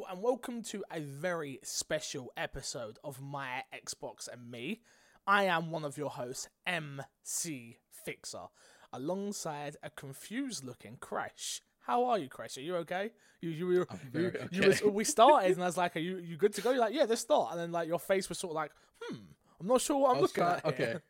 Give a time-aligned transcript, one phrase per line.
[0.00, 4.80] Hello and welcome to a very special episode of My Xbox and Me.
[5.26, 8.46] I am one of your hosts, MC Fixer,
[8.94, 11.60] alongside a confused looking Crash.
[11.80, 12.56] How are you, Crash?
[12.56, 13.10] Are you okay?
[13.42, 16.38] You, you, you, you, you was, we started and I was like, "Are you, you
[16.38, 18.52] good to go?" You're like, "Yeah, let's start." And then like your face was sort
[18.52, 18.70] of like,
[19.02, 19.16] "Hmm,
[19.60, 20.76] I'm not sure what I'm looking at." okay.
[20.76, 21.02] here."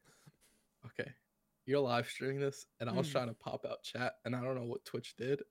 [0.86, 1.12] Okay.
[1.64, 3.12] You're live streaming this, and I was Mm.
[3.12, 5.42] trying to pop out chat, and I don't know what Twitch did.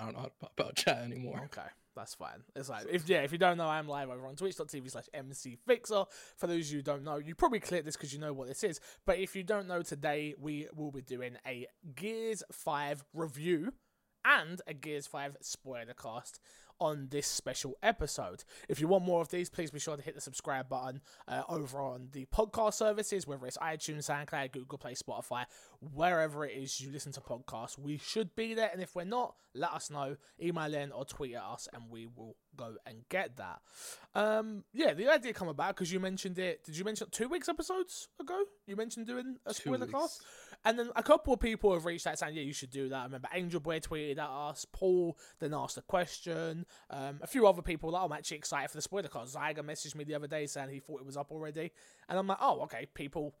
[0.00, 1.42] I don't know how to pop out chat anymore.
[1.46, 2.44] Okay, that's fine.
[2.54, 6.06] It's like if yeah, if you don't know, I'm live over on twitch.tv slash mcfixer.
[6.36, 8.46] For those of you who don't know, you probably clicked this because you know what
[8.46, 8.80] this is.
[9.04, 13.72] But if you don't know, today we will be doing a Gears 5 review
[14.24, 16.38] and a Gears 5 spoiler cast
[16.80, 18.44] on this special episode.
[18.68, 21.42] If you want more of these, please be sure to hit the subscribe button uh,
[21.48, 25.44] over on the podcast services, whether it's iTunes, SoundCloud, Google Play, Spotify,
[25.80, 27.78] wherever it is you listen to podcasts.
[27.78, 30.16] We should be there, and if we're not, let us know.
[30.42, 33.60] Email in or tweet at us, and we will go and get that.
[34.14, 36.64] Um, yeah, the idea come about because you mentioned it.
[36.64, 38.42] Did you mention two weeks episodes ago?
[38.66, 40.22] You mentioned doing a spoiler cast.
[40.66, 42.96] And then a couple of people have reached out saying, yeah, you should do that.
[42.96, 46.66] I remember Angel Boy tweeted at us, Paul then asked a question.
[46.90, 49.36] Um, a few other people like, I'm actually excited for the spoiler cast.
[49.36, 51.70] Zyga messaged me the other day saying he thought it was up already.
[52.08, 53.36] And I'm like, oh, okay, people.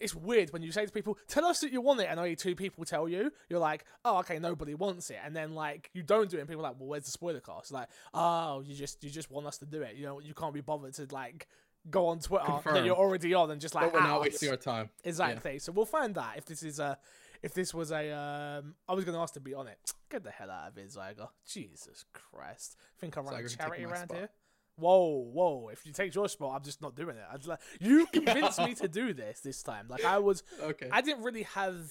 [0.00, 2.34] It's weird when you say to people, tell us that you want it, and only
[2.34, 3.30] two people tell you.
[3.48, 5.18] You're like, oh, okay, nobody wants it.
[5.24, 7.40] And then, like, you don't do it, and people are like, well, where's the spoiler
[7.40, 7.70] cast?
[7.70, 9.94] Like, oh, you just you just want us to do it.
[9.94, 11.46] You know, you can't be bothered to, like,
[11.90, 14.24] go on Twitter that you're already on and just, like, but we're not us.
[14.26, 14.90] wasting our time.
[15.04, 15.58] Exactly.
[15.58, 16.98] So we'll find that if this is a,
[17.42, 19.78] if this was a, um, I was going to ask to be on it.
[20.10, 21.28] Get the hell out of it, Zyger.
[21.46, 22.76] Jesus Christ.
[22.98, 24.16] Think I run Zyger a charity around spot.
[24.18, 24.28] here?
[24.76, 25.68] Whoa, whoa!
[25.68, 27.22] If you take your spot, I'm just not doing it.
[27.30, 29.86] I'd like you convinced me to do this this time.
[29.88, 30.88] Like I was, Okay.
[30.90, 31.90] I didn't really have.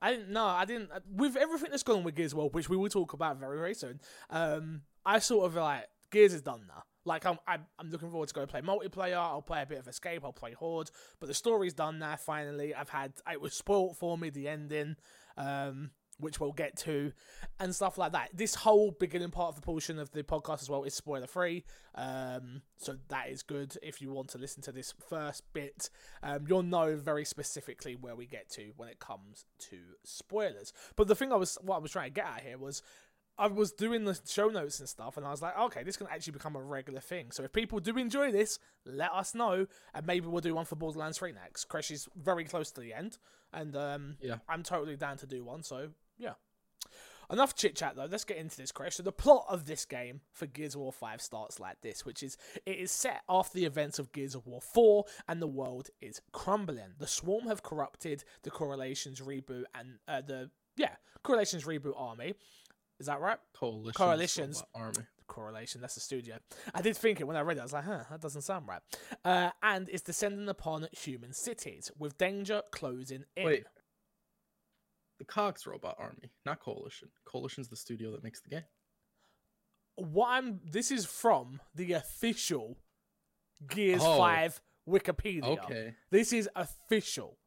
[0.00, 0.44] I didn't know.
[0.44, 3.38] I didn't with everything that's gone on with Gears World, which we will talk about
[3.38, 4.00] very very soon.
[4.28, 6.82] Um, I sort of like Gears is done now.
[7.04, 9.16] Like I'm, I'm, I'm looking forward to go play multiplayer.
[9.16, 10.24] I'll play a bit of Escape.
[10.24, 10.90] I'll play Horde.
[11.18, 12.16] But the story's done now.
[12.16, 14.96] Finally, I've had it was spoilt for me the ending,
[15.36, 17.12] um, which we'll get to,
[17.58, 18.30] and stuff like that.
[18.32, 21.64] This whole beginning part of the portion of the podcast as well is spoiler free.
[21.96, 23.76] Um, so that is good.
[23.82, 25.90] If you want to listen to this first bit,
[26.22, 30.72] um, you'll know very specifically where we get to when it comes to spoilers.
[30.94, 32.82] But the thing I was, what I was trying to get at here was.
[33.42, 36.06] I was doing the show notes and stuff, and I was like, okay, this can
[36.06, 37.32] actually become a regular thing.
[37.32, 40.76] So if people do enjoy this, let us know, and maybe we'll do one for
[40.76, 41.64] Borderlands 3 next.
[41.64, 43.18] Crash is very close to the end,
[43.52, 44.36] and um, Yeah.
[44.48, 45.64] I'm totally down to do one.
[45.64, 45.88] So
[46.18, 46.34] yeah.
[47.30, 48.06] Enough chit chat though.
[48.10, 48.96] Let's get into this, Crash.
[48.96, 52.22] So the plot of this game for Gears of War 5 starts like this, which
[52.22, 52.36] is
[52.66, 56.20] it is set after the events of Gears of War 4, and the world is
[56.32, 56.94] crumbling.
[56.98, 62.34] The Swarm have corrupted the Correlations reboot and uh, the yeah Correlations reboot army.
[63.00, 63.38] Is that right?
[63.54, 63.92] Coalition.
[63.94, 64.62] Coalitions.
[64.74, 64.98] Army.
[65.26, 65.80] correlation.
[65.80, 66.36] That's the studio.
[66.74, 67.60] I did think it when I read it.
[67.60, 68.82] I was like, huh, that doesn't sound right.
[69.24, 73.46] Uh, and is descending upon human cities with danger closing in.
[73.46, 73.64] Wait.
[75.18, 77.08] The Cogs Robot Army, not Coalition.
[77.24, 78.64] Coalition's the studio that makes the game.
[79.96, 80.60] What I'm.
[80.64, 82.78] This is from the official
[83.68, 84.18] Gears Oh.
[84.18, 85.44] Five Wikipedia.
[85.44, 85.94] Okay.
[86.10, 87.38] This is official.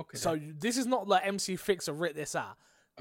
[0.00, 0.16] Okay.
[0.18, 2.56] So this is not like MC Fixer writ this out.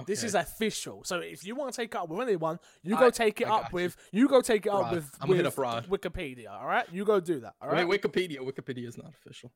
[0.05, 1.03] This is official.
[1.03, 3.47] So if you want to take it up with anyone, you I- go take it
[3.47, 3.75] I up got you.
[3.75, 5.87] with you go take it up with, I'm with up Rod.
[5.89, 6.49] Wikipedia.
[6.51, 7.55] All right, you go do that.
[7.61, 7.85] All right.
[7.87, 8.37] Wait, Wikipedia.
[8.39, 9.51] Wikipedia is not official.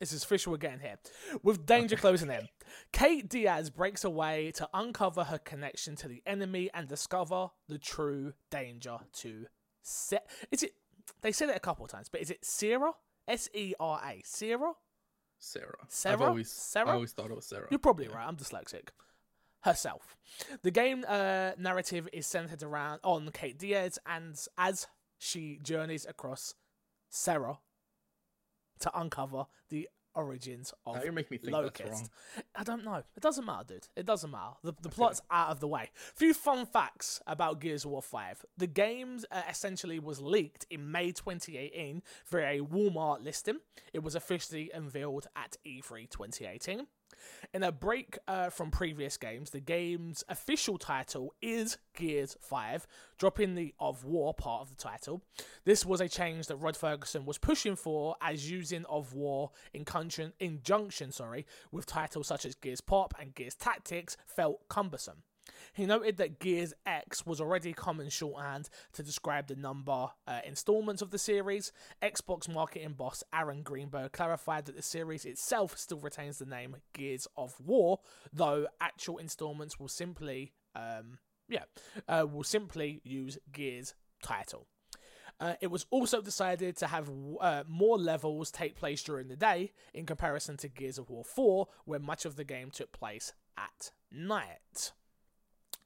[0.00, 0.98] This is official again here.
[1.44, 2.48] With danger closing in,
[2.92, 8.32] Kate Diaz breaks away to uncover her connection to the enemy and discover the true
[8.50, 9.46] danger to
[9.82, 10.28] set.
[10.50, 10.72] Is it?
[11.22, 12.92] They said it a couple of times, but is it Sarah?
[13.28, 14.20] S E R A.
[14.24, 14.72] Sarah?
[15.44, 15.76] Sarah.
[15.88, 16.14] Sarah?
[16.14, 16.88] I've always, Sarah?
[16.88, 17.66] I always thought it was Sarah.
[17.70, 18.26] You're probably right.
[18.26, 18.88] I'm dyslexic.
[19.62, 20.16] Herself.
[20.62, 24.86] The game uh, narrative is centered around on Kate Diaz and as
[25.18, 26.54] she journeys across
[27.08, 27.58] Sarah
[28.80, 32.02] to uncover the origins of Now you're making me think that's Locust.
[32.02, 32.10] wrong.
[32.54, 33.02] I don't know.
[33.16, 33.88] It doesn't matter, dude.
[33.96, 34.54] It doesn't matter.
[34.62, 35.90] The, the plot's out of the way.
[36.12, 38.44] A Few fun facts about Gears of War 5.
[38.56, 43.58] The game uh, essentially was leaked in May 2018 for a Walmart listing.
[43.92, 46.86] It was officially unveiled at E E3 2018.
[47.52, 52.86] In a break uh, from previous games, the game's official title is Gears 5,
[53.18, 55.22] dropping the of War part of the title.
[55.64, 59.84] This was a change that Rod Fergusson was pushing for, as using of War in
[59.84, 65.22] conjun- injunction, sorry, with titles such as Gears Pop and Gears Tactics felt cumbersome.
[65.72, 71.02] He noted that Gears X was already common shorthand to describe the number uh, installments
[71.02, 71.72] of the series.
[72.02, 77.26] Xbox marketing boss Aaron Greenberg clarified that the series itself still retains the name Gears
[77.36, 78.00] of War,
[78.32, 81.18] though actual installments will simply um,
[81.48, 81.64] Yeah,
[82.08, 84.66] uh, will simply use Gears title.
[85.40, 89.72] Uh, it was also decided to have uh, more levels take place during the day
[89.92, 93.90] in comparison to Gears of War 4, where much of the game took place at
[94.12, 94.92] night.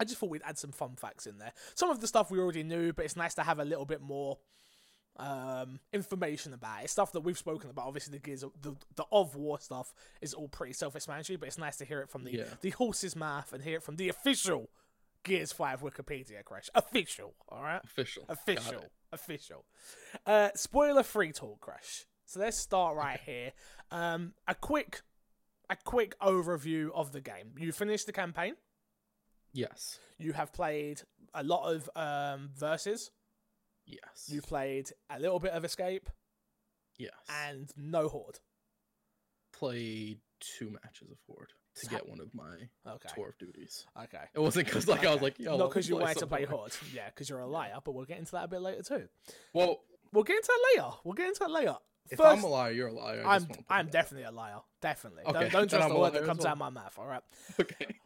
[0.01, 1.53] I just thought we'd add some fun facts in there.
[1.75, 4.01] Some of the stuff we already knew, but it's nice to have a little bit
[4.01, 4.39] more
[5.17, 6.91] um, information about it.
[6.91, 7.87] Stuff that we've spoken about.
[7.87, 11.59] Obviously, the Gears, of, the the of War stuff is all pretty self-explanatory, but it's
[11.59, 12.45] nice to hear it from the Yeah.
[12.61, 14.71] the horse's mouth and hear it from the official
[15.25, 16.69] Gears Five Wikipedia crash.
[16.75, 17.81] Official, all right.
[17.85, 18.25] Official.
[18.29, 18.85] Official.
[19.13, 19.65] Official.
[20.25, 22.05] Uh, spoiler free talk crash.
[22.27, 23.51] So let's start right here.
[23.91, 25.01] Um, a quick,
[25.69, 27.55] a quick overview of the game.
[27.59, 28.55] You finished the campaign.
[29.53, 29.99] Yes.
[30.19, 31.03] You have played
[31.35, 33.11] a lot of um, verses.
[33.87, 34.27] Yes.
[34.29, 36.11] You played a little bit of escape
[36.99, 37.13] yes.
[37.47, 38.39] and no horde.
[39.53, 43.09] played two matches of Horde to So- get one of my Okay.
[43.15, 43.87] tour of duties.
[44.05, 44.25] Okay.
[44.35, 46.73] It wasn't because like I was like, yo, not because you wanted to play Horde.
[46.93, 47.79] Yeah, because you're a liar.
[47.85, 49.09] But we'll get into that a bit later too.
[49.53, 49.81] Well,
[50.13, 50.91] We'll get into that later.
[51.05, 51.77] We'll get into that later.
[52.11, 53.23] if I'm a liar, you're a liar.
[53.27, 54.61] I I'm wanna put I'm definitely a liar.
[54.81, 55.25] Definitely.
[55.25, 56.95] Okay, Don't, don't trust the word that comes as out of my mouth.
[56.99, 57.23] All right.
[57.61, 57.99] Okay.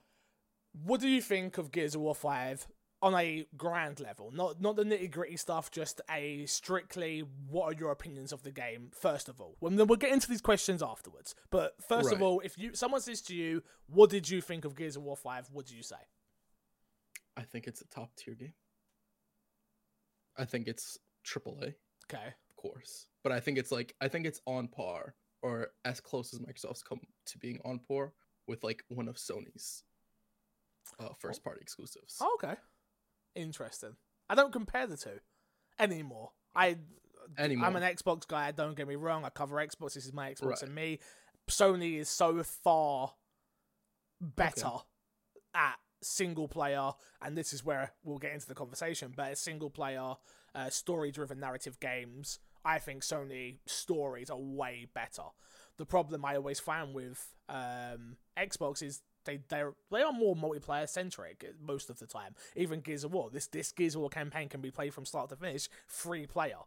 [0.72, 2.66] What do you think of Gears of War Five
[3.02, 4.30] on a grand level?
[4.32, 5.70] Not not the nitty gritty stuff.
[5.70, 8.90] Just a strictly what are your opinions of the game?
[8.92, 11.34] First of all, well, then we'll get into these questions afterwards.
[11.50, 14.74] But first of all, if you someone says to you, "What did you think of
[14.76, 15.50] Gears of War 5?
[15.52, 15.96] What do you say?
[17.36, 18.54] I think it's a top tier game.
[20.36, 21.74] I think it's AAA,
[22.10, 22.34] Okay.
[22.50, 26.32] of course, but I think it's like I think it's on par or as close
[26.32, 28.14] as Microsoft's come to being on par
[28.46, 29.82] with like one of Sony's
[30.98, 32.18] uh, first party exclusives.
[32.20, 32.54] Oh, okay.
[33.34, 33.96] Interesting.
[34.28, 35.18] I don't compare the two
[35.78, 36.30] anymore.
[36.54, 36.76] I
[37.38, 37.66] Anymore.
[37.68, 38.50] I'm an Xbox guy.
[38.50, 39.24] Don't get me wrong.
[39.24, 39.94] I cover Xbox.
[39.94, 40.62] This is my Xbox Right.
[40.62, 40.98] and me.
[41.48, 43.14] Sony is so far
[44.20, 44.70] better
[45.54, 46.90] at single player,
[47.20, 49.12] and this is where we'll get into the conversation.
[49.16, 50.14] But single player,
[50.54, 55.22] uh, story driven narrative games, I think Sony stories are way better.
[55.78, 60.88] The problem I always find with um, Xbox is they they they are more multiplayer
[60.88, 62.34] centric most of the time.
[62.56, 65.28] Even Gears of War, this this Gears of War campaign can be played from start
[65.30, 66.58] to finish, free player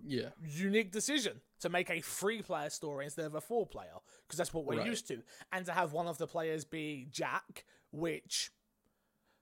[0.00, 0.28] yeah.
[0.40, 4.54] unique decision to make a free player story instead of a four player because that's
[4.54, 4.86] what we're Right.
[4.86, 5.22] used to
[5.52, 8.52] and to have one of the players be jack which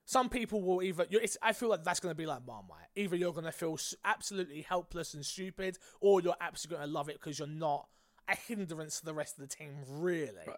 [0.06, 3.16] some people will either it's, i feel like that's going to be like marmite either
[3.16, 7.20] you're going to feel absolutely helpless and stupid or you're absolutely going to love it
[7.20, 7.88] because you're not
[8.26, 10.56] a hindrance to the rest of the team really Right.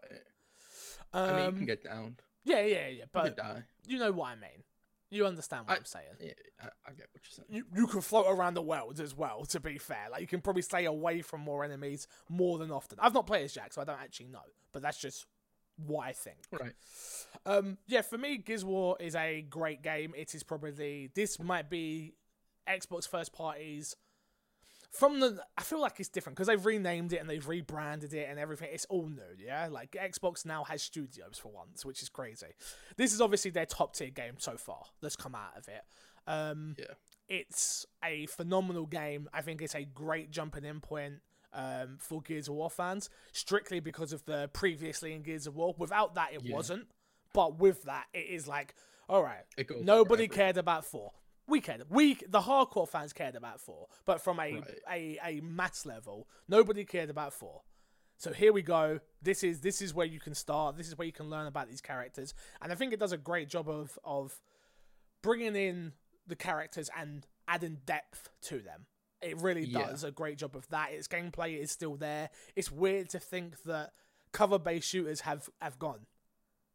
[1.12, 2.16] Um, I mean, you can get down.
[2.44, 3.62] yeah yeah yeah You but die.
[3.86, 4.62] you know what i mean
[5.10, 6.32] you understand what I, am saying Yeah,
[6.62, 7.46] I, I get what you're saying.
[7.48, 10.08] you, you can float around the world as well, to be fair.
[10.12, 12.98] Like, you can probably stay away from more enemies more than often.
[13.00, 15.24] I've not played as Jack, so I don't actually know, but that's just
[15.86, 16.36] what I think.
[16.52, 16.72] Right.
[17.46, 20.12] Um, yeah, for me, Gears War is a great game.
[20.14, 22.12] It is probably, this might be
[22.68, 23.96] Xbox first parties.
[24.90, 28.26] From the, I feel like it's different because they've renamed it and they've rebranded it
[28.30, 28.70] and everything.
[28.72, 29.68] It's all new, yeah.
[29.70, 32.46] Like Xbox now has studios for once, which is crazy.
[32.96, 35.82] This is obviously their top tier game so far that's come out of it.
[36.26, 36.94] Um, Yeah.
[37.28, 39.28] it's a phenomenal game.
[39.32, 41.20] I think it's a great jumping in point
[41.52, 45.74] um, for Gears of War fans, strictly because of the previously in Gears of War.
[45.78, 46.54] Without that, it Yeah.
[46.54, 46.88] wasn't.
[47.34, 48.74] But with that, it is like,
[49.08, 49.44] all right,
[49.82, 51.12] nobody cared about four.
[51.48, 51.88] We cared.
[51.90, 54.80] We the hardcore fans cared about four, but from a Right.
[54.90, 57.62] a a mass level, nobody cared about four.
[58.18, 59.00] So here we go.
[59.22, 60.76] This is this is where you can start.
[60.76, 63.16] This is where you can learn about these characters, and I think it does a
[63.18, 64.40] great job of of
[65.22, 65.94] bringing in
[66.26, 68.86] the characters and adding depth to them.
[69.22, 69.86] It really Yeah.
[69.88, 70.92] does a great job of that.
[70.92, 72.30] Its gameplay is still there.
[72.54, 73.94] It's weird to think that
[74.32, 76.06] cover-based shooters have have gone.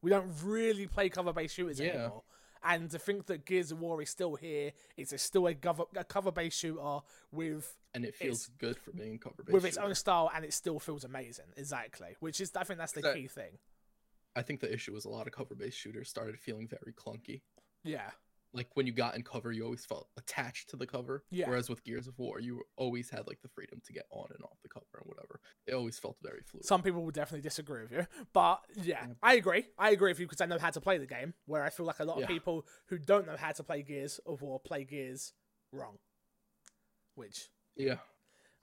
[0.01, 1.89] We don't really play cover-based shooters Yeah.
[1.91, 2.22] anymore.
[2.63, 5.83] And to think that Gears of War is still here, it's a, still a, cover,
[5.95, 6.99] a cover-based shooter
[7.31, 9.53] with And it feels good for being cover based.
[9.53, 11.45] with its own style, and it still feels amazing.
[11.57, 13.57] Exactly, which is I think that's the That- key thing.
[14.35, 17.41] I think the issue was a lot of cover based shooters started feeling very clunky.
[17.83, 18.09] Yeah,
[18.55, 21.23] Like when you got in cover, you always felt attached to the cover.
[21.31, 21.49] Yeah.
[21.49, 24.43] Whereas with Gears of War, you always had like the freedom to get on and
[24.43, 25.39] off the cover and whatever.
[25.65, 26.63] It always felt very fluid.
[26.65, 29.13] Some people will definitely disagree with you, but yeah, Yeah.
[29.23, 29.65] I agree.
[29.79, 31.33] I agree with you because I know how to play the game.
[31.47, 32.27] Where I feel like a lot of Yeah.
[32.27, 35.33] people who don't know how to play Gears of War play Gears
[35.71, 35.97] wrong.
[37.15, 37.97] Which yeah,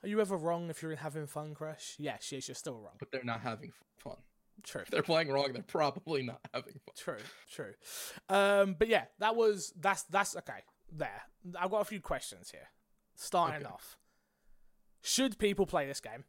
[0.02, 1.96] are you ever wrong if you're having fun, Crash?
[1.98, 2.94] Yes, yes, you're still wrong.
[2.98, 4.16] but they're not having fun.
[4.62, 6.94] True, If they're playing wrong, they're probably not having fun.
[6.96, 7.16] true,
[7.50, 7.74] true.
[8.28, 10.62] Um, but yeah, that was that's that's okay.
[10.92, 11.22] There,
[11.58, 12.68] I've got a few questions here.
[13.14, 13.72] Starting Okay.
[13.72, 13.96] off,
[15.02, 16.24] should people play this game?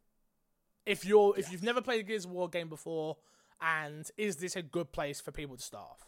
[0.86, 3.18] If you're if you've never played a Gears of War game before,
[3.62, 6.08] and is this a good place for people to start off?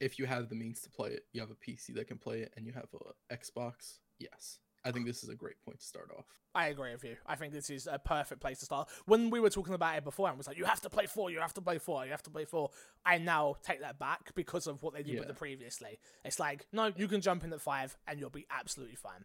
[0.00, 2.40] if you have the means to play it, you have a PC that can play
[2.40, 2.88] it, and you have
[3.30, 6.26] a Xbox, yes, I think this is a great point to start off.
[6.54, 7.16] I agree with you.
[7.26, 8.88] I think this is a perfect place to start.
[9.06, 11.30] When we were talking about it before, I was like, you have to play four,
[11.30, 12.70] you have to play four, you have to play four.
[13.04, 15.98] I now take that back because of what they did with the previously.
[16.24, 19.24] It's like, no, you can jump in at five and you'll be absolutely fine.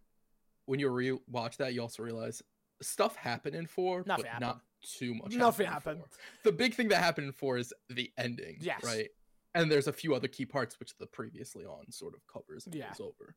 [0.65, 2.41] When you re-watch that, you also realize
[2.81, 4.41] stuff happened in four, Nothing but happened.
[4.47, 4.61] not
[4.97, 5.33] too much.
[5.33, 6.01] Nothing in happened.
[6.43, 8.57] The big thing that happened in four is the ending.
[8.61, 8.83] Yes.
[8.83, 9.09] Right.
[9.55, 12.73] And there's a few other key parts which the previously on sort of covers and
[12.75, 12.87] Yeah.
[12.89, 13.35] goes over.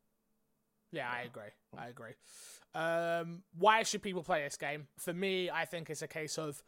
[0.93, 1.51] Yeah, I agree.
[1.77, 2.13] I agree.
[2.75, 4.87] Um, why should people play this game?
[4.99, 6.63] For me, I think it's a case of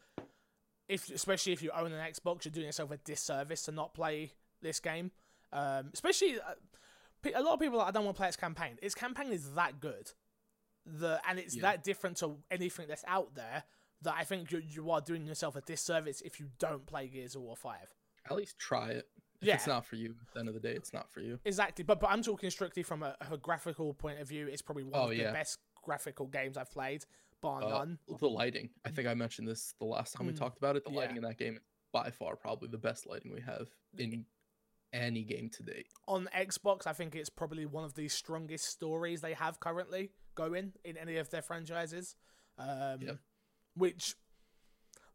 [0.89, 4.33] if, especially if you own an Xbox, you're doing yourself a disservice to not play
[4.63, 5.11] this game.
[5.53, 6.55] Um, especially uh,
[7.35, 7.79] a lot of people.
[7.79, 8.79] like, I don't want to play its campaign.
[8.83, 10.11] Its campaign is that good,
[10.85, 11.63] the and it's Yeah.
[11.63, 13.65] that different to anything that's out there
[14.03, 17.35] that I think you you are doing yourself a disservice if you don't play Gears
[17.35, 17.95] of War Five.
[18.29, 19.09] At least try it.
[19.45, 19.55] If Yeah.
[19.57, 21.39] it's not for you, at the end of the day, it's not for you.
[21.45, 24.47] Exactly, but but I'm talking strictly from a, a graphical point of view.
[24.49, 27.05] It's probably one Oh, of the best graphical games I've played,
[27.43, 27.99] bar Uh, none.
[28.19, 28.71] the lighting.
[28.87, 30.39] I think I mentioned this the last time we Mm.
[30.39, 30.85] talked about it.
[30.85, 30.97] The Yeah.
[31.01, 34.25] lighting in that game is by far probably the best lighting we have in
[34.95, 35.89] any game to date.
[36.09, 40.73] On Xbox, I think it's probably one of the strongest stories they have currently going
[40.85, 42.17] in any of their franchises.
[42.57, 43.19] Um, Yep.
[43.75, 44.15] Which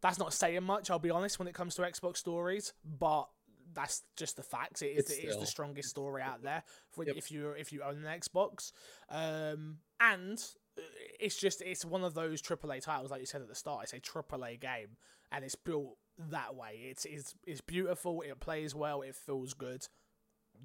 [0.02, 3.30] that's not saying much, I'll be honest, when it comes to Xbox stories, but
[3.74, 4.82] that's just the facts.
[4.82, 7.16] It is, it is the strongest story out there for Yep.
[7.18, 8.72] if you if you own an Xbox.
[9.10, 10.38] Um, and
[10.78, 10.82] uh,
[11.20, 13.84] it's just it's one of those AAA titles, like you said at the start.
[13.84, 14.98] It's a AAA game,
[15.32, 16.88] and it's built that way.
[16.90, 18.22] It's it's it's beautiful.
[18.22, 19.02] It plays well.
[19.02, 19.88] It feels good.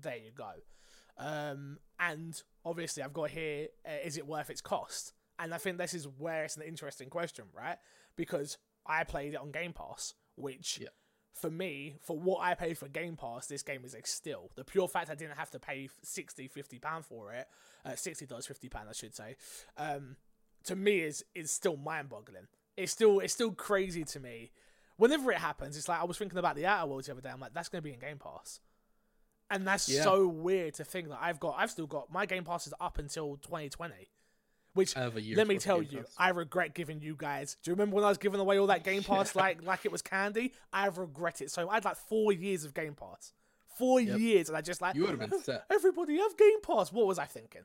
[0.00, 0.50] There you go.
[1.16, 5.12] Um, and obviously, I've got here: uh, is it worth its cost?
[5.38, 7.76] And I think this is where it's an interesting question, right?
[8.16, 8.56] Because
[8.86, 10.80] I played it on Game Pass, which.
[11.34, 14.50] For me, for what I paid for Game Pass, this game is a steal.
[14.54, 17.48] The pure fact I didn't have to pay 60 50 pound for it,
[17.84, 19.36] uh, $60 50 pound I should say,
[19.76, 20.16] um,
[20.64, 22.46] to me is is still mind-boggling.
[22.76, 24.52] It's still it's still crazy to me.
[24.96, 27.30] Whenever it happens, it's like I was thinking about the Outer Worlds the other day.
[27.30, 28.60] I'm like, that's going to be in Game Pass,
[29.50, 30.02] and that's Yeah.
[30.04, 32.98] so weird to think that I've got I've still got my Game Pass is up
[32.98, 34.08] until 2020,
[34.74, 37.56] which let me tell you, I regret giving you guys.
[37.62, 39.42] Do you remember when I was giving away all that Game Pass Yeah.
[39.42, 40.52] like like it was candy?
[40.72, 41.50] I regret it.
[41.50, 43.32] So I had like four years of Game Pass,
[43.78, 44.18] four Yep.
[44.18, 45.64] years, and I just like You would have been set.
[45.70, 46.92] everybody have Game Pass.
[46.92, 47.62] What was I thinking?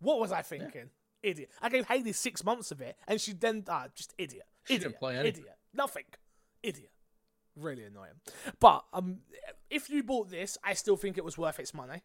[0.00, 0.90] What was I thinking?
[1.22, 1.50] Idiot.
[1.62, 4.44] I gave Haley six months of it, and she then ah, just idiot.
[4.64, 4.90] She idiot.
[4.90, 5.42] didn't play anything.
[5.42, 5.56] Idiot.
[5.72, 6.04] Nothing.
[6.62, 6.90] Idiot.
[7.56, 8.12] Really annoying.
[8.60, 9.18] But um,
[9.70, 12.02] if you bought this, I still think it was worth its money,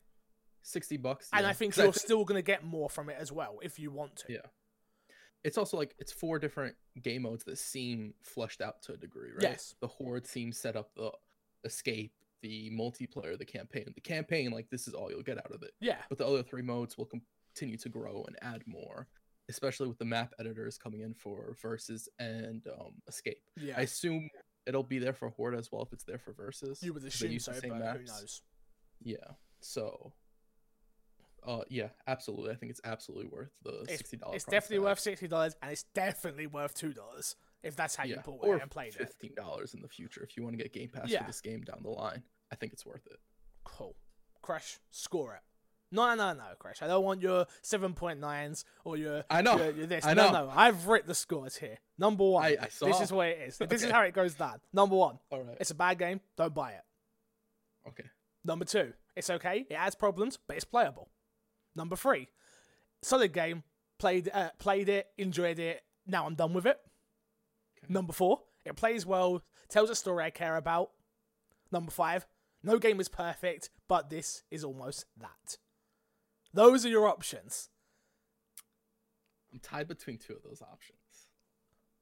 [0.61, 1.29] Sixty bucks.
[1.33, 1.49] and yeah.
[1.49, 4.33] I think you're still gonna get more from it as well if you want to.
[4.33, 4.39] Yeah.
[5.43, 9.31] it's also like it's four different game modes that seem fleshed out to a degree,
[9.31, 9.41] right?
[9.41, 9.75] Yes.
[9.81, 11.11] The horde seems set up the
[11.63, 13.85] escape, the multiplayer, the campaign.
[13.95, 15.71] The campaign, like this is all you'll get out of it.
[15.79, 15.97] Yeah.
[16.09, 17.09] But the other three modes will
[17.55, 19.07] continue to grow and add more,
[19.49, 23.41] especially with the map editors coming in for versus and um, escape.
[23.57, 23.75] Yeah.
[23.77, 24.29] I assume
[24.65, 26.81] it'll be there for horde as well if it's there for versus.
[26.83, 28.41] you would assume the so, same but who knows?
[29.01, 29.15] Yeah.
[29.61, 30.13] So.
[31.45, 32.51] Uh yeah, absolutely.
[32.51, 34.35] I think it's absolutely worth the It's, sixty dollars.
[34.37, 38.15] it's definitely worth sixty dollars, and it's definitely worth two dollars if that's how you
[38.15, 38.97] yeah, bought or it and played it.
[38.97, 41.21] fifteen dollars in the future if you want to get Game Pass Yeah.
[41.21, 42.23] for this game down the line.
[42.51, 43.19] I think it's worth it.
[43.63, 43.95] Cool.
[44.41, 45.41] Crash, score it.
[45.91, 46.81] No, no, no, Crash.
[46.83, 49.23] I don't want your 7.9s or your.
[49.29, 50.05] I know, Your, your this.
[50.05, 50.31] I know.
[50.31, 50.45] no.
[50.45, 50.51] no.
[50.55, 51.79] I've writ the scores here.
[51.97, 52.43] Number one.
[52.45, 52.85] I, I saw.
[52.85, 53.57] this is what it is.
[53.57, 54.59] This is how it goes down.
[54.71, 55.57] Number one, All right.
[55.59, 56.21] it's a bad game.
[56.37, 56.83] Don't buy it.
[57.87, 58.05] Okay.
[58.45, 59.65] Number two, it's okay.
[59.69, 61.09] It has problems, but it's playable.
[61.79, 62.27] Number three,
[63.01, 63.63] solid game.
[63.99, 65.81] Played, uh, played it, enjoyed it.
[66.05, 66.77] Now I'm done with it.
[67.77, 67.93] Okay.
[67.93, 70.91] Number four, it plays well, tells a story I care about.
[71.71, 72.27] Number five,
[72.63, 75.57] no game is perfect, but this is almost that.
[76.53, 77.69] Those are your options.
[79.53, 80.97] I'm tied between two of those options.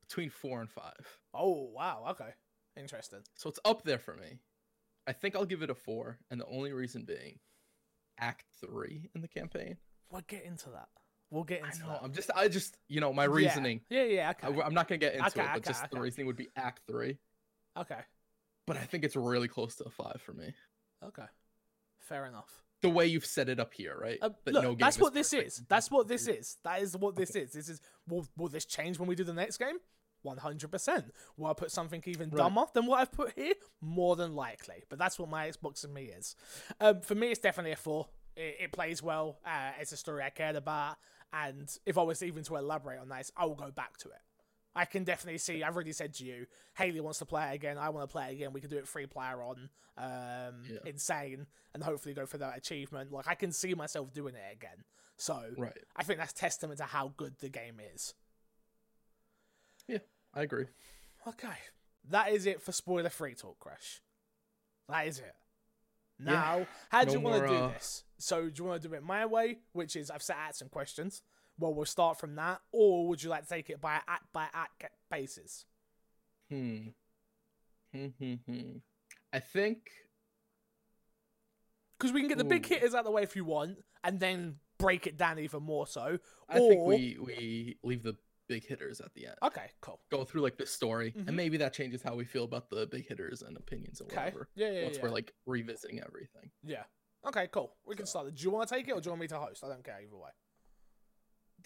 [0.07, 1.19] Between four and five.
[1.35, 2.31] Oh wow, okay,
[2.75, 3.19] interesting.
[3.35, 4.39] So it's up there for me.
[5.05, 7.37] I think I'll give it a four, and the only reason being
[8.19, 9.77] Act Three in the campaign.
[10.11, 10.87] We'll get into that.
[11.29, 11.89] We'll get I into know.
[11.89, 11.99] that.
[12.03, 13.81] I'm just, I just, you know, my reasoning.
[13.89, 15.99] Yeah, yeah, okay, I, am not gonna get into Okay, it, but okay, just the
[15.99, 17.17] reasoning would be Act Three.
[17.77, 17.99] okay,
[18.65, 20.53] But I think it's really close to a five for me.
[21.05, 21.25] okay.
[21.99, 22.63] Fair enough.
[22.81, 24.17] The way you've set it up here, right?
[24.21, 25.63] Uh, That look, no that's what this is.
[25.67, 26.57] That's what this is.
[26.63, 27.51] That is what this is.
[27.51, 27.81] This is.
[28.07, 29.77] Will Will this change when we do the next game?
[30.27, 31.05] One hundred percent.
[31.37, 32.37] Will I put something even Right.
[32.37, 33.53] dumber than what I've put here?
[33.81, 34.83] More than likely.
[34.89, 36.35] But that's what my Xbox and me is.
[36.81, 38.07] Um, for me, it's definitely a four.
[38.35, 39.39] It, it plays well.
[39.45, 40.97] Uh, it's a story I cared about,
[41.33, 44.21] and if I was even to elaborate on that, I will go back to it.
[44.75, 45.63] I can definitely see.
[45.63, 46.45] I've already said to you,
[46.77, 47.77] Haley wants to play it again.
[47.79, 48.53] I want to play it again.
[48.53, 50.77] We can do it free player on um, Yeah.
[50.85, 53.11] insane, and hopefully go for that achievement.
[53.11, 54.83] Like I can see myself doing it again.
[55.15, 55.73] So Right.
[55.95, 58.13] I think that's testament to how good the game is.
[60.37, 60.65] I agree.
[61.27, 61.57] Okay,
[62.11, 64.01] that is it for spoiler free talk, Crash.
[64.87, 65.33] That is it.
[66.23, 66.31] Yeah.
[66.31, 68.03] Now, how do No you want to do uh, this?
[68.19, 70.69] So, do you want to do it my way, which is I've set out some
[70.69, 71.23] questions?
[71.57, 74.45] Well, we'll start from that, or would you like to take it by act by
[74.53, 75.65] act basis?
[76.51, 76.89] Hmm.
[77.91, 78.07] Hmm.
[78.19, 78.33] Hmm.
[78.47, 78.77] Hmm.
[79.33, 79.89] I think.
[81.97, 82.75] Because we can get the big Ooh.
[82.75, 85.87] hitters out of the way if you want, and then break it down even more
[85.87, 86.19] so.
[86.47, 88.15] I think we we leave the
[88.47, 89.35] big hitters at the end.
[89.43, 89.99] Okay, cool.
[90.09, 91.27] Go through like the story, Mhm.
[91.27, 94.17] and maybe that changes how we feel about the big hitters and opinions and Okay.
[94.25, 94.49] whatever.
[94.55, 95.03] Yeah, yeah, Once yeah.
[95.03, 96.51] we're like revisiting everything.
[96.63, 96.85] yeah.
[97.25, 97.75] Okay, cool.
[97.85, 98.33] We can So- start.
[98.35, 99.63] Do you want to take it, or do you want me to host?
[99.63, 100.31] I don't care either way.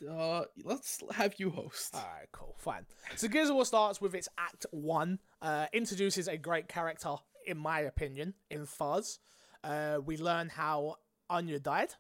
[0.10, 1.94] Uh, let's have you host.
[1.94, 2.88] All right, cool, fine.
[3.18, 7.58] So Gears of War starts with its Act One, uh, introduces a great character, in
[7.58, 9.20] my opinion, in Fahz.
[9.64, 10.96] Uh, we learn how
[11.30, 11.94] Anya died.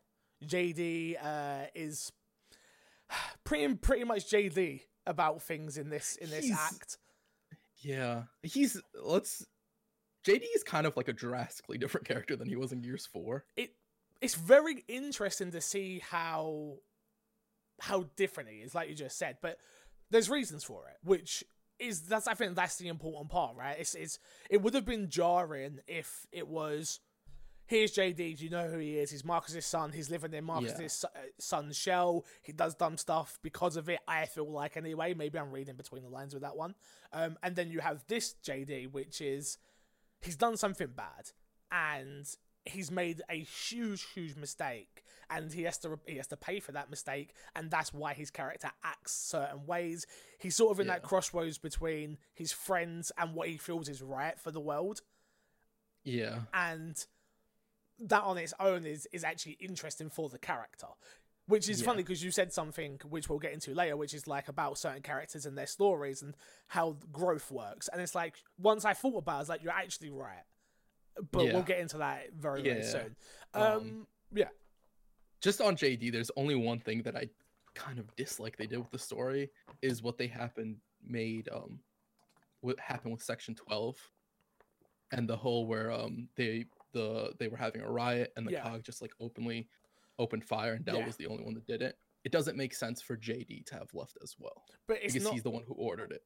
[0.43, 2.11] JD uh, is
[3.43, 6.97] pretty pretty much JD about things in this in this He's- act.
[7.83, 9.43] Yeah, he's let's.
[10.27, 13.45] JD is kind of like a drastically different character than he was in Gears Four.
[13.57, 13.73] It
[14.21, 16.75] it's very interesting to see how
[17.79, 19.37] how different he is, like you just said.
[19.41, 19.57] But
[20.11, 21.43] there's reasons for it, which
[21.79, 23.77] is that's I think that's the important part, right?
[23.79, 24.19] It's it's
[24.51, 26.99] it would have been jarring if it was
[27.71, 29.09] here's JD, do you know who he is?
[29.11, 29.91] He's Marcus's son.
[29.93, 31.21] He's living in Marcus's Yeah.
[31.21, 32.25] uh, son's shell.
[32.41, 33.99] He does dumb stuff because of it.
[34.07, 35.13] I feel like anyway.
[35.13, 36.75] Maybe I'm reading between the lines with that one.
[37.13, 39.57] Um, and then you have this JD, which is
[40.21, 41.31] he's done something bad
[41.71, 42.27] and
[42.65, 46.73] he's made a huge, huge mistake, and he has to he has to pay for
[46.73, 50.05] that mistake, and that's why his character acts certain ways.
[50.39, 54.37] He's sort of in that crossroads between his friends and what he feels is right
[54.37, 55.01] for the world,
[56.03, 57.03] Yeah, and
[58.07, 60.87] that on its own is is actually interesting for the character.
[61.47, 61.87] Which is Yeah.
[61.87, 65.01] funny because you said something which we'll get into later, which is like about certain
[65.01, 66.35] characters and their stories and
[66.67, 67.89] how growth works.
[67.89, 70.43] And it's like once I thought about it, I was like, you're actually right.
[71.31, 71.53] But Yeah.
[71.53, 73.15] we'll get into that very, very soon.
[73.53, 74.49] Um, Um, yeah.
[75.41, 77.27] just on JD, there's only one thing that I
[77.73, 79.49] kind of dislike they did with the story
[79.81, 81.79] is what they happened made um
[82.61, 83.97] what happened with Section Twelve,
[85.11, 88.63] and the whole where um they the they were having a riot and the Yeah.
[88.63, 89.67] cog just like openly
[90.19, 91.05] opened fire and Del Yeah.
[91.05, 91.97] was the only one that did it.
[92.23, 95.33] It doesn't make sense for JD to have left as well But it's because not
[95.33, 96.23] he's the one who ordered it.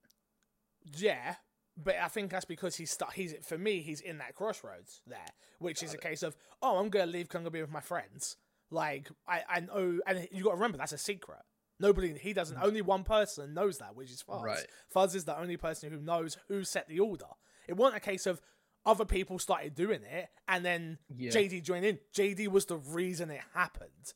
[0.97, 1.35] Yeah,
[1.77, 3.13] but I think that's because he's stuck.
[3.13, 5.25] he's for me he's in that crossroads there,
[5.59, 8.37] which is a case of oh I'm gonna leave, I'm gonna be with my friends.
[8.69, 11.41] Like I I know, and you got to remember that's a secret.
[11.79, 12.57] Nobody he doesn't.
[12.57, 14.41] Only one person knows that, which is Fahz.
[14.41, 14.43] Mm.
[14.43, 14.67] Right.
[14.93, 17.25] Fahz is the only person who knows who set the order.
[17.67, 18.41] It wasn't a case of
[18.85, 21.31] other people started doing it and then Yeah.
[21.31, 21.99] JD joined in.
[22.13, 24.13] JD was the reason it happened.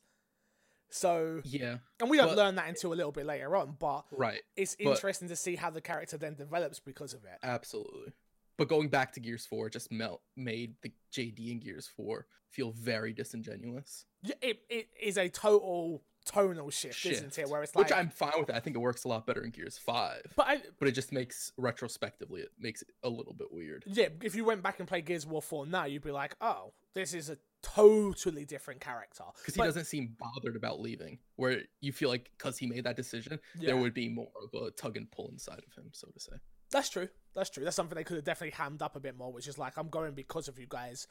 [0.92, 4.06] So, Yeah, and we don't but- learn that until a little bit later on, but
[4.10, 4.42] right.
[4.56, 7.38] it's But- interesting to see how the character then develops because of it.
[7.42, 8.12] Absolutely.
[8.56, 12.72] But going back to Gears 4 just melt made the JD in Gears 4 feel
[12.72, 14.04] very disingenuous.
[14.22, 17.48] Yeah, it, it is a total tonal shift, isn't it?
[17.48, 18.50] Where it's like, Which I'm fine with.
[18.50, 18.54] It.
[18.54, 20.34] I think it works a lot better in Gears 5.
[20.36, 23.84] but I, But it just makes retrospectively it makes it a little bit weird.
[23.86, 26.72] yeah, if you went back and played Gears War 4 now, you'd be like, oh,
[26.94, 29.24] this is a totally different character.
[29.38, 31.18] Because he doesn't seem bothered about leaving.
[31.36, 33.66] Where you feel like because he made that decision, Yeah.
[33.68, 36.32] there would be more of a tug and pull inside of him, so to say.
[36.70, 37.08] That's true.
[37.34, 37.64] That's true.
[37.64, 39.88] That's something they could have definitely hammed up a bit more, which is like, I'm
[39.88, 41.06] going because of you guys.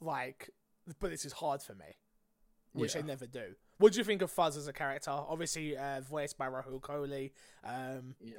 [0.00, 0.50] Like,
[0.98, 1.96] but this is hard for me,
[2.72, 3.02] which Yeah.
[3.02, 3.54] they never do.
[3.80, 5.10] What do you think of Fahz as a character?
[5.10, 7.30] Obviously, uh, voiced by Rahul Kohli.
[7.64, 8.36] Um, Yeah.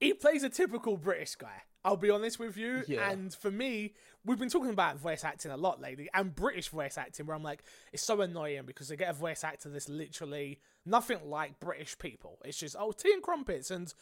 [0.00, 1.62] he plays a typical British guy.
[1.84, 2.82] I'll be honest with you.
[2.88, 3.08] Yeah.
[3.08, 6.98] And for me, we've been talking about voice acting a lot lately, and British voice
[6.98, 10.58] acting, where I'm like, it's so annoying because they get a voice actor that's literally
[10.84, 12.38] nothing like British people.
[12.44, 13.94] It's just oh, tea and crumpets, and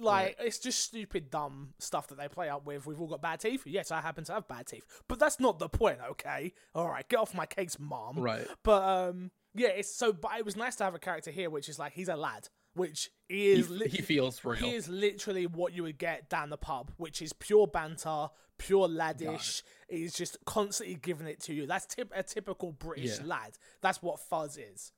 [0.00, 2.84] like it's just stupid, dumb stuff that they play up with.
[2.84, 3.62] We've all got bad teeth.
[3.64, 6.00] Yes, I happen to have bad teeth, but that's not the point.
[6.10, 8.18] Okay, all right, get off my case, mom.
[8.18, 8.46] Right.
[8.64, 10.12] But um, yeah, it's so.
[10.12, 12.48] But it was nice to have a character here, which is like he's a lad,
[12.74, 13.70] which he He, is.
[13.70, 14.56] lit- he feels real.
[14.56, 18.88] he is literally what you would get down the pub, which is pure banter, pure
[18.88, 19.62] laddish.
[19.88, 21.66] He's just constantly giving it to you.
[21.66, 23.26] That's tip- a typical British Yeah.
[23.26, 23.58] lad.
[23.82, 24.92] That's what Fahz is.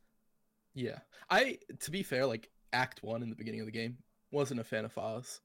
[0.74, 0.98] Yeah.
[1.30, 3.98] I to be fair, like Act One in the beginning of the game,
[4.30, 5.40] wasn't a fan of Fahz.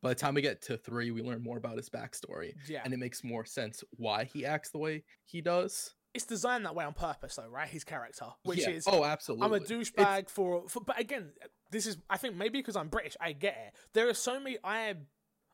[0.00, 2.54] By the time we get to three, we learn more about his backstory.
[2.68, 2.82] Yeah.
[2.84, 5.92] And it makes more sense why he acts the way he does.
[6.18, 7.68] It's designed that way on purpose, though, right?
[7.68, 8.70] His character, which Yeah.
[8.70, 9.44] is Oh absolutely.
[9.46, 10.80] I'm a It's- douchebag for, for.
[10.80, 11.32] But again,
[11.70, 13.74] this is I think maybe because I'm British, I get it.
[13.92, 14.96] There are so many I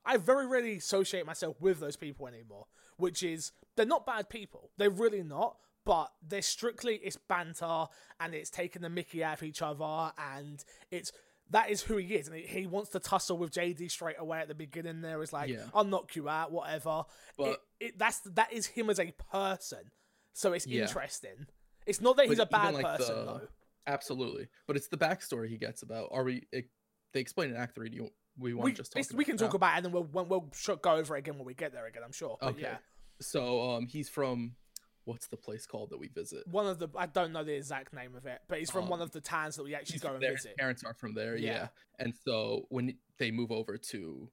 [0.07, 4.71] I very rarely associate myself with those people anymore, which is they're not bad people.
[4.79, 7.87] They're really not, but they're strictly it's banter
[8.19, 11.13] and it's taking the mickey out of each other and it's
[11.51, 14.49] that is who he is and he wants to tussle with JD straight away at
[14.49, 15.67] the beginning there is like Yeah.
[15.75, 17.05] I'll knock you out whatever
[17.37, 17.49] But-
[17.81, 19.91] it, it, that's that is him as a person
[20.35, 20.83] so it's Yeah.
[20.83, 21.47] interesting
[21.87, 23.49] it's not that he's a bad like, person the- though
[23.87, 26.09] Absolutely, but it's the backstory he gets about.
[26.11, 26.47] Are we?
[26.53, 26.71] It,
[27.13, 27.91] they explain in Act Three.
[27.91, 28.11] Do you?
[28.39, 29.05] We want we, to just talk.
[29.15, 29.57] we can talk now?
[29.57, 31.85] about it and then we'll we'll, we'll go over it again when we get there
[31.85, 32.63] again I'm sure but Okay.
[32.63, 32.77] yeah
[33.21, 34.57] So um, he's from
[35.05, 36.47] what's the place called that we visit?
[36.49, 39.01] one of the I don't know the exact name of it but he's from one
[39.01, 40.33] Um, of the towns that we actually go and there.
[40.33, 41.37] His visit parents are from there.
[41.37, 41.53] Yeah.
[41.53, 41.69] Yeah.
[41.99, 44.31] And so when they move over to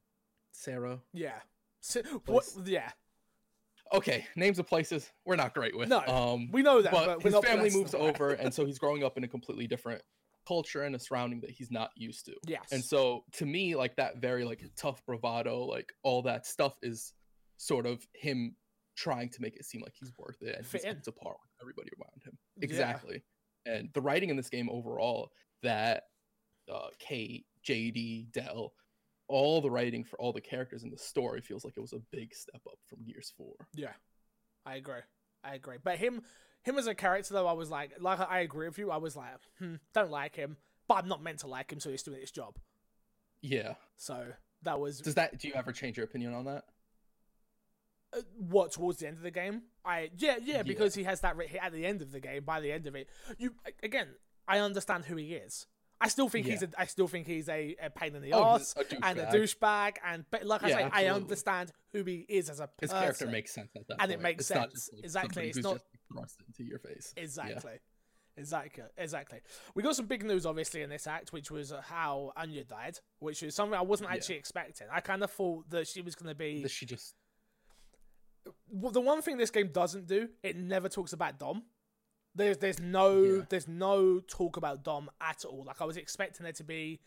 [0.53, 1.39] Sera, yeah
[1.81, 2.89] so, what, yeah
[3.93, 5.89] okay, names of places we're not great with.
[5.89, 9.04] No, um, we know that but, but, his family moves over, and so he's growing
[9.04, 10.01] up in a completely different
[10.47, 12.34] culture and a surrounding that he's not used to.
[12.47, 16.75] yes And so to me, like that very like tough bravado, like all that stuff
[16.82, 17.13] is
[17.58, 18.56] sort of him
[18.95, 20.97] trying to make it seem like he's worth it and Fit he's in.
[20.97, 22.38] up to par with everybody around him.
[22.58, 22.65] Yeah.
[22.65, 23.23] Exactly.
[23.65, 25.32] And the writing in this game overall,
[25.63, 26.04] that
[26.71, 28.73] uh, Kate, JD, Del,
[29.32, 32.02] all the writing for all the characters in the story feels like it was a
[32.12, 33.54] big step up from Gears Four.
[33.74, 33.94] Yeah,
[34.65, 35.02] I agree.
[35.44, 35.78] I agree.
[35.84, 36.22] But him,
[36.63, 38.91] him as a character though, I was like, like I agree with you.
[38.91, 41.89] I was like, hmm, don't like him, but I'm not meant to like him, so
[41.89, 42.56] he's doing his job.
[43.41, 43.74] Yeah.
[43.98, 44.28] So
[44.63, 45.39] that was Does that?
[45.39, 46.63] Do you ever change your opinion on that?
[48.13, 49.62] uh, what towards the end of the game.
[49.86, 50.63] I yeah yeah Yeah.
[50.63, 52.44] because he has that ri- at the end of the game.
[52.44, 54.08] By the end of it, you again,
[54.48, 55.65] I understand who he is.
[56.03, 58.43] I still think he's a I still think he's a, a pain in the Oh,
[58.55, 59.97] ass a and a douchebag.
[60.03, 62.77] and but like I Yeah, say, I understand who he is as a person.
[62.81, 64.89] His character makes sense at that And it makes It's sense.
[64.93, 67.13] like, Exactly, it's not- just thrust into your face.
[67.15, 67.23] Yeah.
[67.23, 67.79] Exactly.
[68.37, 68.83] Exactly.
[68.97, 69.39] Exactly.
[69.75, 73.43] We got some big news, obviously, in this act, which was how Anya died, which
[73.43, 74.15] is something I wasn't Yeah.
[74.15, 74.87] actually expecting.
[74.91, 76.61] I kind of thought that she was going to be.
[76.63, 77.13] That she just
[78.69, 81.63] Well, the one thing this game doesn't do, it never talks about Dom.
[82.36, 83.41] There's there's no Yeah.
[83.50, 85.63] there's no talk about Dom at all.
[85.65, 87.02] Like I was expecting there to be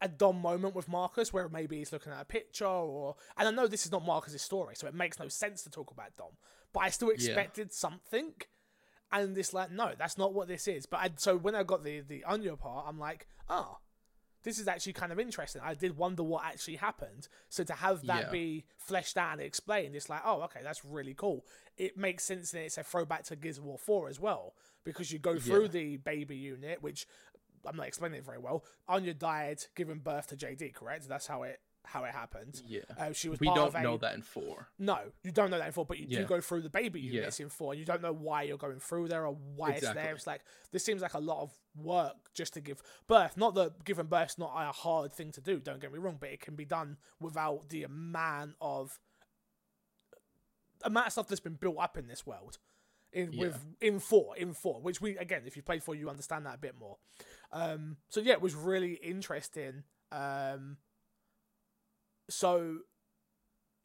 [0.00, 3.50] a Dom moment with Marcus where maybe he's looking at a picture or and I
[3.50, 6.32] know this is not Marcus's story, so it makes no sense to talk about Dom.
[6.72, 8.34] But I still expected something.
[9.10, 10.84] And it's like, no, that's not what this is.
[10.84, 13.78] But I, so when I got the the Anya part, I'm like, oh,
[14.44, 15.60] this is actually kind of interesting.
[15.64, 17.28] I did wonder what actually happened.
[17.48, 18.30] So to have that Yeah.
[18.30, 21.44] be fleshed out and explained, it's like, oh, okay, that's really cool.
[21.76, 25.10] It makes sense that it's a throwback to Gears of War 4 as well, because
[25.12, 25.68] you go through Yeah.
[25.68, 27.06] the baby unit, which
[27.66, 28.64] I'm not explaining it very well.
[28.86, 31.08] Anya died giving birth to JD, correct?
[31.08, 32.60] That's how it how it happened.
[32.66, 32.80] yeah.
[32.98, 34.68] Uh, she was We don't a, know that in four.
[34.78, 37.12] no, you don't know that in four, but you do go through the baby Yeah.
[37.12, 39.80] units in four, and you don't know why you're going through there or why it's
[39.92, 40.14] there.
[40.14, 43.36] It's like this seems like a lot of work just to give birth.
[43.38, 45.60] Not that giving birth's not a hard thing to do.
[45.60, 48.98] Don't get me wrong, but it can be done without the amount of
[50.84, 52.58] amount of stuff that's been built up in this world.
[53.12, 53.40] In Yeah.
[53.40, 56.56] with in four, in four, which we again, if you played four, you understand that
[56.56, 56.98] a bit more.
[57.50, 59.84] Um, so yeah, it was really interesting.
[60.12, 60.76] Um,
[62.28, 62.78] so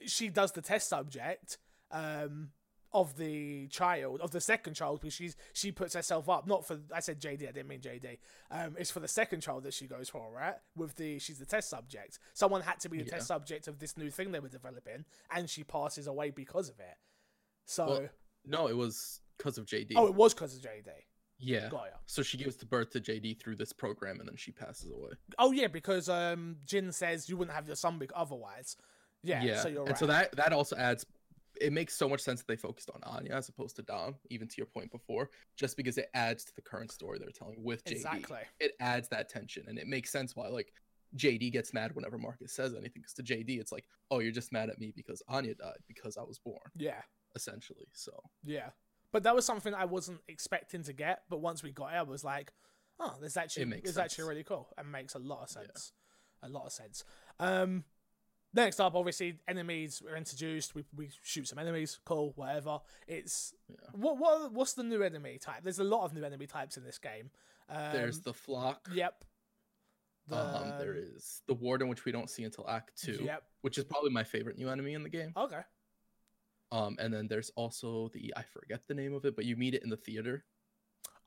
[0.06, 1.58] she does the test subject
[1.91, 2.49] um,
[2.91, 6.79] of the child of the second child because she's she puts herself up not for
[6.93, 8.17] I said JD I didn't mean JD
[8.51, 10.56] um, it's for the second child that she goes for right?
[10.75, 12.19] With the she's the test subject.
[12.34, 13.12] Someone had to be the Yeah.
[13.12, 16.79] test subject of this new thing they were developing and she passes away because of
[16.79, 16.97] it.
[17.65, 18.10] So Well,
[18.45, 19.93] No, it was because of JD.
[19.95, 20.89] oh it was because of JD
[21.43, 21.69] yeah.
[21.71, 21.97] ya.
[22.06, 25.12] So she gives the birth to JD through this program, and then she passes away.
[25.39, 28.77] oh yeah because um Jinn says you wouldn't have your son otherwise
[29.23, 31.06] yeah, so you're and right so that that also adds.
[31.62, 34.47] It makes so much sense that they focused on Anya as opposed to Dom, even
[34.47, 37.86] to your point before, just because it adds to the current story they're telling with
[37.86, 37.91] JD.
[37.91, 40.73] exactly It adds that tension, and it makes sense why like
[41.15, 43.01] JD gets mad whenever Marcus says anything.
[43.03, 46.17] Because to JD, it's like, oh, you're just mad at me because Anya died because
[46.17, 47.01] I was born, yeah
[47.36, 47.88] essentially.
[47.93, 48.12] So
[48.43, 48.69] Yeah.
[49.13, 52.02] But that was something I wasn't expecting to get, but once we got it, I
[52.02, 52.52] was like,
[52.99, 55.93] oh, this actually it's actually really cool and makes a lot of sense.
[56.41, 57.06] A lot of sense.
[57.39, 57.86] Um
[58.56, 60.76] next up obviously enemies were introduced.
[60.76, 62.80] We we shoot some enemies, cool, whatever.
[63.08, 63.76] It's Yeah.
[63.93, 65.63] what what what's the new enemy type?
[65.63, 67.30] There's a lot of new enemy types in this game.
[67.69, 68.89] Um, there's the flock.
[68.93, 69.23] Yep.
[70.32, 73.43] Um, there is the warden, which we don't see until Act Two, Yep.
[73.62, 75.34] which is probably my favorite new enemy in the game.
[75.36, 75.62] Okay.
[76.74, 79.76] Um, and then there's also the I forget the name of it, but you meet
[79.76, 80.44] it in the theater,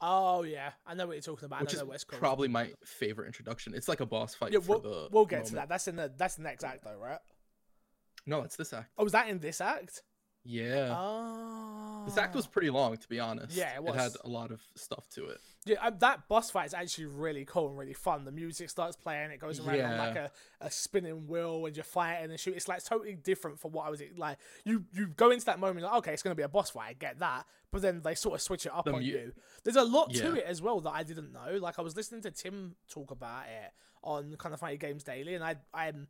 [0.01, 1.63] Oh yeah, I know what you're talking about.
[1.63, 3.75] which I don't is know what it's probably my favorite introduction.
[3.75, 5.09] It's like a boss fight yeah, we'll, the.
[5.11, 5.69] we'll get to that.
[5.69, 7.19] That's in the that's the next act though, right?
[8.27, 8.91] No, it's this act.
[8.99, 10.03] Oh, was that in this act?
[10.47, 10.95] Yeah.
[10.97, 12.03] Oh.
[12.07, 13.57] This act was pretty long, to be honest.
[13.57, 15.41] Yeah, it It had a lot of stuff to it.
[15.65, 18.25] Yeah, um, that boss fight is actually really cool and really fun.
[18.25, 20.31] The music starts playing, it goes around on like a,
[20.61, 22.55] a spinning wheel, and you're fighting and shoot.
[22.55, 24.39] It's like totally different from what I was like.
[24.65, 26.93] You you go into that moment, like, okay, it's gonna be a boss fight, I
[26.93, 29.33] get that, but then they sort of switch it up The on mu- you.
[29.65, 31.59] There's a lot to it as well that I didn't know.
[31.61, 33.73] Like I was listening to Tim talk about it
[34.05, 36.07] on Kinda Funny Games Daily, and I I'm.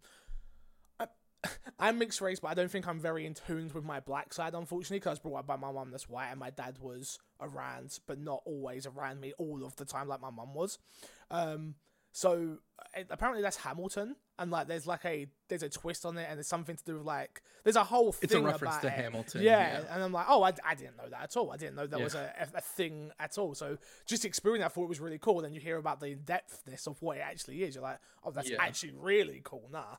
[1.79, 4.55] I'm mixed race, but I don't think I'm very in tune with my black side,
[4.55, 7.19] unfortunately, because I was brought up by my mum that's white, and my dad was
[7.41, 10.79] around, but not always around me all of the time, like my mum was.
[11.31, 11.75] Um,
[12.13, 12.59] so
[12.97, 16.39] uh, apparently that's Hamilton, and like there's like a there's a twist on it, and
[16.39, 18.87] there's something to do with like there's a whole thing It's a reference about to
[18.89, 18.93] it.
[18.95, 19.43] Hamilton.
[19.43, 21.51] Yeah, and I'm like, oh, I, I didn't know that at all.
[21.51, 22.05] I didn't know that Yeah.
[22.05, 23.55] was a, a, a thing at all.
[23.55, 25.43] So just experiencing that, I thought it was really cool.
[25.43, 27.75] Then you hear about the depthness of what it actually is.
[27.75, 28.57] You're like, oh, that's Yeah.
[28.61, 29.69] actually really cool.
[29.71, 29.97] Nah.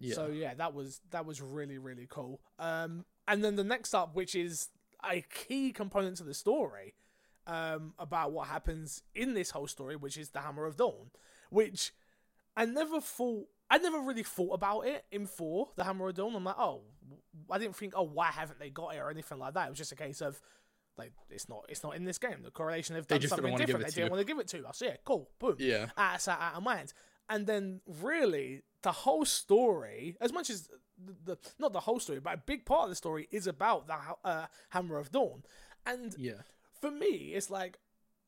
[0.00, 0.14] Yeah.
[0.14, 2.40] So yeah, that was that was really really cool.
[2.58, 4.68] Um, and then the next up, which is
[5.08, 6.94] a key component to the story,
[7.46, 11.10] um, about what happens in this whole story, which is the Hammer of Dawn,
[11.50, 11.92] which
[12.56, 13.46] I never thought.
[13.72, 16.34] I never really thought about it in four, the Hammer of Dawn.
[16.34, 16.80] I'm like, oh,
[17.48, 19.66] I didn't think, oh, why haven't they got it or anything like that.
[19.66, 20.40] It was just a case of,
[20.98, 22.42] like, it's not, it's not in this game.
[22.42, 23.84] The correlation have They done something different.
[23.84, 24.10] They didn't you.
[24.10, 24.82] want to give it to us.
[24.84, 25.86] Yeah, cool, boom yeah.
[25.96, 26.92] out of sight, out of mind.
[27.28, 32.20] And then, really, the whole story, as much as the, the not the whole story,
[32.20, 35.42] but a big part of the story is about the uh, Hammer of Dawn.
[35.86, 36.42] And Yeah.
[36.80, 37.78] for me, it's like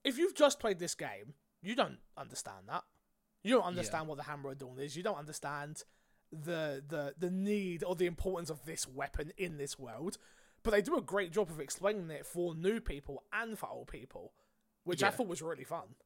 [0.05, 2.85] if you've just played this game, you don't understand that.
[3.45, 4.97] You don't understand what the Hammer of Dawn is.
[4.97, 5.83] You don't understand
[6.31, 10.19] the the the need or the importance of this weapon in this world.
[10.63, 13.89] But they do a great job of explaining it for new people and for old
[13.89, 14.33] people,
[14.85, 15.97] which I thought was really fun.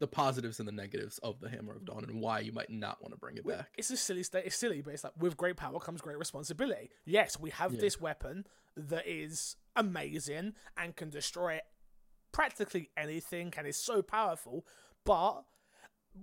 [0.00, 3.00] The positives and the negatives of the Hammer of Dawn and why you might not
[3.02, 3.68] want to bring it Well, back.
[3.78, 4.46] It's a silly state.
[4.46, 6.90] It's silly, but it's like with great power comes great responsibility.
[7.04, 7.80] Yes, we have Yeah.
[7.80, 11.60] this weapon that is amazing and can destroy
[12.32, 14.66] practically anything and is so powerful,
[15.04, 15.42] but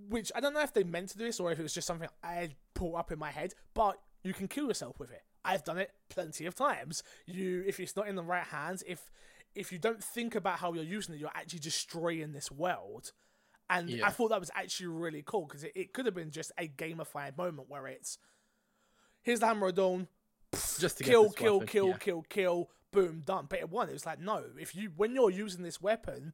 [0.10, 1.88] which I don't know if they meant to do this or if it was just
[1.88, 5.22] something I had pulled up in my head, but you can kill yourself with it.
[5.46, 7.04] I've done it plenty of times.
[7.26, 9.12] You if it's not in the right hands, if
[9.56, 13.12] if you don't think about how you're using it, you're actually destroying this world.
[13.69, 16.51] And I thought that was actually really cool because it, it could have been just
[16.58, 18.17] a gamified moment where it's
[19.23, 20.08] here's the hammer of dawn,
[20.80, 21.97] Just to get kill, kill, weapon, kill, yeah.
[21.97, 23.45] kill, kill, boom, done.
[23.49, 23.89] But it won.
[23.89, 26.34] It was like no, if you when you're using this weapon,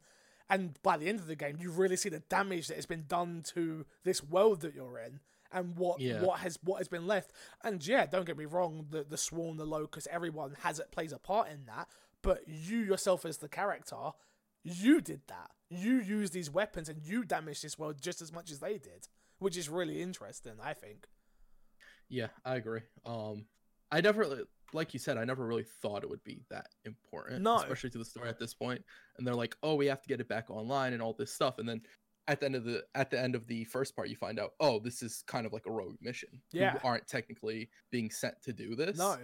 [0.50, 3.06] and by the end of the game, you really see the damage that has been
[3.08, 5.20] done to this world that you're in,
[5.52, 6.22] and what Yeah.
[6.22, 7.32] what has what has been left.
[7.64, 11.12] And yeah, don't get me wrong, the the Swarm, the locust, everyone has it plays
[11.12, 11.88] a part in that.
[12.22, 13.98] But you yourself as the character,
[14.64, 15.52] you did that.
[15.70, 19.08] You used these weapons and you damaged this world just as much as they did,
[19.40, 20.54] which is really interesting.
[20.64, 21.08] I think.
[22.10, 22.82] Yeah, I agree.
[23.06, 23.46] Um,
[23.92, 27.58] I never, like you said, I never really thought it would be that important, No.
[27.58, 28.84] especially to the story at this point.
[29.18, 31.58] And they're like, "Oh, we have to get it back online and all this stuff."
[31.60, 31.82] And then
[32.28, 34.54] at the end of the at the end of the first part, you find out,
[34.60, 36.42] "Oh, this is kind of like a rogue mission.
[36.52, 36.74] Yeah.
[36.74, 39.18] you aren't technically being sent to do this." No,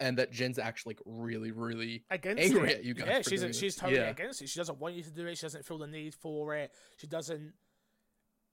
[0.00, 2.78] and that Jinn's actually like really, really against angry it.
[2.78, 4.08] at you guys Yeah, she's doing she's totally Yeah.
[4.10, 4.48] against it.
[4.48, 5.36] She doesn't want you to do it.
[5.38, 6.72] She doesn't feel the need for it.
[6.96, 7.52] She doesn't.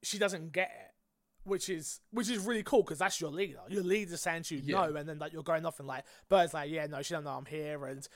[0.04, 0.92] She doesn't get it,
[1.44, 3.60] which is which is really cool because that's your leader.
[3.70, 4.86] Your leader's saying to you Yeah.
[4.88, 7.24] no, and then like you're going off and like Baird's like yeah no she don't
[7.24, 8.08] know I'm here and.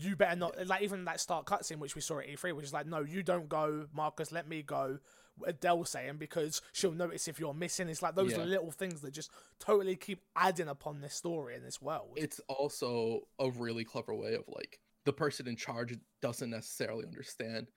[0.00, 2.72] You better not like even that start cutscene which we saw at E3, which is
[2.72, 4.32] like, no, you don't go, Marcus.
[4.32, 4.98] Let me go.
[5.44, 7.88] Adele saying because she'll notice if you're missing.
[7.88, 8.44] It's like those Yeah.
[8.44, 12.14] little things that just totally keep adding upon this story in this world.
[12.16, 17.68] it's also a really clever way of like the person in charge doesn't necessarily understand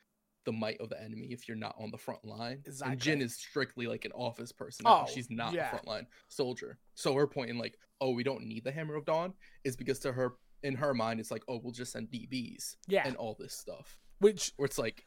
[0.46, 2.62] the might of the enemy if you're not on the front line.
[2.66, 2.94] Exactly.
[2.94, 4.86] And Jinn is strictly like an office person.
[4.88, 5.76] Oh, She's not yeah.
[5.76, 6.80] a frontline soldier.
[6.96, 10.00] So her point in like, oh, we don't need the Hammer of Dawn is because
[10.00, 13.36] to her in her mind it's like, oh, we'll just send DBs yeah, and all
[13.38, 13.98] this stuff.
[14.20, 15.06] which Where it's like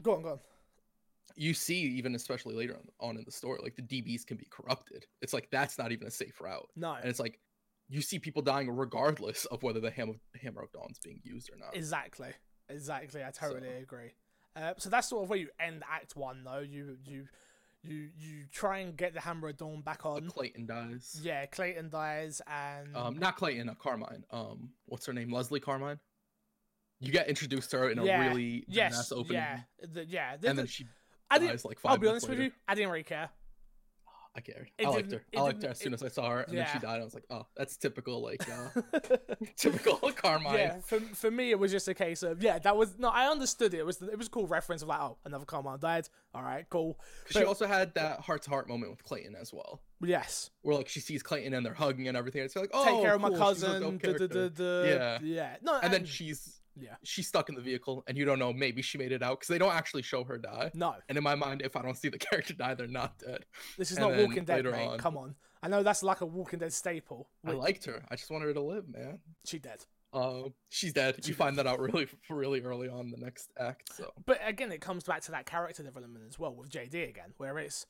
[0.00, 0.38] go on, go on.
[1.38, 4.46] You see even especially later on, on in the story, like the DBs can be
[4.50, 5.06] corrupted.
[5.22, 6.68] It's like that's not even a safe route.
[6.76, 7.38] No, And it's like
[7.88, 11.56] you see people dying regardless of whether the Hammer Hammer of Dawn's being used or
[11.56, 11.74] not.
[11.76, 12.30] Exactly.
[12.68, 13.22] Exactly.
[13.24, 14.10] I totally So- agree.
[14.56, 16.58] Uh, so that's sort of where you end Act One, though.
[16.58, 17.28] You you
[17.84, 20.28] you you try and get the Hammer of Dawn back on.
[20.28, 21.20] Clayton dies.
[21.22, 24.24] Yeah, Clayton dies, and Um, not Clayton, uh, Carmine.
[24.30, 25.32] Um, what's her name?
[25.32, 26.00] Leslie Carmine.
[27.00, 30.36] You get introduced to her in a Yeah, really yes, opening, yeah, the, yeah.
[30.36, 30.84] the- and then the- she
[31.30, 31.64] I didn't.
[31.64, 32.50] like 5 I'll be honest with you.
[32.66, 33.30] I didn't really care.
[34.38, 34.70] I cared.
[34.78, 35.22] It I liked her.
[35.36, 37.00] I liked her as soon as I saw her, and then she died.
[37.00, 38.80] I was like, oh, that's typical, like uh,
[39.56, 40.54] typical Carmine.
[40.54, 43.28] Yeah, for, for me it was just a case of yeah, that was no, I
[43.28, 43.78] understood it.
[43.78, 46.08] It was it was a cool reference of like oh another Carmine died.
[46.34, 47.00] All right, cool.
[47.30, 50.88] she also had that heart to heart moment with Clayton as well, Yes, where like
[50.88, 52.42] she sees Clayton and they're hugging and everything.
[52.42, 53.82] It's like, oh, take care of my cool, she's a cousin.
[53.82, 54.48] dope duh, duh, duh, character.
[54.50, 54.88] duh.
[54.88, 55.18] Yeah.
[55.22, 55.56] yeah.
[55.62, 58.52] No, And then she's yeah, she's stuck in the vehicle, and you don't know.
[58.52, 60.70] Maybe she made it out because they don't actually show her die.
[60.74, 63.44] no, And in my mind, if I don't see the character die, they're not dead.
[63.76, 64.74] this is And not Walking Dead, mate.
[64.86, 67.28] on- Come on, I know that's like a Walking Dead staple.
[67.46, 68.02] I liked her.
[68.10, 69.18] I just wanted her to live, man.
[69.44, 69.84] she dead.
[70.12, 71.22] Uh, she's dead.
[71.22, 73.94] She you find that out really, really early on the next act.
[73.94, 77.34] So But again, it comes back to that character development as well with JD again,
[77.36, 77.84] where it's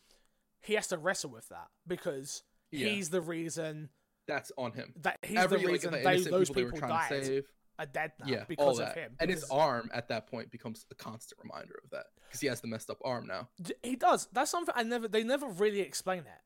[0.61, 3.91] he has to wrestle with that because yeah, he's the reason
[4.27, 4.93] that's on him.
[5.03, 7.45] that he's Every the like reason the they, those people people died
[7.79, 8.95] are dead now Yeah, all because of that.
[8.97, 9.17] him.
[9.21, 12.61] And his arm at that point becomes a constant reminder of that because he has
[12.61, 13.49] the messed up arm now.
[13.83, 14.29] He does.
[14.33, 15.09] That's something I never.
[15.09, 16.43] They never really explain that.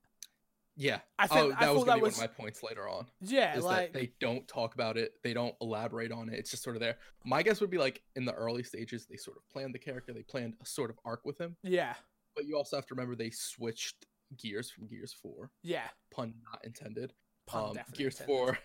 [0.75, 1.01] Yeah.
[1.19, 2.89] I think- oh, I was thought gonna that be was- one of my points later
[2.89, 3.07] on.
[3.21, 6.39] Yeah, is like that they don't talk about it, they don't elaborate on it.
[6.39, 6.97] It's just sort of there.
[7.25, 10.13] My guess would be like in the early stages, they sort of planned the character,
[10.15, 11.57] they planned a sort of arc with him.
[11.63, 11.95] yeah,
[12.35, 14.07] But you also have to remember they switched
[14.39, 15.89] gears from Gears Four, yeah.
[16.11, 17.13] pun not intended.
[17.47, 18.27] Pun um, Gears intended.
[18.35, 18.59] Four,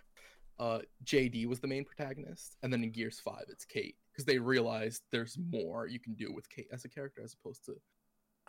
[0.59, 4.39] uh, JD was the main protagonist, and then in Gears Five, it's Kate because they
[4.39, 7.75] realized there's more you can do with Kate as a character as opposed to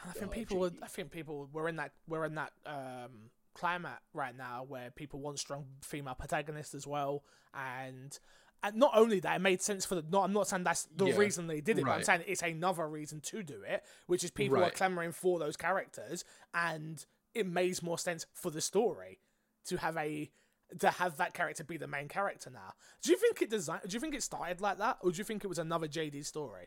[0.07, 0.59] I think uh, people.
[0.59, 0.79] Were, JD.
[0.83, 1.49] I think people.
[1.53, 1.93] We're in that.
[2.07, 7.25] We're in that um, climate right now where people want strong female protagonists as well,
[7.55, 8.19] and.
[8.61, 10.05] And not only that, it made sense for the.
[10.11, 12.43] Not, I'm not saying that's the Yeah, reason they did it, but I'm saying it's
[12.43, 17.47] another reason to do it, which is people are clamoring for those characters, and it
[17.47, 19.21] makes more sense for the story
[19.67, 20.33] to have a
[20.81, 22.73] to have that character be the main character now.
[23.03, 23.81] Do you think it design?
[23.87, 26.25] Do you think it started like that, or do you think it was another JD
[26.25, 26.67] story?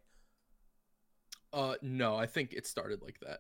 [1.53, 3.39] Uh, no, I think it started like that.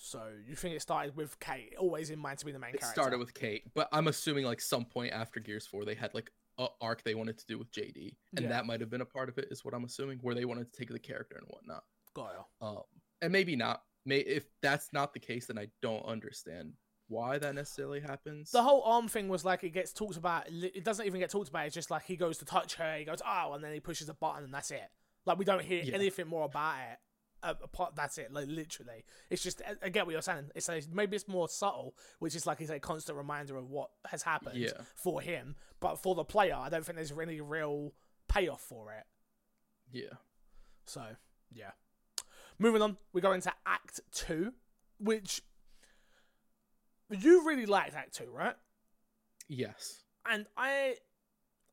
[0.00, 2.76] So you think it started with Kate always in mind to be the main character?
[2.76, 3.00] It character?
[3.02, 6.30] started with Kate, but I'm assuming like some point after Gears Four, they had like
[6.58, 8.48] a arc they wanted to do with JD, and Yeah.
[8.50, 10.72] that might have been a part of it, is what I'm assuming, where they wanted
[10.72, 11.84] to take the character and whatnot.
[12.14, 12.68] Got ya.
[12.68, 12.82] Um,
[13.22, 13.82] and maybe not.
[14.04, 16.72] May if that's not the case, then I don't understand
[17.08, 18.50] why that necessarily happens.
[18.50, 20.44] The whole arm thing was like it gets talked about.
[20.48, 21.66] It doesn't even get talked about.
[21.66, 24.08] It's just like he goes to touch her, he goes oh, and then he pushes
[24.08, 24.88] a button, and that's it.
[25.26, 25.94] Like we don't hear Yeah.
[25.94, 26.98] anything more about it.
[27.40, 28.32] Uh, apart, that's it.
[28.32, 30.50] Like literally, it's just I, get what you're saying.
[30.56, 33.90] It's a, maybe it's more subtle, which is like it's a constant reminder of what
[34.08, 34.72] has happened Yeah.
[34.96, 35.54] for him.
[35.78, 37.92] But for the player, I don't think there's any real
[38.28, 39.04] payoff for it.
[39.92, 40.14] yeah.
[40.86, 41.02] So,
[41.52, 41.70] yeah.
[42.58, 44.52] Moving on, we go into Act 2,
[44.98, 45.42] which
[47.10, 48.54] you really liked Act 2, right?
[49.48, 50.02] Yes.
[50.30, 50.96] And I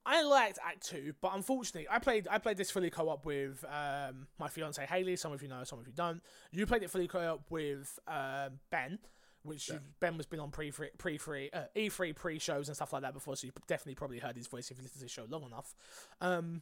[0.06, 4.28] I liked Act 2, but unfortunately, I played I played this fully co-op with um,
[4.39, 6.21] my fiance Haley, some of you know, some of you don't.
[6.52, 9.00] You played it fully co-op with um, Ben,
[9.43, 9.80] which Yeah.
[10.00, 13.13] Ben has been on pre pre pre uh, E3 pre shows and stuff like that
[13.13, 15.43] before, so you definitely probably heard his voice if you listened to the show long
[15.43, 15.74] enough.
[16.21, 16.62] Um,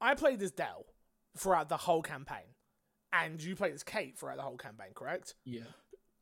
[0.00, 0.84] I played as Del
[1.38, 2.54] throughout the whole campaign,
[3.12, 5.34] and you played as Kate throughout the whole campaign, correct?
[5.44, 5.62] Yeah.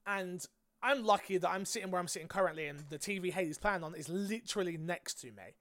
[0.07, 0.45] And
[0.85, 3.95] I'm lucky that I'm sitting where I'm sitting currently, and the TV Hades playing on
[3.95, 5.57] is literally next to me.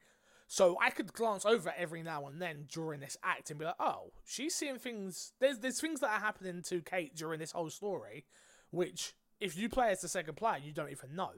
[0.47, 3.79] So I could glance over every now and then during this act and be like,
[3.79, 5.31] "Oh, she's seeing things.
[5.39, 8.25] There's there's things that are happening to Kate during this whole story,
[8.69, 11.31] which if you play as the second player, you don't even know."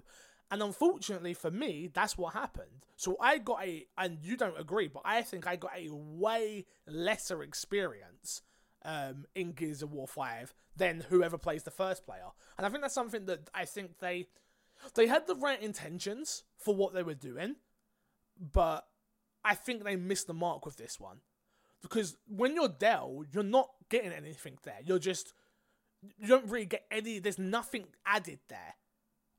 [0.52, 2.88] And unfortunately for me, that's what happened.
[2.98, 6.66] So I got a, and you don't agree, but I think I got a way
[6.88, 8.42] lesser experience
[8.86, 12.32] um, in Gears of War Five than whoever plays the first player.
[12.58, 14.28] And I think that's something that I think they
[14.94, 17.56] they had the right intentions for what they were doing,
[18.40, 18.88] but
[19.44, 21.18] I think they missed the mark with this one.
[21.82, 24.80] Because when you're Del, you're not getting anything there.
[24.84, 25.34] You're just
[26.18, 28.76] you don't really get any there's nothing added there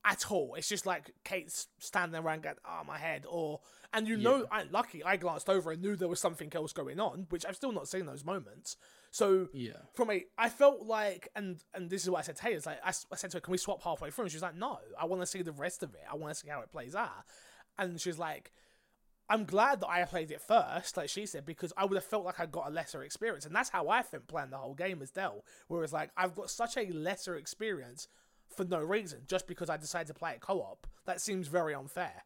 [0.05, 0.55] at all.
[0.55, 3.59] It's just like Kate's standing around going, oh my head or
[3.93, 6.99] and you know I'm lucky I glanced over and knew there was something else going
[6.99, 8.77] on, which I've still not seen those moments.
[9.11, 9.77] So Yeah.
[9.93, 12.65] from a I felt like and and this is what I said to Taylor, it's
[12.65, 14.25] like I, I said to her, Can we swap halfway through?
[14.25, 16.01] And she was like, No, I wanna see the rest of it.
[16.11, 17.25] I wanna see how it plays out.
[17.77, 18.51] And she's like
[19.29, 22.23] I'm glad that I played it first, like she said, because I would have felt
[22.23, 23.45] like I got a lesser experience.
[23.45, 25.43] And that's how I think playing the whole game as Del.
[25.67, 28.07] Whereas like I've got such a lesser experience
[28.55, 30.87] for no reason, just because I decided to play it co op.
[31.05, 32.23] That seems very unfair.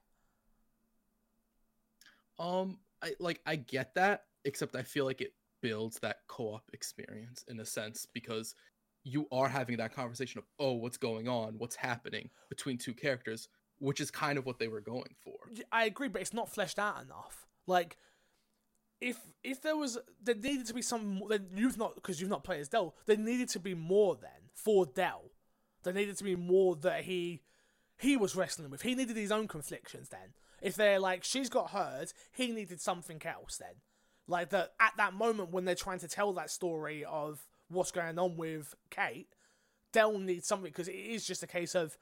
[2.38, 7.44] Um, I like I get that, except I feel like it builds that co-op experience
[7.48, 8.56] in a sense because
[9.04, 13.48] you are having that conversation of oh, what's going on, what's happening between two characters,
[13.80, 15.36] which is kind of what they were going for.
[15.72, 17.48] i agree, but it's not fleshed out enough.
[17.68, 17.98] Like,
[19.00, 21.24] if if there was, there needed to be some.
[21.28, 22.96] Then you've not because you've not played as Del.
[23.08, 25.32] There needed to be more then for Del,
[25.84, 27.42] There needed to be more that he
[28.00, 28.84] he was wrestling with.
[28.84, 30.34] He needed his own conflictions then.
[30.62, 33.82] If they're like she's got hers, he needed something else then.
[34.32, 38.18] Like that at that moment when they're trying to tell that story of what's going
[38.18, 39.28] on with Kate,
[39.92, 41.98] Del needs something because it is just a case of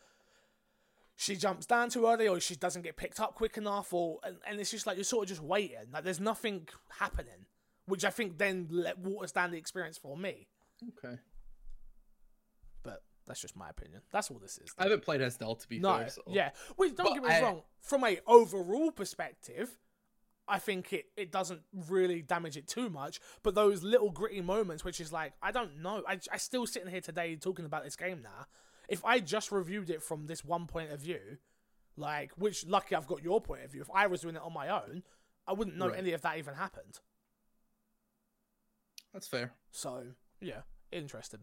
[1.16, 4.38] she jumps down too early or she doesn't get picked up quick enough or and,
[4.48, 5.78] and it's just like you're sort of just waiting.
[5.92, 6.68] Like there's nothing
[7.00, 7.46] happening.
[7.88, 10.48] Which I think then let waters down the experience for me.
[11.04, 11.18] Okay.
[12.84, 14.02] But that's just my opinion.
[14.12, 14.70] That's all this is.
[14.78, 16.10] I haven't played as Del to be No, fair.
[16.10, 16.22] So.
[16.28, 16.52] yeah.
[16.78, 17.64] Wait, don't But get me I- wrong.
[17.82, 19.76] From a overall perspective,
[20.50, 23.20] I think it, it doesn't really damage it too much.
[23.44, 26.04] But those little gritty moments, which is like, I don't know.
[26.08, 28.46] I, I still sitting here today talking about this game now.
[28.88, 31.38] If I just reviewed it from this one point of view,
[31.96, 33.82] like, which lucky I've got your point of view.
[33.82, 35.04] If I was doing it on my own,
[35.48, 36.00] I wouldn't know Right.
[36.00, 37.00] any of that even happened.
[39.14, 39.54] That's fair.
[39.72, 40.04] So
[40.42, 41.42] yeah, interesting.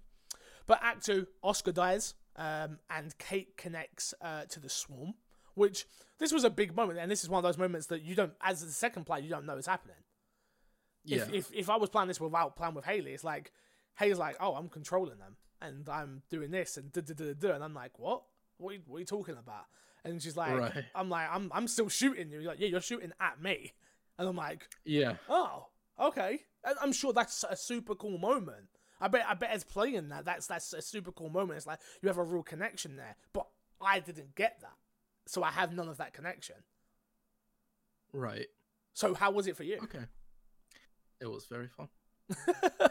[0.66, 5.14] But Act Two, Oscar dies, um, and Kate connects uh, to the swarm.
[5.56, 5.86] Which
[6.18, 8.32] this was a big moment, and this is one of those moments that you don't,
[8.40, 9.96] as the second player, you don't know is happening.
[11.04, 11.22] Yeah.
[11.22, 13.52] If, if if I was playing this without playing with Haley, it's like
[13.98, 17.54] Haley's like, oh, I'm controlling them, and I'm doing this, and da da da da,
[17.54, 18.22] and I'm like, what?
[18.58, 19.64] What are you, what are you talking about?
[20.04, 20.84] And she's like, Right.
[20.94, 22.40] I'm like, I'm I'm still shooting you.
[22.42, 23.72] Like, yeah, you're shooting at me,
[24.18, 25.14] and I'm like, yeah.
[25.28, 25.66] oh,
[26.00, 26.40] okay.
[26.64, 28.68] And I'm sure that's a super cool moment.
[29.00, 31.58] I bet I bet as playing that, that's that's a super cool moment.
[31.58, 33.16] It's like you have a real connection there.
[33.32, 33.46] But
[33.80, 34.76] I didn't get that.
[35.26, 36.56] So I have none of that connection.
[38.12, 38.46] Right.
[38.94, 39.78] So how was it for you?
[39.82, 40.04] Okay.
[41.20, 41.88] It was very fun.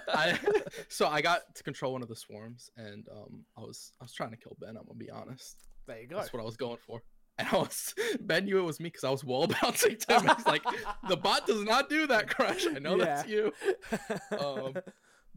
[0.08, 0.38] I
[0.90, 4.14] so I got to control one of the swarms, and um, I was I was
[4.14, 4.78] trying to kill Ben.
[4.78, 5.58] I'm gonna be honest.
[5.88, 6.18] there you go.
[6.18, 7.02] That's what I was going for.
[7.38, 10.32] And I was Ben knew it was me because I was wall bouncing to him.
[10.36, 10.64] He's like,
[11.10, 12.66] the bot does not do that, Crush.
[12.66, 13.52] I know that's you.
[14.40, 14.74] Um,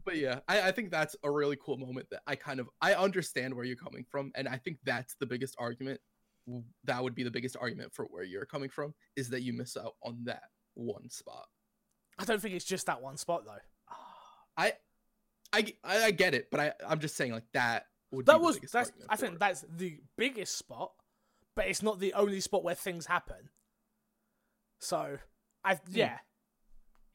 [0.05, 2.93] but yeah, I, I think that's a really cool moment that I kind of I
[2.93, 5.99] understand where you're coming from, and I think that's the biggest argument.
[6.85, 9.77] That would be the biggest argument for where you're coming from is that you miss
[9.77, 11.45] out on that one spot.
[12.17, 13.95] I don't think it's just that one spot though.
[14.57, 14.73] I,
[15.53, 18.91] I, I get it, but I I'm just saying like that would That was that's
[19.07, 19.39] I think it.
[19.39, 20.91] that's the biggest spot,
[21.55, 23.49] but it's not the only spot where things happen.
[24.79, 25.17] So
[25.63, 25.79] I Hmm.
[25.91, 26.17] yeah.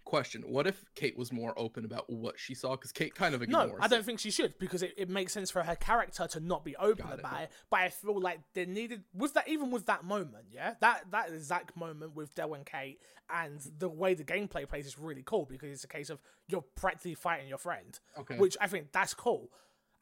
[0.04, 0.42] Question.
[0.46, 2.72] What if Kate was more open about what she saw?
[2.72, 3.70] Because Kate kind of ignores.
[3.72, 4.06] No, I don't it.
[4.06, 7.06] think she should because it, it makes sense for her character to not be open
[7.06, 7.50] Got about it.
[7.70, 11.30] But I feel like they needed was that even with that moment, yeah, that that
[11.30, 13.00] exact moment with Del and Kate
[13.30, 16.64] and the way the gameplay plays is really cool because it's a case of you're
[16.76, 18.36] practically fighting your friend, Okay.
[18.38, 19.50] which I think that's cool,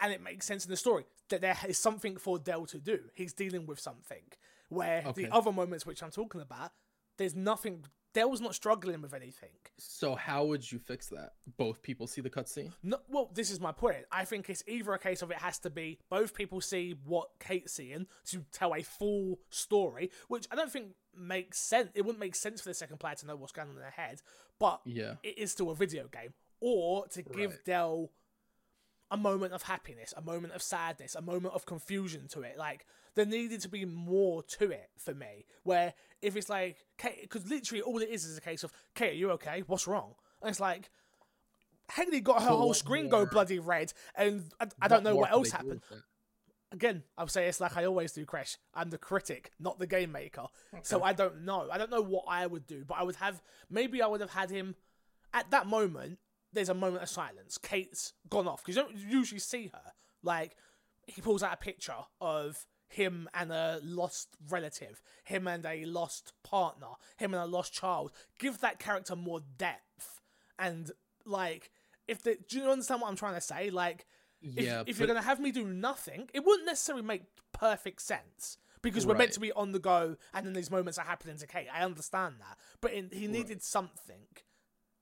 [0.01, 2.99] and it makes sense in the story that there is something for Del to do.
[3.15, 4.25] He's dealing with something
[4.69, 5.25] where Okay.
[5.25, 6.73] the other moments which I'm talking about,
[7.19, 7.85] there's nothing.
[8.15, 9.49] Del's not struggling with anything.
[9.79, 11.33] So how would you fix that?
[11.57, 12.73] Both people see the cutscene.
[12.83, 14.05] No, well, this is my point.
[14.13, 17.31] I think it's either a case of it has to be both people see what
[17.41, 21.91] Kate's seeing to tell a full story, which I don't think makes sense.
[21.95, 23.91] It wouldn't make sense for the second player to know what's going on in their
[23.91, 24.21] head,
[24.59, 25.15] but Yeah.
[25.23, 26.35] it is still a video game.
[26.61, 27.65] Or to give Right.
[27.65, 28.11] Del
[29.11, 32.57] a moment of happiness, a moment of sadness, a moment of confusion to it.
[32.57, 35.47] Like there needed to be more to it for me.
[35.63, 36.79] Where if it's like,
[37.21, 39.63] because literally all it is is a case of, Kate, are you okay?
[39.67, 40.15] What's wrong?
[40.41, 40.91] And it's like,
[41.95, 45.33] Haley got her whole screen go bloody red, and I, I don't know more what
[45.33, 45.83] else happened.
[46.71, 48.57] Again, I'll say it's like I always do, Crash.
[48.73, 50.47] I'm the critic, not the game maker.
[50.83, 51.69] So I don't know.
[51.71, 54.31] I don't know what I would do, but I would have maybe I would have
[54.33, 54.75] had him
[55.35, 56.19] at that moment.
[56.51, 57.59] There's a moment of silence.
[57.59, 59.93] Kate's gone off because you don't usually see her.
[60.23, 60.57] Like
[61.07, 61.93] he pulls out a picture
[62.23, 67.73] of him and a lost relative, him and a lost partner, him and a lost
[67.73, 68.13] child.
[68.39, 70.21] Give that character more depth
[70.59, 70.91] and
[71.25, 71.71] like
[72.09, 73.71] if the do you understand what I'm trying to say?
[73.71, 74.07] Like
[74.43, 74.83] if, Yeah.
[74.87, 77.23] if you're going to have me do nothing, it wouldn't necessarily make
[77.53, 81.05] perfect sense because we're meant to be on the go, and then these moments are
[81.05, 81.69] happening to Kate.
[81.73, 84.27] I understand that, but in, he needed something,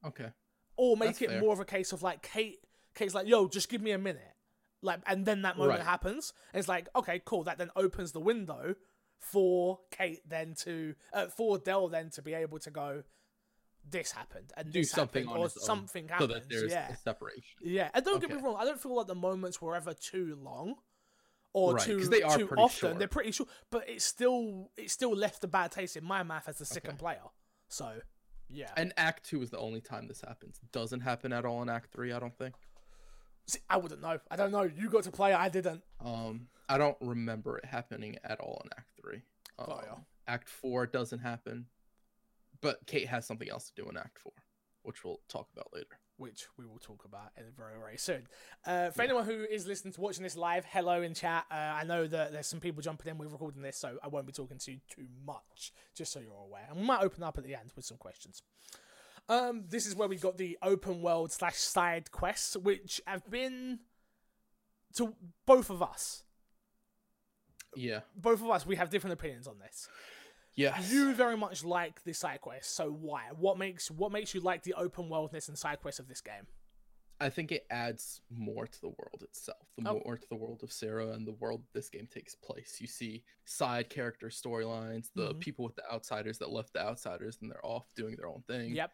[0.05, 0.31] Okay.
[0.77, 1.41] or make That's it fair.
[1.41, 2.59] more of a case of like Kate.
[2.95, 4.35] Kate's like, "Yo, just give me a minute,"
[4.83, 5.87] like, and then that moment Right.
[5.87, 6.33] happens.
[6.55, 7.45] It's like, okay, cool.
[7.45, 8.75] That then opens the window
[9.19, 13.03] for Kate then to uh, for Del then to be able to go.
[13.89, 16.33] This happened, and Do something happened, on or something so happens.
[16.35, 17.57] that there's yeah, a separation.
[17.63, 20.39] yeah, and don't get me wrong, I don't feel like the moments were ever too
[20.41, 20.75] long
[21.55, 22.79] or Right, too they are too often.
[22.91, 22.99] short.
[22.99, 26.47] They're pretty short, but it still it still left a bad taste in my mouth
[26.47, 27.23] as the second player.
[27.69, 28.01] So,
[28.51, 30.61] yeah, And Act Two is the only time this happens.
[30.73, 32.13] Doesn't happen at all in Act Three.
[32.13, 32.55] I don't think.
[33.47, 34.19] See, I wouldn't know.
[34.31, 34.63] I don't know.
[34.63, 35.39] You got to play it.
[35.39, 35.83] I didn't.
[36.05, 39.23] Um, I don't remember it happening at all in Act Three.
[39.59, 39.65] Ya.
[39.75, 41.67] Um, Act Four doesn't happen,
[42.61, 44.33] but Kate has something else to do in Act Four,
[44.83, 45.99] which we'll talk about later.
[46.17, 48.29] which we will talk about in very very soon.
[48.65, 51.47] Uh, for anyone who is listening to watching this live, hello in chat.
[51.51, 53.19] Uh, I know that there's some people jumping in.
[53.19, 56.33] We're recording this, so I won't be talking to you too much, just so you're
[56.47, 56.67] aware.
[56.71, 58.43] And we might open up at the end with some questions.
[59.31, 63.79] Um, this is where we've got the open world slash side quests, which have been
[64.97, 65.15] to
[65.47, 66.25] both of us.
[67.77, 68.01] Yeah.
[68.17, 69.89] Both of us, we have different opinions on this.
[70.55, 70.81] Yeah.
[70.83, 73.29] You very much like the side quests, so why?
[73.39, 76.49] What makes what makes you like the open worldness and side quests of this game?
[77.23, 80.03] I think it adds more to the world itself, the Oh.
[80.05, 82.81] more to the world of Sera and the world this game takes place.
[82.81, 85.41] You see side character storylines, the Mhm.
[85.41, 88.75] people with the outsiders that left the outsiders and they're off doing their own thing.
[88.75, 88.91] Yep.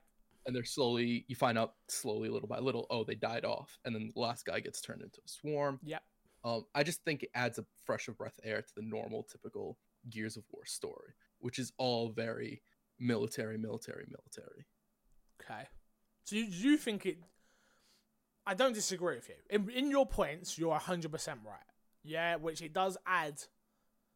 [0.47, 3.79] And they're slowly, you find out slowly, little by little, oh, they died off.
[3.85, 5.81] And then the last guy gets turned into a swarm.
[5.83, 6.03] Yep.
[6.45, 9.77] Um, I just think it adds a fresh of breath air to the normal, typical
[10.09, 12.63] Gears of War story, which is all very
[13.01, 14.67] military, military, military.
[15.43, 15.69] Okay.
[16.25, 17.19] So you, you think it?
[18.47, 19.35] I don't disagree with you.
[19.51, 21.59] In in your points, you're hundred percent right.
[22.05, 23.43] Yeah, which it does add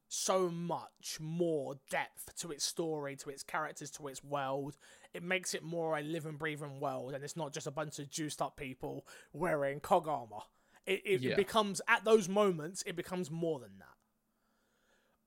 [0.06, 4.76] so much more depth to its story, to its characters, to its world.
[5.12, 8.10] It makes it more a living, breathing world, and it's not just a bunch of
[8.10, 10.42] juiced up people wearing cog armor.
[10.86, 11.36] It, it, Yeah.
[11.36, 13.94] becomes at those moments, it becomes more than that.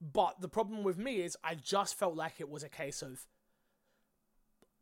[0.01, 3.25] But the problem with me is, I just felt like it was a case of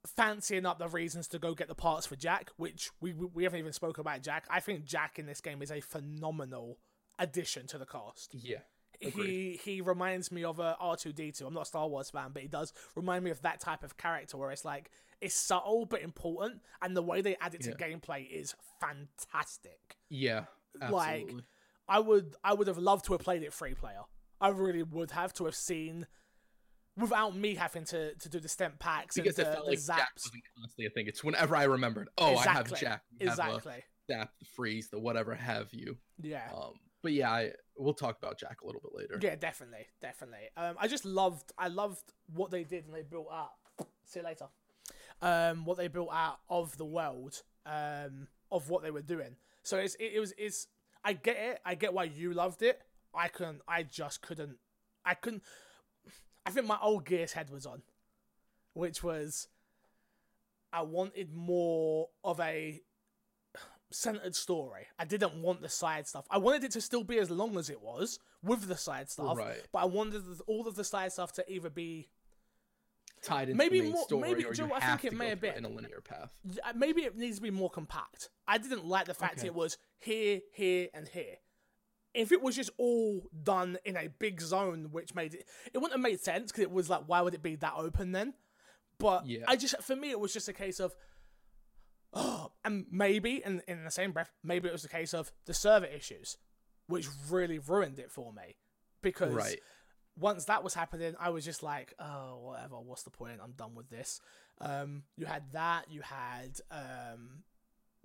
[0.06, 3.44] fancying up the reasons to go get the parts for Jack, which we we we
[3.44, 4.46] haven't even spoken about Jack.
[4.50, 6.80] I think Jack in this game is a phenomenal
[7.20, 8.34] addition to the cast.
[8.34, 8.62] Yeah.
[9.02, 9.60] He Agreed.
[9.64, 11.48] he reminds me of a R two D two.
[11.48, 13.98] I'm not a Star Wars fan, but he does remind me of that type of
[13.98, 17.76] character where it's like it's subtle but important, and the way they add it to
[17.80, 17.88] Yeah.
[17.88, 19.98] gameplay is fantastic.
[20.10, 20.46] Yeah.
[20.90, 21.32] Like,
[21.88, 24.02] I would I would have loved to have played it free player.
[24.40, 26.08] I really would have to have seen
[26.98, 29.72] without me having to, to do the stem packs because and it the, felt the
[29.72, 30.26] like Jack zaps.
[30.26, 31.06] wasn't constantly a thing.
[31.08, 32.80] It's whenever I remembered, oh, I have Exactly.
[32.80, 33.02] Jack.
[33.20, 33.84] We have a Exactly.
[34.12, 35.98] zap, the freeze, the whatever have you.
[36.22, 36.50] Yeah.
[36.54, 39.20] Um, but yeah, I, we'll talk about Jack a little bit later.
[39.22, 40.50] Yeah, definitely, definitely.
[40.56, 43.52] Um, I just loved, I loved what they did and they built out.
[44.06, 44.48] See you later.
[45.22, 49.36] Um, what they built out of the world, um, of what they were doing.
[49.64, 50.68] So it's, it, it was, it's.
[51.04, 51.60] I get it.
[51.66, 52.80] I get why you loved it.
[53.14, 53.62] I couldn't.
[53.68, 54.58] I just couldn't.
[55.06, 55.44] I couldn't.
[56.46, 57.82] I think my old Gears head was on,
[58.74, 59.48] which was.
[60.74, 62.82] I wanted more of a
[63.92, 64.88] centered story.
[65.00, 66.26] I didn't want the side stuff.
[66.30, 69.38] I wanted it to still be as long as it was with the side stuff,
[69.38, 69.66] Right.
[69.72, 72.10] but I wanted all of the side stuff to either be
[73.22, 75.30] Tied into Maybe the main more- story, maybe- do you know I think it may
[75.30, 75.54] have been?
[75.54, 76.34] in a linear path.
[76.64, 78.32] uh, maybe it needs to be more compact.
[78.48, 79.48] I didn't like the fact Okay.
[79.48, 81.38] it was here, here, and here.
[82.16, 85.92] If it was just all done in a big zone, which made it, it wouldn't
[85.94, 88.34] have made sense because it was like, why would it be that open then?
[88.98, 89.46] But Yeah.
[89.48, 90.96] I just, for me, it was just a case of,
[92.14, 95.54] oh, and maybe in in the same breath, maybe it was a case of the
[95.54, 96.38] server issues,
[96.88, 98.58] which really ruined it for me
[99.02, 99.60] because Right.
[100.18, 102.80] once that was happening, I was just like, oh, whatever.
[102.80, 103.40] What's the point?
[103.44, 104.22] I'm done with this.
[104.60, 105.86] Um, you had that.
[105.90, 107.44] You had um,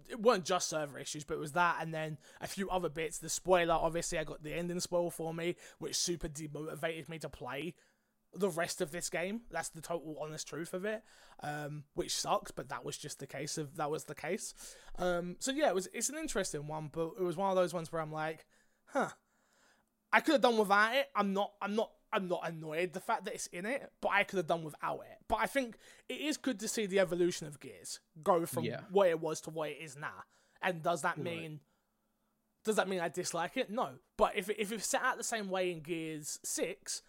[0.08, 3.18] it weren't just server issues, but it was that, and then a few other bits.
[3.18, 7.28] The spoiler, obviously, I got the ending spoil for me, which super demotivated me to
[7.28, 7.74] play
[8.38, 9.42] the rest of this game.
[9.50, 11.02] That's the total honest truth of it.
[11.42, 14.54] Um, which sucks, but that was just the case of that was the case.
[14.98, 17.74] Um, so yeah, it was it's an interesting one, but it was one of those
[17.74, 18.46] ones where I'm like,
[18.86, 19.08] huh.
[20.12, 21.08] I could have done without it.
[21.14, 21.52] I'm not.
[21.60, 21.90] I'm not.
[22.12, 25.00] I'm not annoyed the fact that it's in it, but I could have done without
[25.00, 25.18] it.
[25.28, 25.76] But I think
[26.08, 28.82] it is good to see the evolution of Gears go from Yeah.
[28.90, 30.24] what it was to what it is now.
[30.62, 31.24] And does that Right.
[31.24, 31.60] mean?
[32.64, 33.70] Does that mean I dislike it?
[33.70, 33.98] No.
[34.16, 37.02] But if if it's set out the same way in Gears Six,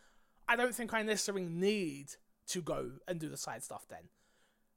[0.48, 2.08] I don't think I necessarily need
[2.48, 4.10] to go and do the side stuff then,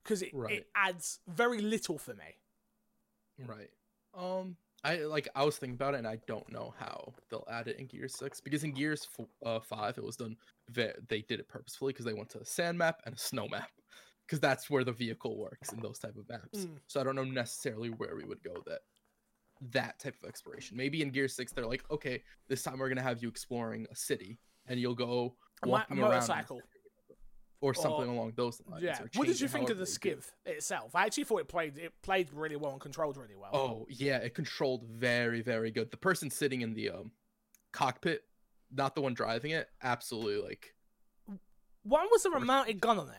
[0.02, 0.54] because it, Right.
[0.58, 2.36] it adds very little for me.
[3.38, 3.70] Right.
[4.14, 7.68] Um, I like I was thinking about it, and I don't know how they'll add
[7.68, 10.36] it in Gears Six because in Gears f- uh, Five it was done.
[10.70, 13.46] Ve- they did it purposefully because they went to a sand map and a snow
[13.48, 13.70] map
[14.26, 16.60] because that's where the vehicle works in those type of maps.
[16.64, 16.78] Mm.
[16.86, 18.80] So I don't know necessarily where we would go that
[19.72, 20.76] that type of exploration.
[20.78, 23.94] Maybe in Gear Six they're like, okay, this time we're gonna have you exploring a
[23.96, 26.62] city, and you'll go A walking around motorcycle.
[27.61, 28.82] or something along those lines.
[28.82, 28.98] Yeah.
[29.14, 30.94] What did you think of the skiff skiv itself?
[30.94, 33.50] I actually thought it played it played really well and controlled really well.
[33.52, 35.90] Oh yeah, it controlled very very good.
[35.90, 37.12] The person sitting in the um
[37.72, 38.22] cockpit,
[38.72, 40.74] not the one driving it, absolutely like
[41.82, 43.14] Why was there a mounted gun on it?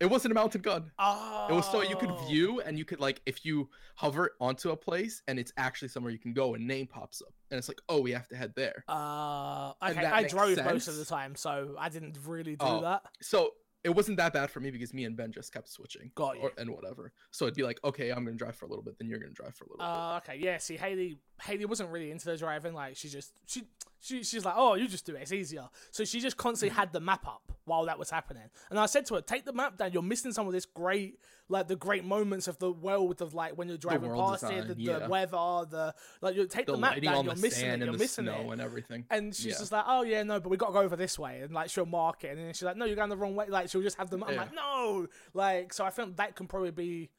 [0.00, 0.90] It wasn't a mounted gun.
[0.98, 1.46] Oh.
[1.50, 4.76] It was so you could view and you could like if you hover onto a
[4.76, 7.80] place and it's actually somewhere you can go and name pops up and it's like
[7.88, 8.84] oh we have to head there.
[8.88, 12.80] Uh, okay, I drove most of the time, so I didn't really do Oh.
[12.82, 13.02] that.
[13.22, 16.10] So it wasn't that bad for me because me and Ben just kept switching.
[16.16, 16.42] Got you.
[16.42, 17.12] or- and whatever.
[17.30, 19.32] So it'd be like, okay, I'm gonna drive for a little bit, then you're gonna
[19.32, 19.86] drive for a little bit.
[19.86, 20.58] Uh, okay, yeah.
[20.58, 22.74] See, Haley, Haley wasn't really into the driving.
[22.74, 23.62] Like, she just, she,
[24.00, 25.22] she, she's like, oh, you just do it.
[25.22, 25.68] It's easier.
[25.92, 28.42] So she just constantly had the map up while that was happening.
[28.70, 29.92] And I said to her, take the map down.
[29.92, 33.56] You're missing some of this great, like the great moments of the world of like
[33.56, 35.30] when you're driving past it, the, design, the weather,
[35.70, 36.34] the like.
[36.34, 37.24] You take The, the, map down.
[37.24, 37.78] You're the missing it.
[37.78, 38.52] You're the missing snow it.
[38.54, 39.04] and everything.
[39.10, 39.58] And she's Yeah.
[39.58, 41.70] just like, oh yeah, no, but we got to go over this way, and like
[41.70, 43.46] she'll mark it, and then she's like, no, you're going the wrong way.
[43.48, 44.24] Like she'll just have them.
[44.24, 44.40] I'm Yeah.
[44.40, 45.84] like, no, like so.
[45.84, 47.10] I think that can probably be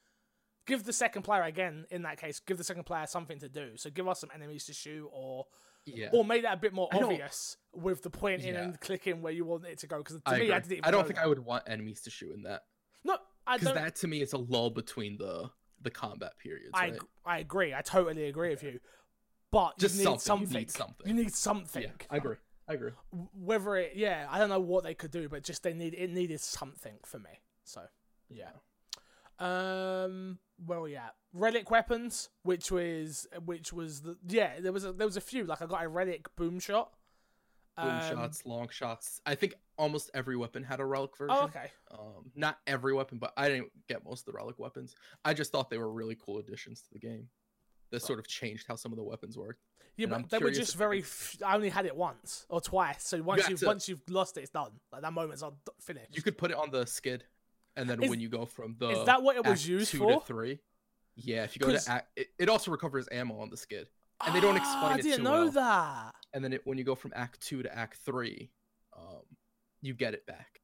[0.67, 2.39] give the second player again in that case.
[2.39, 3.71] Give the second player something to do.
[3.75, 5.45] So give us some enemies to shoot, or
[5.95, 6.09] Yeah.
[6.13, 8.63] or make that a bit more obvious with the pointing Yeah.
[8.63, 9.97] and clicking where you want it to go.
[9.99, 10.53] Because to I, me, agree.
[10.53, 10.87] I didn't.
[10.87, 11.23] I don't think that.
[11.25, 12.63] I would want enemies to shoot in that
[13.03, 13.17] No,
[13.47, 13.75] I don't.
[13.75, 15.49] that to me is a lull between the
[15.81, 16.71] the combat periods.
[16.73, 16.99] I right?
[17.25, 17.73] I agree.
[17.73, 18.79] I totally agree with you.
[19.51, 20.53] But Just you need something, something.
[20.53, 21.07] you need something.
[21.07, 21.81] You need something.
[21.83, 22.35] Yeah, I agree.
[22.67, 22.91] I agree.
[23.33, 26.11] whether it yeah i don't know what they could do but just they need it
[26.11, 27.31] needed something for me
[27.63, 27.81] so
[28.29, 28.51] yeah
[29.39, 30.37] um
[30.67, 35.15] well, yeah, relic weapons which was which was the yeah there was a there was
[35.15, 36.91] a few like i got a relic boom shot
[37.77, 39.21] Boom Um, shots, long shots.
[39.25, 41.33] I think almost every weapon had a relic version.
[41.39, 44.95] oh, okay Um, not every weapon, but I didn't get most of the relic weapons.
[45.23, 47.29] I just thought they were really cool additions to the game.
[47.91, 49.61] That sort of changed how some of the weapons worked.
[49.95, 52.59] yeah And but I'm they were just very f- i only had it once or
[52.59, 55.53] twice so once you've to- once you've lost it it's done like that moment's on
[55.79, 57.21] finished You could put it on the skiff,
[57.79, 59.97] and then Is- when you go from the is that what it was used two
[59.99, 60.59] for to three,
[61.15, 63.87] yeah, if you go to act, it, it also recovers ammo on the skiff,
[64.25, 65.51] and they don't Ah, explain i it didn't know well.
[65.51, 68.51] that and then it, when you go from act two to act three,
[68.97, 69.23] um,
[69.81, 70.61] you get it back.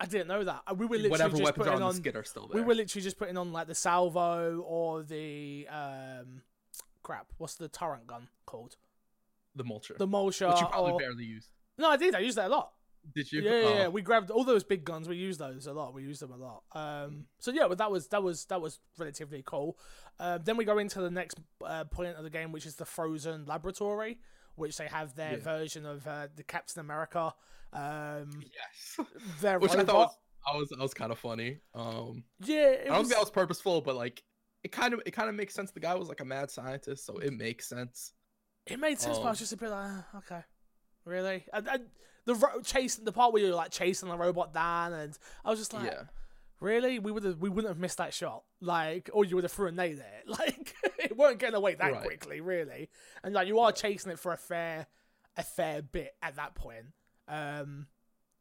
[0.00, 2.14] i didn't know that Uh, we were literally Whatever just weapons are putting on skiff
[2.16, 2.60] are still there.
[2.60, 6.42] We were literally just putting on like the salvo or the um
[7.02, 7.32] crap.
[7.38, 8.76] What's the torrent gun called?
[9.54, 10.48] the mulcher, The mulcher.
[10.50, 10.98] which you probably or...
[11.00, 11.48] barely use.
[11.78, 12.14] No, I did.
[12.14, 12.72] I used that a lot.
[13.14, 13.42] Did you?
[13.42, 13.86] Yeah, yeah, yeah.
[13.86, 15.08] Oh, We grabbed all those big guns.
[15.08, 15.94] We used those a lot.
[15.94, 16.62] We used them a lot.
[16.72, 19.78] Um, so yeah, but that was that was that was relatively cool.
[20.20, 22.84] Uh, then we go into the next uh, point of the game, which is the
[22.84, 24.18] frozen laboratory,
[24.56, 25.42] which they have their Yeah.
[25.44, 27.32] version of uh, the Captain America.
[27.72, 29.06] Um, yes.
[29.40, 31.58] their Which I thought was, I was, I was kind of funny.
[31.74, 34.22] Um, yeah, it I don't was, think that was purposeful, but like,
[34.64, 35.70] it kind of, it kind of makes sense.
[35.70, 38.12] The guy was like a mad scientist, so it makes sense.
[38.66, 40.40] It made sense, but I was Um, just a bit like, "Ah, okay,
[41.04, 41.44] really?
[41.52, 41.86] And, and
[42.28, 45.58] the ro- chase, the part where you're like chasing the robot down, and I was
[45.58, 46.02] just like, yeah,
[46.60, 46.98] really?
[46.98, 49.68] We would have, we wouldn't have missed that shot, like, or you would have threw
[49.68, 52.02] a nade there, like, it weren't getting away that Right.
[52.04, 52.90] quickly, really.
[53.24, 54.86] And like, you are chasing it for a fair,
[55.36, 56.86] a fair bit at that point.
[57.28, 57.86] Um,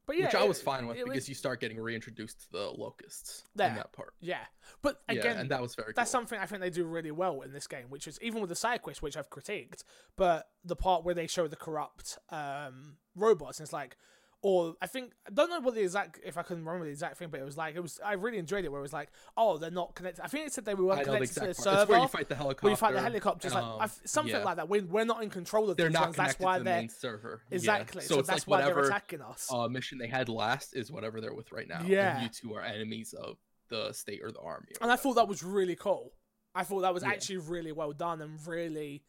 [0.06, 2.52] but yeah, which I it- was fine with because was- you start getting reintroduced to
[2.52, 4.14] the locusts in that part.
[4.22, 4.40] yeah,
[4.82, 5.92] but again, yeah, and that was very.
[5.96, 6.20] that's cool.
[6.22, 8.56] something I think they do really well in this game, which is even with the
[8.56, 9.84] side quest, which I've critiqued,
[10.16, 13.98] but the part where they show the corrupt um, robots, and it's like,
[14.44, 17.18] or I think I don't know what the exact if I can remember the exact
[17.18, 19.10] thing, but it was like it was I really enjoyed it where it was like,
[19.36, 20.24] oh, they're not connected.
[20.24, 21.56] I think it said they were know the connected to the part.
[21.58, 21.82] server.
[21.82, 22.66] It's where you fight the helicopter.
[22.66, 24.44] where you fight the helicopters, like um, something yeah.
[24.44, 24.70] like that.
[24.70, 26.16] We're, we're not in control of They're not ones.
[26.18, 27.42] That's why to the they're main server.
[27.50, 27.56] Yeah.
[27.56, 28.02] exactly.
[28.04, 29.50] So, So, it's that's like why whatever they're attacking us.
[29.52, 31.80] uh, mission they had last is whatever they're with right now.
[31.80, 32.22] and Yeah.
[32.22, 33.38] you two are enemies of
[33.70, 34.68] the state or the army.
[34.80, 36.14] or and I thought that was really cool.
[36.54, 37.10] I thought that was Yeah.
[37.10, 39.04] actually really well done and really,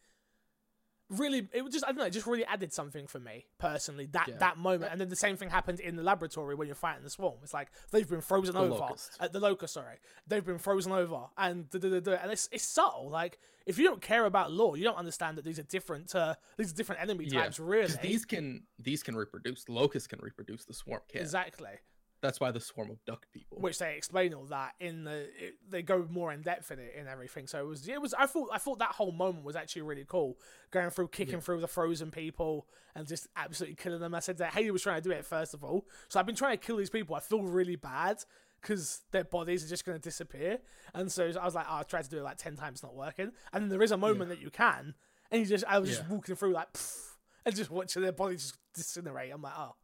[1.09, 4.05] really it was just I don't know, it just really added something for me personally
[4.11, 4.37] that Yeah.
[4.37, 4.91] that moment.
[4.91, 7.39] And then the same thing happened in the laboratory when you're fighting the swarm.
[7.43, 9.17] It's like they've been frozen The over locust.
[9.19, 9.73] at the locust.
[9.73, 9.97] Sorry,
[10.27, 13.09] they've been frozen over, and da, da, da, da, and it's it's subtle.
[13.09, 16.13] Like if you don't care about lore, you don't understand that these are different.
[16.15, 17.59] Uh, these are different enemy Yeah, types.
[17.59, 19.67] Really, 'Cause these can these can reproduce.
[19.69, 20.65] Locusts can reproduce.
[20.65, 21.21] The swarm can.
[21.21, 21.71] exactly.
[22.21, 23.59] That's why the swarm abduct people.
[23.59, 26.93] which they explain all that in the it, they go more in depth in it
[26.97, 27.47] and everything.
[27.47, 30.05] So it was it was i thought i thought that whole moment was actually really
[30.07, 30.37] cool.
[30.71, 31.39] Going through kicking Yeah.
[31.39, 34.13] through the frozen people and just absolutely killing them.
[34.13, 35.87] I said that haley was trying to do it first of all.
[36.09, 37.15] So i've been trying to kill these people.
[37.15, 38.23] I feel really bad
[38.61, 40.59] because their bodies are just going to disappear.
[40.93, 42.95] And so i was like oh, i tried to do it like 10 times not
[42.95, 43.31] working.
[43.53, 44.93] And then there is a moment that you can
[45.31, 46.97] and you just i was just walking through like pff,
[47.45, 49.75] and just watching their bodies just disintegrate i'm like oh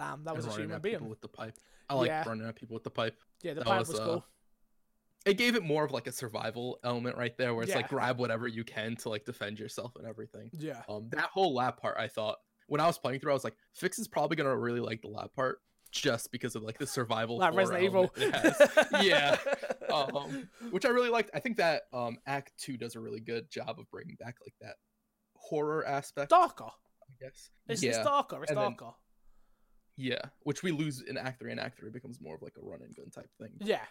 [0.00, 1.54] damn that and was a running human being people with the pipe.
[1.88, 2.28] I like Yeah.
[2.28, 3.16] running at people with the pipe.
[3.42, 4.26] yeah the that pipe was, was, uh, cool
[5.26, 7.76] It gave it more of like a survival element right there, where it's Yeah.
[7.78, 10.50] like grab whatever you can to like defend yourself and everything.
[10.52, 13.44] yeah Um, that whole lab part, I thought when I was playing through, I was
[13.44, 15.58] like, Fix is probably gonna really like the lab part
[15.90, 18.14] just because of like the survival like Resident Evil.
[19.02, 19.36] yeah,
[19.92, 21.30] um, which I really liked.
[21.34, 24.54] I think that um, Act Two does a really good job of bringing back like
[24.60, 24.76] that
[25.34, 26.30] horror aspect.
[26.30, 26.66] darker.
[26.66, 27.50] I guess.
[27.68, 28.40] It's, yeah, it's darker.
[28.42, 28.92] It's and darker.
[29.96, 32.64] Yeah, which we lose in Act Three, and Act Three becomes more of like a
[32.64, 33.50] run and gun type thing.
[33.60, 33.84] Yeah,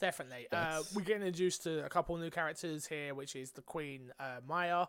[0.00, 0.46] definitely.
[0.52, 4.12] Uh, That's- we get introduced to a couple new characters here, which is the Queen
[4.18, 4.86] uh, Maya.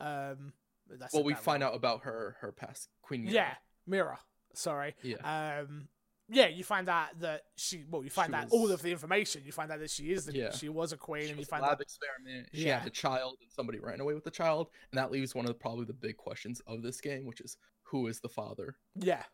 [0.00, 0.52] Um,
[0.88, 1.70] that's Well, we find one.
[1.70, 3.22] out about her her past Queen.
[3.24, 3.34] Mira.
[3.34, 3.54] Yeah,
[3.86, 4.18] Mira.
[4.54, 4.94] Sorry.
[5.02, 5.88] yeah, Um,
[6.28, 7.84] yeah, you find out that she.
[7.90, 9.42] Well, you find She out all of the information.
[9.44, 10.26] You find out that she is.
[10.26, 10.52] The, Yeah.
[10.52, 11.80] She was a queen, She and you was a find lab out.
[11.80, 12.48] experiment.
[12.52, 12.78] She Yeah.
[12.78, 15.48] had a child, and somebody ran away with the child, and that leaves one of
[15.48, 18.76] the, probably the big questions of this game, which is who is the father?
[18.94, 19.24] Yeah,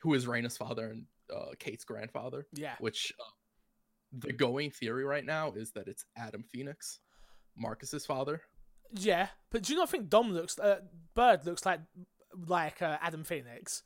[0.00, 2.46] Who is Reyna's father and uh, Kate's grandfather?
[2.54, 3.30] yeah, Which uh,
[4.12, 6.98] the going theory right now is that it's Adam Phoenix,
[7.56, 8.42] Marcus's father.
[8.92, 9.28] yeah.
[9.50, 10.58] But do you not think Dom looks?
[10.58, 10.80] Uh,
[11.14, 11.80] Baird looks like
[12.46, 13.82] like uh, Adam Phoenix.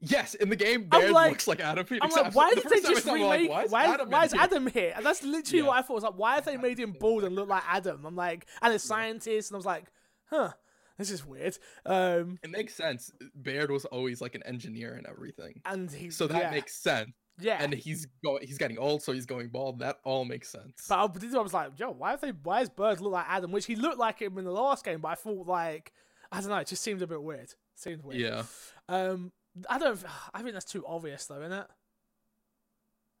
[0.00, 2.14] Yes, in the game, I'm Baird like- looks like Adam I'm Phoenix.
[2.16, 3.50] like, why The did they time I just saw like, remake?
[3.50, 4.40] why is why, Adam why is here?
[4.42, 4.92] Adam here?
[4.96, 5.68] And that's literally Yeah.
[5.68, 5.90] what I thought.
[5.90, 8.04] I was like, why have they made him bald and look like Adam?
[8.04, 9.84] I'm like, and a scientist, and I was like,
[10.26, 10.50] huh,
[10.98, 11.58] this is weird.
[11.86, 13.10] Um, It makes sense.
[13.34, 17.10] Baird was always like an engineer and everything, and he, so that yeah, makes sense.
[17.40, 17.62] yeah.
[17.62, 19.80] And he's going, he's getting old, so he's going bald.
[19.80, 20.86] That all makes sense.
[20.88, 22.30] But I, this- I was like, yo, why have they?
[22.30, 23.50] Why does Baird look like Adam?
[23.52, 25.92] Which he looked like him in the last game, but I thought like,
[26.30, 27.52] I don't know, it just seemed a bit weird.
[27.76, 28.20] Seemed weird.
[28.20, 28.42] yeah,
[28.88, 29.32] Um,
[29.68, 30.00] I don't.
[30.32, 31.66] I think that's too obvious, though, isn't it?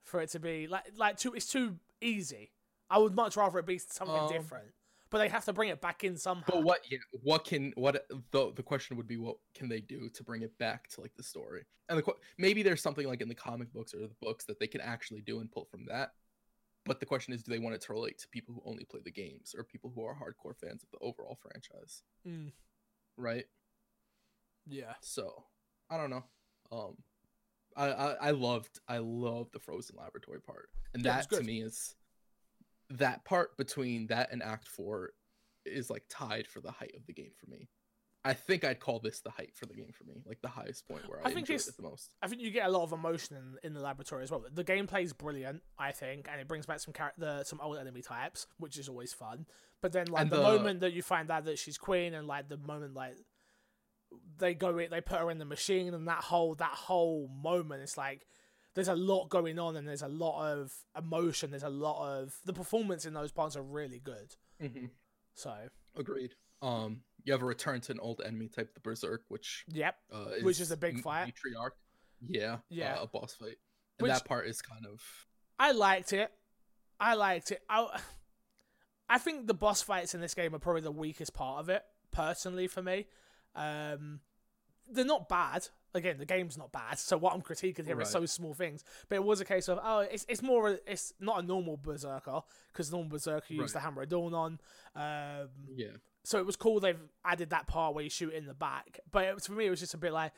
[0.04, 2.52] For it to be like, like too, it's too easy.
[2.90, 4.66] I would much rather it be something Um, different.
[5.14, 6.42] But they have to bring it back in somehow.
[6.48, 6.80] but what?
[6.90, 9.16] Yeah, what can what the the question would be?
[9.16, 11.62] What can they do to bring it back to like the story?
[11.88, 14.66] And the maybe there's something like in the comic books or the books that they
[14.66, 16.14] can actually do and pull from that.
[16.84, 19.02] But the question is, do they want it to relate to people who only play
[19.04, 22.02] the games or people who are hardcore fans of the overall franchise?
[22.26, 22.50] Mm,
[23.16, 23.44] Right.
[24.66, 24.94] yeah.
[25.00, 25.44] So
[25.90, 26.24] I don't know.
[26.72, 26.96] Um,
[27.76, 31.62] I, I I loved I loved the frozen laboratory part, and Yeah, that to me
[31.62, 31.94] is
[32.90, 35.10] that part between that and Act Four
[35.64, 37.68] is like tied for the height of the game for me.
[38.26, 40.88] I think I'd call this the height for the game for me, like the highest
[40.88, 42.14] point where I, I think enjoyed it's- it the most.
[42.22, 44.44] I think you get a lot of emotion in, in the laboratory as well.
[44.50, 48.00] The gameplay is brilliant, I think, and it brings back some character, some old enemy
[48.00, 49.44] types, which is always fun.
[49.82, 52.48] But then, like the, the- moment that you find out that she's queen, and like
[52.48, 53.16] the moment like
[54.38, 57.82] they go in, they put her in the machine, and that whole that whole moment,
[57.82, 58.26] it's like
[58.74, 61.50] there's a lot going on, and there's a lot of emotion.
[61.50, 64.34] There's a lot of the performance in those parts are really good.
[64.60, 64.86] hmm
[65.34, 65.54] So,
[65.96, 66.34] Agreed.
[66.62, 70.26] Um, you have a return to an old enemy type, the Berserk, which yep, uh,
[70.42, 71.32] Which is a big fight.
[71.34, 71.70] Matriarch.
[72.26, 72.96] Yeah, Yeah.
[72.96, 73.58] uh, a boss fight,
[73.98, 75.00] and Which- that part is kind of
[75.58, 76.30] I liked it.
[76.98, 77.62] I liked it.
[77.68, 78.00] I,
[79.08, 81.82] I think the boss fights in this game are probably the weakest part of it,
[82.10, 83.06] personally, for me.
[83.54, 84.20] Um,
[84.88, 85.68] they're not bad.
[85.96, 86.98] Again, the game's not bad.
[86.98, 88.20] So what I'm critiquing here is Right.
[88.22, 88.82] so small things.
[89.08, 91.76] But it was a case of oh, it's it's more a- it's not a normal
[91.76, 92.40] berserker
[92.72, 94.60] because normal berserker used the hammer of dawn on.
[94.96, 95.96] Um, yeah.
[96.24, 98.98] so it was cool they've added that part where you shoot in the back.
[99.10, 100.32] But it, was- for me, it was just a bit like,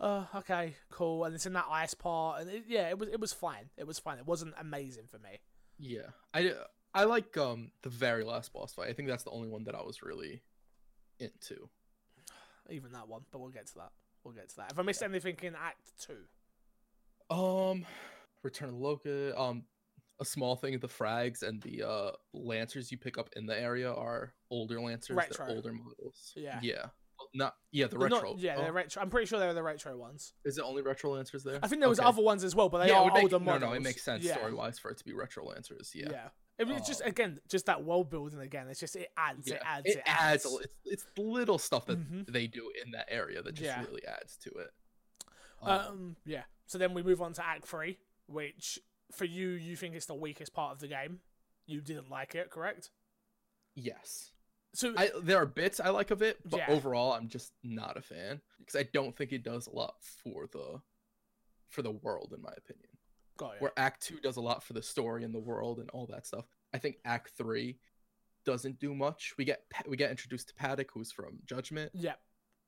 [0.00, 1.24] oh, okay, cool.
[1.24, 3.68] And it's in that ice part, and it, yeah, it was it was fine.
[3.76, 4.18] It was fine.
[4.18, 5.40] It wasn't amazing for me.
[5.78, 6.54] Yeah, I
[6.94, 8.88] I like um the very last boss fight.
[8.88, 10.40] I think that's the only one that I was really
[11.18, 11.68] into.
[12.70, 13.92] even that one, but we'll get to that.
[14.24, 14.72] We'll get to that.
[14.72, 17.84] If I missed anything in Act Two, Um,
[18.42, 19.00] Return of.
[19.36, 19.64] Um,
[20.20, 23.92] a small thing: the frags and the uh lancers you pick up in the area
[23.92, 25.16] are older lancers.
[25.16, 25.46] Retro.
[25.46, 26.32] They're older models.
[26.36, 26.60] Yeah.
[26.62, 26.86] Yeah.
[27.34, 28.36] Not yeah the They're not- retro.
[28.38, 29.00] yeah, Oh, they're retro.
[29.02, 30.34] I'm pretty sure they're the retro ones.
[30.44, 31.58] is it only retro lancers there?
[31.62, 32.08] I think there was Okay.
[32.08, 33.62] other ones as well, but they yeah, are would make, older no, models.
[33.70, 34.36] no, it makes sense yeah.
[34.36, 35.92] story wise for it to be retro lancers.
[35.94, 36.08] Yeah.
[36.10, 36.28] Yeah.
[36.58, 38.68] It was just Um, again, just that world building again.
[38.68, 40.44] It's just it adds, Yeah, it adds, it, it, adds.
[40.44, 42.26] a li- It's, it's little stuff that Mhm.
[42.30, 43.82] they do in that area that just Yeah.
[43.84, 44.70] really adds to it.
[45.62, 46.44] Um, yeah.
[46.66, 48.78] So then we move on to Act Three, which
[49.12, 51.20] for you, you think it's the weakest part of the game.
[51.66, 52.90] You didn't like it, correct?
[53.74, 54.32] yes.
[54.74, 56.70] So I there are bits I like of it, but Yeah.
[56.70, 60.46] overall I'm just not a fan because I don't think it does a lot for
[60.46, 60.80] the
[61.68, 62.91] for the world in my opinion.
[63.58, 66.26] Where Act 2 does a lot for the story and the world and all that
[66.26, 66.46] stuff.
[66.74, 67.76] I think Act 3
[68.44, 69.34] doesn't do much.
[69.38, 72.18] We get we get introduced to Paduk who's from Judgment Yep.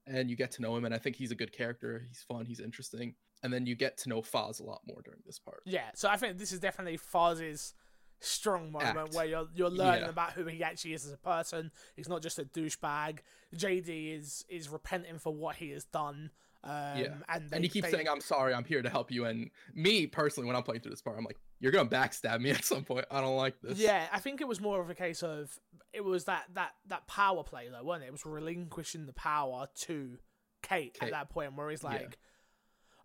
[0.06, 2.04] and you get to know him and I think he's a good character.
[2.08, 3.14] He's fun, he's interesting.
[3.42, 5.62] And then you get to know Fahz a lot more during this part.
[5.66, 7.74] Yeah, so I think this is definitely Fahz's
[8.20, 9.14] strong moment Act.
[9.14, 10.08] where you're you're learning Yeah.
[10.08, 11.70] about who he actually is as a person.
[11.96, 13.18] He's not just a douchebag.
[13.54, 16.30] JD is is repenting for what he has done.
[16.64, 17.14] Um, Yeah.
[17.28, 19.50] and they, and he keeps they- saying, "I'm sorry, I'm here to help you." And
[19.74, 22.64] me personally, when I'm playing through this part, I'm like, "You're gonna backstab me at
[22.64, 23.04] some point.
[23.10, 25.58] I don't like this." Yeah, I think it was more of a case of
[25.92, 28.08] it was that that that power play though, wasn't it?
[28.08, 30.18] It was relinquishing the power to
[30.62, 31.90] Kate, at that point where he's Yeah.
[31.90, 32.18] like,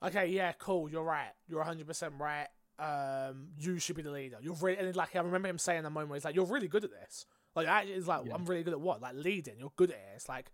[0.02, 2.48] "Okay, yeah, cool, you're right, you're 100 percent right.
[2.80, 4.38] Um, you should be the leader.
[4.42, 6.70] You're really and like I remember him saying that moment where he's like, "You're really
[6.70, 8.36] good at this." Like I, it's like Yeah.
[8.36, 9.02] I'm really good at what?
[9.02, 9.60] Like leading.
[9.60, 10.14] You're good at it.
[10.16, 10.50] It's like,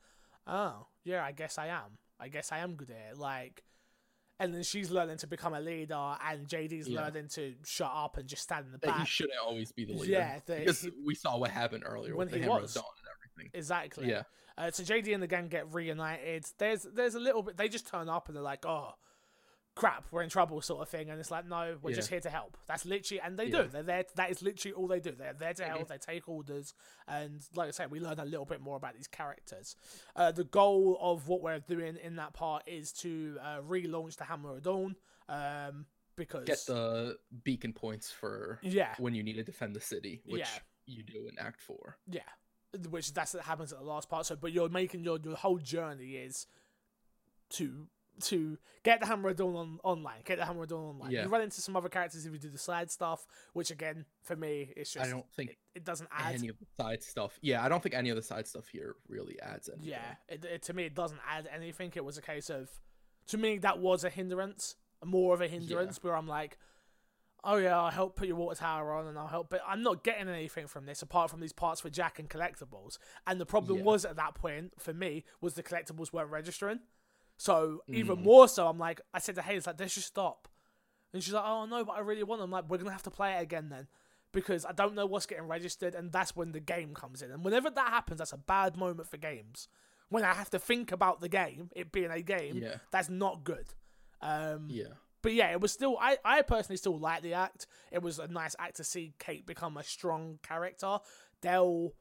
[0.47, 1.99] oh yeah, I guess I am.
[2.19, 3.17] I guess I am good at it.
[3.17, 3.63] Like.
[4.37, 7.05] And then she's learning to become a leader, and JD's Yeah.
[7.05, 9.93] learning to shut up and just stand in the that he shouldn't always be the
[9.93, 10.11] leader.
[10.11, 12.75] Yeah, that because he- we saw what happened earlier When with the he was.
[12.75, 12.83] and
[13.15, 13.57] everything.
[13.57, 14.09] Exactly.
[14.09, 14.23] Yeah,
[14.57, 16.45] Uh, so JD and the gang get reunited.
[16.57, 17.55] There's there's a little bit.
[17.55, 18.95] They just turn up and they're like, oh,
[19.75, 21.09] crap, we're in trouble, sort of thing.
[21.09, 21.95] And it's like, no, we're Yeah.
[21.97, 22.57] just here to help.
[22.65, 23.63] That's literally, and they Yeah.
[23.63, 23.67] do.
[23.67, 24.05] They're there.
[24.15, 25.11] That is literally all they do.
[25.11, 25.87] They're there to help.
[25.89, 26.73] They take orders,
[27.07, 29.75] and like I said, we learn a little bit more about these characters.
[30.15, 34.23] Uh, the goal of what we're doing in that part is to uh, relaunch the
[34.25, 34.95] Hammer of Dawn.
[35.27, 40.21] Um, because Get the beacon points for yeah, when you need to defend the city,
[40.25, 40.59] which Yeah.
[40.85, 41.97] you do in Act Four.
[42.07, 42.21] Yeah,
[42.89, 44.25] which that's what happens at the last part.
[44.25, 46.47] So, but you're making your your whole journey is
[47.49, 47.89] to
[48.21, 51.11] to get the Hammer of Dawn on online, get the Hammer of Dawn online.
[51.11, 51.23] Yeah.
[51.23, 54.35] You run into some other characters if you do the side stuff, which again for
[54.35, 56.35] me it's just I don't think it, it doesn't add.
[56.35, 57.37] any of the side stuff.
[57.41, 59.89] Yeah, I don't think any of the side stuff here really adds anything.
[59.89, 61.91] Yeah, it, it, to me it doesn't add anything.
[61.95, 62.69] It was a case of,
[63.27, 66.57] to me that was a hindrance, more of a hindrance where I'm like,
[67.47, 70.03] oh yeah, I'll help put your water tower on and I'll help, but I'm not
[70.03, 72.97] getting anything from this apart from these parts for Jack and collectibles.
[73.27, 73.83] And the problem Yeah.
[73.83, 76.79] was at that point for me was the collectibles weren't registering.
[77.37, 78.23] So even Mm.
[78.23, 80.47] more so, I'm like, I said to Hayes like, let's just stop.
[81.13, 82.51] And she's like, oh no, but I really want them.
[82.51, 83.87] Like, we're gonna have to play it again then.
[84.31, 87.31] Because I don't know what's getting registered, and that's when the game comes in.
[87.31, 89.69] And whenever that happens, that's a bad moment for games.
[90.09, 92.77] When I have to think about the game, it being a game, Yeah.
[92.91, 93.73] that's not good.
[94.21, 94.93] Um, Yeah.
[95.21, 95.97] but yeah, it was still.
[95.99, 97.65] I, I personally still like the act.
[97.91, 100.99] It was a nice act to see Kate become a strong character.
[101.41, 101.93] Del,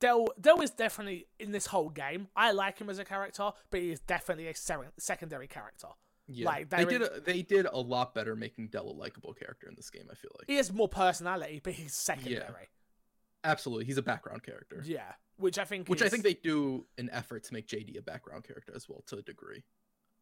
[0.00, 2.28] Del, Del is definitely in this whole game.
[2.36, 5.88] I like him as a character, but he is definitely a ser- secondary character.
[6.28, 6.46] Yeah.
[6.46, 9.74] Like, they did a, they did a lot better making Del a likable character in
[9.74, 10.46] this game, I feel like.
[10.46, 12.34] He has more personality, but he's secondary.
[12.36, 12.66] Yeah.
[13.44, 13.86] Absolutely.
[13.86, 14.82] He's a background character.
[14.84, 15.88] Yeah, which I think.
[15.88, 19.02] Which I think they do an effort to make JD a background character as well
[19.06, 19.62] to a degree.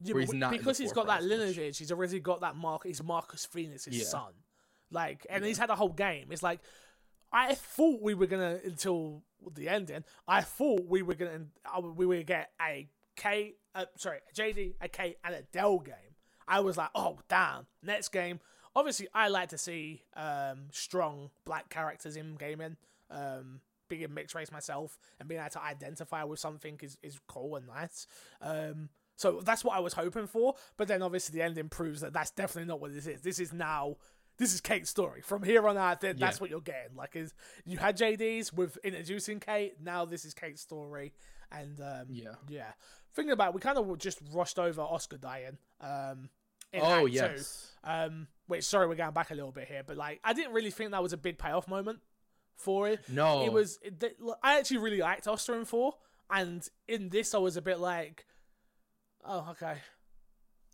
[0.01, 1.39] Yeah, where he's not because he's got that as much.
[1.39, 1.79] lineage.
[1.79, 2.85] He's already got that mark.
[2.87, 4.05] He's Marcus Phoenix's Yeah.
[4.05, 4.33] son,
[4.91, 5.49] like, and Yeah.
[5.49, 6.31] he's had a whole game.
[6.31, 6.61] It's like
[7.37, 9.23] I thought we were gonna until
[9.53, 10.05] the ending.
[10.27, 11.43] I thought we were gonna
[11.95, 15.81] we were gonna get a K, uh, sorry, a JD, a K, and a Del
[15.81, 15.95] game.
[16.49, 18.41] I was like, oh damn, next game.
[18.75, 22.79] Obviously, I like to see um, strong black characters in gaming.
[23.11, 27.21] Um, being a mixed race myself and being able to identify with something is, is
[27.29, 28.07] cool and nice.
[28.41, 30.55] Um, so that's what I was hoping for.
[30.77, 33.21] But then obviously the ending proves that that's definitely not what this is.
[33.21, 33.97] This is now
[34.39, 35.21] this is Kate's story.
[35.23, 36.31] From here on out, that's Yeah.
[36.39, 36.95] what you're getting.
[36.97, 37.35] Like is
[37.65, 39.81] you had JD's with introducing Kate.
[39.81, 41.13] Now this is Kate's story.
[41.51, 42.35] And um, Yeah.
[42.49, 42.73] yeah.
[43.15, 45.59] Thinking about, it, we kind of just rushed over Oscar dying.
[45.81, 46.29] Um,
[46.73, 47.13] in Oh Act Two.
[47.13, 47.71] yes.
[47.85, 50.71] Um, which sorry, we're going back a little bit here, but like I didn't really
[50.73, 52.01] think that was a big payoff moment
[52.57, 53.09] for it.
[53.09, 53.45] No.
[53.45, 53.79] It was.
[53.83, 54.03] It,
[54.43, 55.95] I actually really liked Oscar in four,
[56.31, 58.27] and in this I was a bit like,
[59.25, 59.77] oh okay,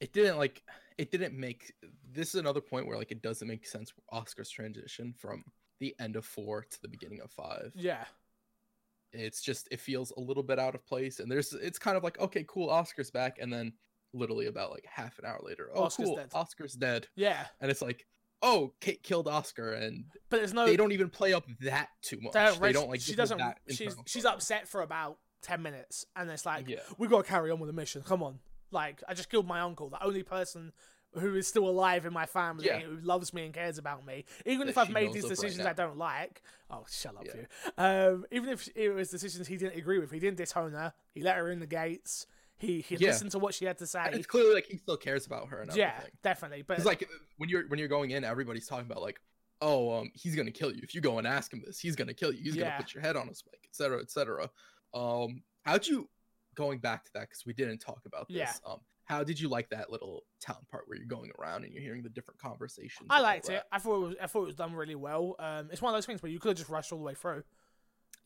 [0.01, 0.63] it didn't like
[1.03, 1.73] it didn't make
[2.13, 5.45] this is another point where like it doesn't make sense Oscar's transition from
[5.81, 7.73] the end of four to the beginning of five.
[7.75, 8.05] yeah,
[9.13, 12.05] It's just it feels a little bit out of place, and there's it's kind of
[12.05, 13.73] like okay, cool, Oscar's back, and then
[14.15, 16.31] literally about like half an hour later, oh Oscar's cool, dead.
[16.35, 17.47] Oscar's dead, yeah.
[17.61, 18.07] and it's like
[18.45, 20.67] oh, Kate killed Oscar, and But there's no.
[20.67, 22.33] they don't even play up that too much.
[22.33, 23.39] they don't They don't like She doesn't.
[23.39, 26.81] that She's she's upset for about ten minutes, and it's like Yeah.
[26.99, 28.03] we gotta carry on with the mission.
[28.03, 28.39] Come on,
[28.71, 30.73] like I just killed my uncle, the only person.
[31.15, 32.81] Who is still alive in my family, Yeah.
[32.81, 35.37] who loves me and cares about me, even That if I've made these of right
[35.37, 35.67] decisions.
[35.67, 36.43] I don't like.
[36.71, 37.35] Oh, shut up, Yeah.
[37.37, 37.73] you.
[37.77, 40.95] Um, even if it was decisions he didn't agree with, he didn't disown her.
[41.13, 42.27] He let her in the gates.
[42.57, 43.09] He he Yeah.
[43.09, 44.11] listened to what she had to And say.
[44.13, 46.13] it's clearly like he still cares about her and Yeah, everything.
[46.23, 46.63] definitely.
[46.63, 47.07] But like
[47.37, 49.21] when you're when you're going in, everybody's talking about like,
[49.61, 51.79] oh, um, he's gonna kill you if you go and ask him this.
[51.79, 52.41] He's gonna kill you.
[52.43, 54.49] He's gonna put your head on a spike, etc., etc.
[54.95, 56.09] Um, how'd you
[56.55, 57.29] going back to that?
[57.29, 58.37] Because we didn't talk about this.
[58.39, 58.53] Yeah.
[58.65, 58.81] Um,
[59.13, 62.03] how did you like that little town part where you're going around and you're hearing
[62.03, 63.09] the different conversations?
[63.11, 63.63] I liked it.
[63.71, 65.37] I thought it was I thought it was done really well.
[65.39, 67.15] Um, it's one of those things where you could have just rushed all the way
[67.15, 67.43] through.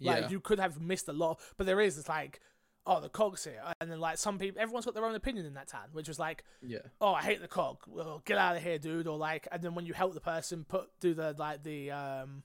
[0.01, 0.29] Like Yeah.
[0.29, 2.41] you could have missed a lot, but there is it's like,
[2.87, 5.55] oh, the cogs here, and then like some people, everyone's got their own opinion in
[5.55, 6.79] that town, which was like, yeah.
[7.01, 7.79] oh, I hate the cog.
[7.89, 9.09] Well, get out of here, dude.
[9.09, 12.45] Or like, and then when you help the person put do the like the um,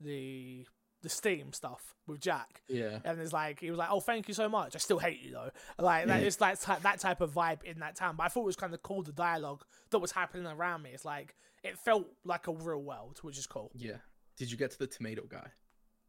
[0.00, 0.66] the
[1.02, 2.98] the steam stuff with Jack, Yeah.
[3.04, 4.74] and it's like he was like, "Oh, thank you so much.
[4.74, 6.26] I still hate you though." Like that, Yeah.
[6.26, 8.16] it's like ty- that type of vibe in that town.
[8.16, 10.90] But I thought it was kind of cool the dialogue that was happening around me.
[10.90, 13.70] It's like it felt like a real world, which is cool.
[13.74, 13.98] Yeah.
[14.36, 15.50] Did you get to the tomato guy?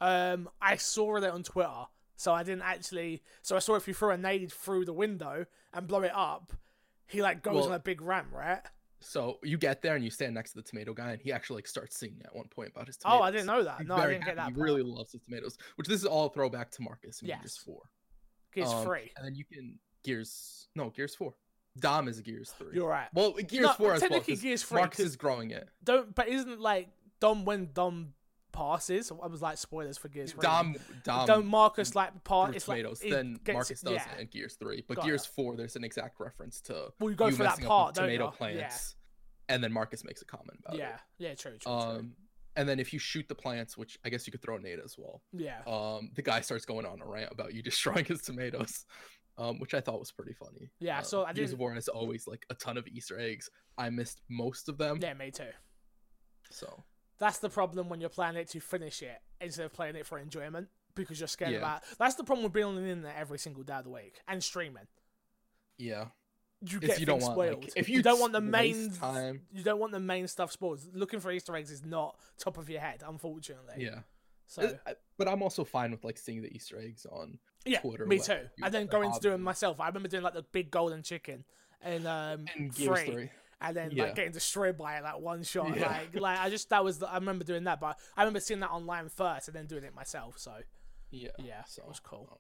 [0.02, 1.86] Um, I saw it on Twitter,
[2.16, 3.22] so I didn't actually.
[3.41, 6.54] So I saw if you throw a nade through the window and blow it up,
[7.08, 8.62] he like goes Well- on a big ram, right?
[9.06, 11.58] So you get there and you stand next to the tomato guy, and he actually
[11.58, 13.20] like starts singing at one point about his tomato.
[13.20, 13.24] Oh.
[13.24, 13.80] I didn't know that.
[13.80, 14.36] He's No, I didn't get happy.
[14.38, 14.47] that.
[14.47, 14.64] He part.
[14.66, 17.41] really loves his tomatoes, which this is all throwback to Marcus in Yes.
[17.41, 17.82] Gears Four.
[18.54, 19.12] Gears Um, free.
[19.18, 21.34] And then you can Gears no Gears Four.
[21.80, 22.76] Dom is Gears Three.
[22.76, 23.08] You're right.
[23.14, 24.20] well, Gears No, Four as well.
[24.22, 25.68] Gears 3, Marcus is growing it.
[25.84, 26.14] Don't.
[26.14, 26.89] But isn't like
[27.20, 28.14] Dom when Dom
[28.54, 29.12] passes.
[29.12, 30.32] I was like spoilers for Gears.
[30.32, 30.41] 3.
[30.41, 32.56] Dom, Dom, don't Marcus like part.
[32.56, 33.01] It's like tomatoes.
[33.01, 34.06] it then gets- Marcus does yeah.
[34.18, 35.32] it in Gears Three, but Got Gears ya.
[35.36, 38.32] Four, there's an exact reference to Well, you go you for that part, tomato you?
[38.32, 38.95] plants,
[39.49, 40.99] and then Marcus makes a comment about Yeah, it.
[41.18, 41.72] yeah, true, true, true.
[41.74, 42.14] Um,
[42.56, 44.80] and then if you shoot the plants, which I guess you could throw a nade
[44.80, 48.22] as well, yeah, um, the guy starts going on a rant about you destroying his
[48.22, 48.86] tomatoes,
[49.39, 50.70] um, which I thought was pretty funny.
[50.80, 53.49] Yeah, Um, so I Gears of War has always like a ton of Easter eggs.
[53.78, 55.49] I missed most of them, yeah, me too.
[56.51, 56.84] so
[57.20, 60.20] That's the problem when you're playing it to finish it instead of playing it for
[60.20, 61.57] enjoyment because you're scared Yeah.
[61.59, 61.84] about.
[61.97, 64.43] That's the problem with being on the internet every single day of the week and
[64.43, 64.88] streaming.
[65.78, 66.07] yeah.
[66.66, 67.70] You Is get you don't things want, like, spoiled.
[67.76, 70.80] if you, you don't want the main time- you don't want the main stuff spoiled.
[70.95, 73.84] Looking for Easter eggs is not top of your head, unfortunately.
[73.84, 74.03] Yeah,
[74.47, 77.39] So Uh, but I'm also fine with like seeing the Easter eggs on.
[77.66, 78.47] yeah, Twitter, me too.
[78.64, 79.43] And then going to doing hobby.
[79.43, 79.82] myself.
[79.82, 81.43] I remember doing like the big golden chicken
[81.82, 83.05] and um And three.
[83.11, 83.32] Three.
[83.64, 84.03] And then Yeah.
[84.05, 85.76] like getting destroyed by it like one shot.
[85.76, 85.88] Yeah.
[85.88, 88.59] Like like I just that was the, I remember doing that, but I remember seeing
[88.59, 90.38] that online first and then doing it myself.
[90.38, 90.51] So
[91.09, 92.28] Yeah, yeah, so it was cool.
[92.32, 92.38] um,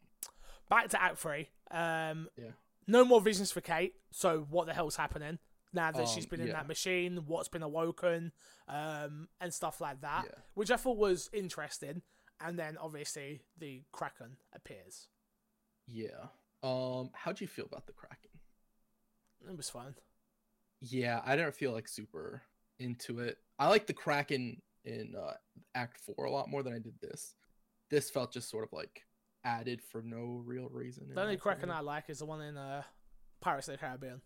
[0.69, 1.49] Back to Act Three.
[1.71, 2.51] Um, Yeah.
[2.85, 3.95] No more visions for Kate.
[4.11, 5.39] So what the hell's happening
[5.71, 6.53] now that she's been in yeah.
[6.53, 7.23] that machine?
[7.27, 8.31] What's been awoken?
[8.67, 10.39] Um, and stuff like that, Yeah.
[10.53, 12.01] which I thought was interesting.
[12.41, 15.07] And then obviously the Kraken appears.
[15.87, 16.27] yeah.
[16.61, 18.29] Um, how do you feel about the Kraken?
[19.49, 19.95] It was fun.
[20.85, 22.41] Yeah, I didn't feel like super
[22.79, 23.37] into it.
[23.57, 25.33] I like the Kraken in uh,
[25.75, 27.35] Act Four a lot more than I did this.
[27.89, 29.03] This felt just sort of like
[29.45, 31.07] added for no real reason.
[31.13, 31.71] The only Kraken.
[31.71, 32.81] I like is the one in uh,
[33.39, 34.21] Pirates of the Caribbean.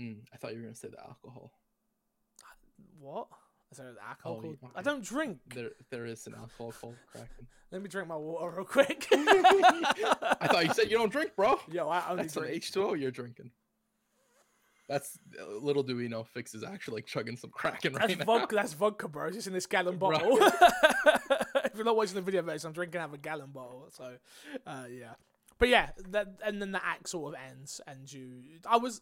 [0.00, 1.52] Mm, I thought you were gonna say the alcohol.
[2.98, 3.28] What?
[3.70, 4.56] Is there alcohol Oh, called?
[4.62, 5.38] yeah, I don't drink.
[5.54, 7.46] There, there is an alcohol called Kraken.
[7.70, 9.08] Let me drink my water real quick.
[9.12, 11.58] I thought you said you don't drink, bro.
[11.70, 12.62] Yo, I only That's drink.
[12.62, 13.50] H2O you're drinking.
[14.88, 16.24] That's uh, little do we know.
[16.24, 18.24] Fix is actually like chugging some Kraken right That's now.
[18.26, 18.54] vodka.
[18.56, 19.26] That's vodka, bro.
[19.28, 20.20] It's just in this gallon Right.
[20.20, 20.38] bottle.
[21.64, 23.88] if you're not watching the video version, I'm drinking out of a gallon bottle.
[23.92, 24.16] So,
[24.66, 25.14] uh, yeah.
[25.58, 28.42] But yeah, that and then the act sort of ends, and you.
[28.68, 29.00] I was.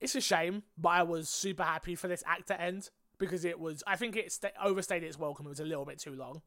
[0.00, 3.58] It's a shame, but I was super happy for this act to end because it
[3.58, 3.82] was.
[3.86, 5.46] I think it sta- overstayed its welcome.
[5.46, 6.42] It was a little bit too long.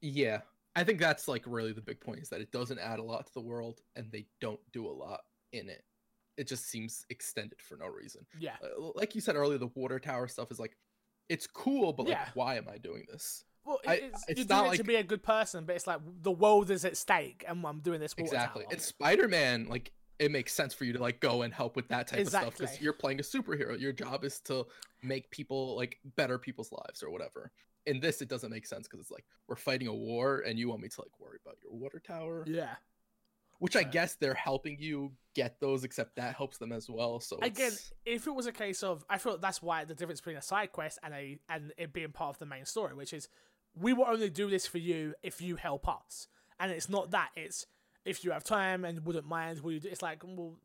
[0.00, 0.40] Yeah,
[0.76, 3.26] I think that's like really the big point is that it doesn't add a lot
[3.26, 5.20] to the world, and they don't do a lot
[5.52, 5.82] in it.
[6.36, 8.26] It just seems extended for no reason.
[8.38, 8.56] Yeah.
[8.62, 10.76] Uh, Like you said earlier, the water tower stuff is like,
[11.28, 13.44] it's cool, but like, why am I doing this?
[13.64, 15.76] Well, I- it's, it's you're not doing it to like- be a good person, but
[15.76, 18.14] it's like the world is at stake, and I'm doing this.
[18.16, 18.64] Water Exactly.
[18.64, 18.72] tower.
[18.72, 19.66] It's Spider Man.
[19.68, 22.28] Like it makes sense for you to like go and help with that type of
[22.28, 23.78] stuff because you're playing a superhero.
[23.80, 24.66] Your job is to
[25.02, 27.50] make people like better people's lives or whatever.
[27.86, 30.68] In this, it doesn't make sense because it's like we're fighting a war and you
[30.68, 32.74] want me to like worry about your water tower, yeah.
[33.58, 37.20] Which I guess they're helping you get those, except that helps them as well.
[37.20, 40.20] So Again, it's- if it was a case of, I feel that's why the difference
[40.20, 43.12] between a side quest and a and it being part of the main story, which
[43.12, 43.28] is
[43.74, 46.28] we will only do this for you if you help us,
[46.60, 47.30] and it's not that.
[47.34, 47.66] It's
[48.04, 49.80] if you have time and wouldn't mind, will you?
[49.80, 50.58] Do, it's like, well,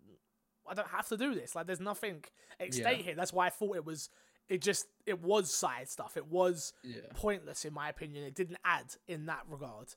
[0.67, 1.55] I don't have to do this.
[1.55, 2.23] Like, there's nothing
[2.59, 2.91] at Yeah.
[2.93, 3.15] here.
[3.15, 4.09] That's why I thought it was.
[4.49, 6.17] It just it was side stuff.
[6.17, 7.01] It was yeah.
[7.13, 8.23] pointless in my opinion.
[8.25, 9.93] It didn't add in that regard.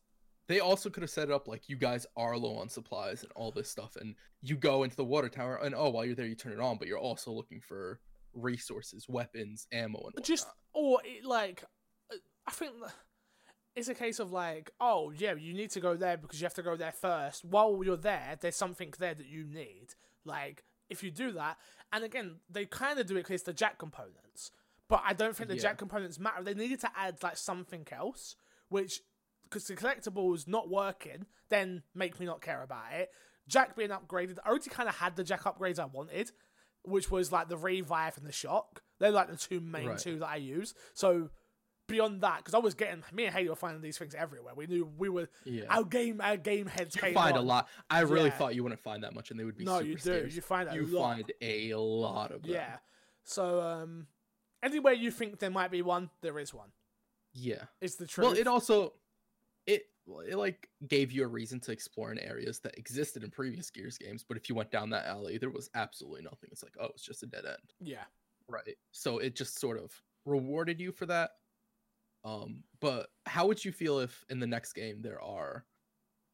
[0.53, 3.33] They also could have set it up like you guys are low on supplies and
[3.35, 6.27] all this stuff, and you go into the water tower, and oh, while you're there,
[6.27, 8.01] you turn it on, but you're also looking for
[8.35, 10.25] resources, weapons, ammo, and whatnot.
[10.25, 11.65] just or it, like
[12.13, 12.73] uh, i think
[13.77, 16.55] it's a case of like oh yeah you need to go there because you have
[16.55, 19.89] to go there first while you're there there's something there that you need
[20.25, 21.57] like if you do that
[21.93, 24.51] and again they kind of do it because it's the jack components
[24.89, 25.63] but i don't think the Yeah.
[25.63, 28.37] jack components matter they needed to add like something else
[28.69, 29.01] which
[29.53, 33.11] because the collectibles not working then make me not care about it
[33.47, 36.31] jack being upgraded i already kind of had the jack upgrades i wanted
[36.85, 38.83] which was like the revive and the shock.
[38.99, 39.99] They're like the two main Right.
[39.99, 40.75] two that I use.
[40.95, 41.31] So
[41.87, 44.55] beyond that, because I was getting me and Haley were finding these things everywhere.
[44.57, 45.63] We knew we were yeah.
[45.69, 47.69] our game our game heads you find a lot.
[47.89, 48.31] I really Yeah.
[48.31, 49.65] thought you wouldn't find that much, and they would be.
[49.65, 50.29] No, you do.
[50.29, 51.15] You find a You lot.
[51.15, 52.51] find a lot of them.
[52.51, 52.79] Yeah.
[53.23, 54.09] So um,
[54.61, 56.71] anywhere you think there might be one, there is one.
[57.33, 57.67] Yeah.
[57.81, 58.27] It's the truth.
[58.27, 58.95] Well, it also
[59.67, 59.83] it
[60.29, 63.97] it like gave you a reason to explore in areas that existed in previous Gears
[63.99, 66.49] games, but if you went down that alley, there was absolutely nothing.
[66.53, 67.73] It's like, oh, it's just a dead end.
[67.81, 68.05] yeah.
[68.49, 68.77] Right.
[68.91, 69.93] So it just sort of
[70.27, 71.31] rewarded you for that.
[72.25, 75.65] Um, but how would you feel if in the next game there are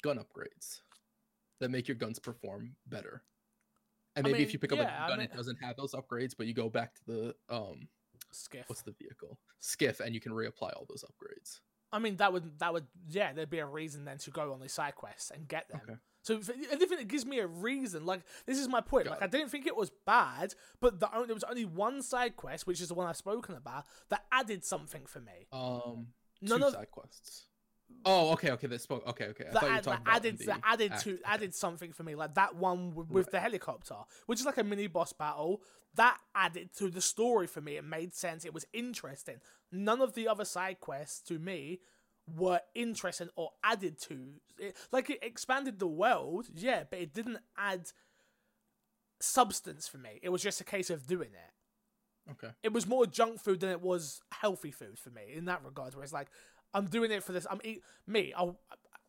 [0.02, 0.80] gun upgrades
[1.60, 3.22] that make your guns perform better?
[4.16, 5.92] And I maybe if you pick up a I gun, mean- it doesn't have those
[5.94, 7.86] upgrades, but you go back to the um,
[8.32, 8.64] Skiff.
[8.68, 11.60] what's the vehicle skiff, and you can reapply all those upgrades.
[11.92, 14.60] I mean, that would that would yeah, there'd be a reason then to go on
[14.60, 15.80] these side quests and get them.
[15.84, 15.98] Okay.
[16.22, 18.04] So if it gives me a reason.
[18.04, 19.06] Like this is my point.
[19.06, 19.24] Got Like it.
[19.24, 22.80] I didn't think it was bad, but the there was only one side quest, which
[22.80, 25.46] is the one I've spoken about, that added something for me.
[25.52, 26.08] Um,
[26.42, 27.46] none two of side quests.
[28.04, 28.66] Oh, okay, okay.
[28.66, 29.06] That spoke.
[29.06, 29.44] Okay, okay.
[29.48, 31.04] I that, thought you were talking that about added the added act.
[31.04, 33.32] to added something for me like that one with, with Right.
[33.32, 35.62] the helicopter which is like a mini boss battle
[35.94, 39.36] that added to the story for me it made sense it was interesting
[39.72, 41.80] none of the other side quests to me
[42.36, 47.38] were interesting or added to it, like it expanded the world yeah but it didn't
[47.56, 47.90] add
[49.20, 51.52] substance for me it was just a case of doing it
[52.30, 52.50] Okay.
[52.62, 55.94] it was more junk food than it was healthy food for me in that regard.
[55.94, 56.28] Where it's like,
[56.74, 57.46] I'm doing it for this.
[57.50, 58.32] I'm eat me.
[58.36, 58.58] I'll,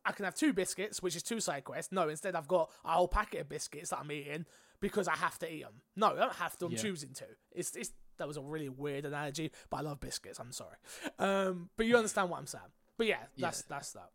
[0.04, 1.92] I can have two biscuits, which is two side quests.
[1.92, 4.46] No, instead I've got a whole packet of biscuits that I'm eating
[4.80, 5.82] because I have to eat them.
[5.96, 6.66] No, I don't have to.
[6.66, 6.78] I'm Yeah.
[6.78, 7.24] choosing to.
[7.52, 10.38] It's, it's that was a really weird analogy, but I love biscuits.
[10.38, 10.76] I'm sorry,
[11.18, 12.64] um, but you understand what I'm saying.
[12.96, 14.10] But yeah, that's that's that.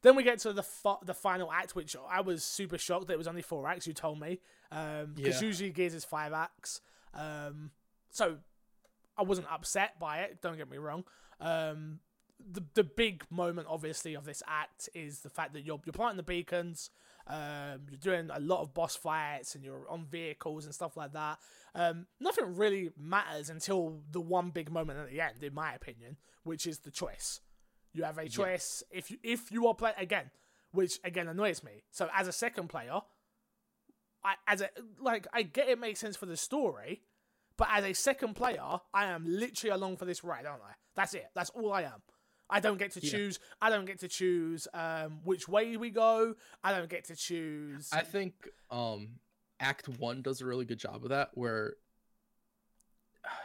[0.00, 0.64] Then we get to the
[1.04, 3.86] the final act, which I was super shocked that it was only four acts.
[3.86, 4.40] You told me,
[4.70, 5.46] because Yeah.
[5.46, 6.80] usually Gears is five acts.
[7.12, 7.70] Um,
[8.10, 8.38] so
[9.16, 10.40] I wasn't upset by it.
[10.40, 11.04] Don't get me wrong.
[11.40, 12.00] Um,
[12.38, 16.16] the the big moment, obviously, of this act is the fact that you're you're planting
[16.16, 16.90] the beacons.
[17.26, 21.12] Um, you're doing a lot of boss fights and you're on vehicles and stuff like
[21.12, 21.38] that.
[21.74, 26.16] Um, nothing really matters until the one big moment at the end, in my opinion,
[26.44, 27.40] which is the choice.
[27.92, 30.30] You have a choice if you if you are playing again,
[30.72, 31.82] which again annoys me.
[31.90, 33.00] So as a second player,
[34.24, 34.70] I as a
[35.00, 37.02] like I get it makes sense for the story,
[37.56, 40.72] but as a second player, I am literally along for this ride, aren't I?
[40.94, 41.26] That's it.
[41.34, 42.02] That's all I am.
[42.50, 43.10] I don't get to Yeah.
[43.10, 43.38] choose.
[43.60, 46.34] I don't get to choose um, which way we go.
[46.64, 47.90] I don't get to choose.
[47.92, 49.18] I think um
[49.60, 51.74] Act One does a really good job of that, where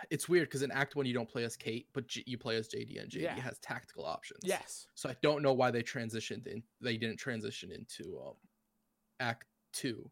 [0.10, 2.56] it's weird because in Act One you don't play as Kate, but J- you play
[2.56, 3.40] as JD, and JD Yeah.
[3.42, 4.40] has tactical options.
[4.44, 4.88] yes.
[4.96, 6.64] So I don't know why they transitioned in.
[6.80, 8.36] They didn't transition into um
[9.20, 10.10] Act Two,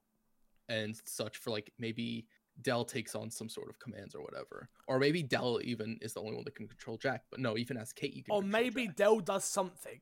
[0.67, 2.27] and such for like maybe
[2.63, 6.21] Del takes on some sort of commands or whatever, or maybe Del even is the
[6.21, 7.23] only one that can control Jack.
[7.29, 8.35] But no, even as Kate, you can.
[8.35, 8.95] Or maybe Jack.
[8.97, 10.01] Del does something.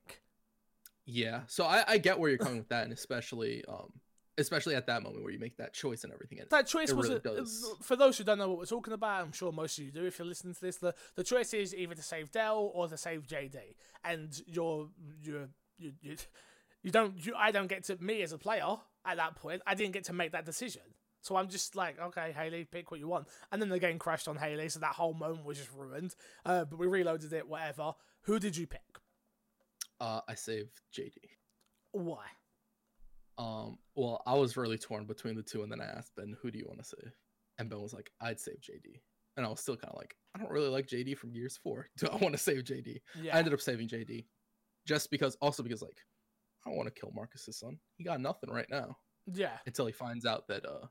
[1.05, 3.91] Yeah, so I, I get where you're coming with that, and especially um
[4.39, 6.39] especially at that moment where you make that choice and everything.
[6.39, 7.45] And That choice was really a,
[7.83, 9.21] for those who don't know what we're talking about.
[9.21, 10.05] I'm sure most of you do.
[10.05, 12.97] If you're listening to this, the, the choice is either to save Del or to
[12.97, 13.57] save JD,
[14.03, 14.89] and you're
[15.21, 16.15] you're you you,
[16.81, 19.61] you don't you, I don't get to me as a player at that point.
[19.67, 20.83] I didn't get to make that decision.
[21.21, 23.27] So I'm just like, okay, Haley, pick what you want.
[23.51, 26.15] And then the game crashed on Haley, so that whole moment was just ruined.
[26.45, 27.93] Uh, but we reloaded it, whatever.
[28.23, 28.99] Who did you pick?
[29.99, 31.17] uh, I saved JD.
[31.91, 32.25] Why?
[33.37, 36.51] Um, well, I was really torn between the two, and then I asked Ben, "Who
[36.51, 37.13] do you want to save?"
[37.57, 39.01] And Ben was like, "I'd save JD."
[39.37, 41.89] And I was still kind of like, "I don't really like JD from Gears Four.
[41.97, 43.35] Do I want to save JD?" Yeah.
[43.35, 44.25] I ended up saving JD,
[44.85, 45.99] just because, also because like,
[46.65, 47.79] I don't want to kill Marcus's son.
[47.97, 49.57] He got nothing right now yeah.
[49.65, 50.87] until he finds out that uh,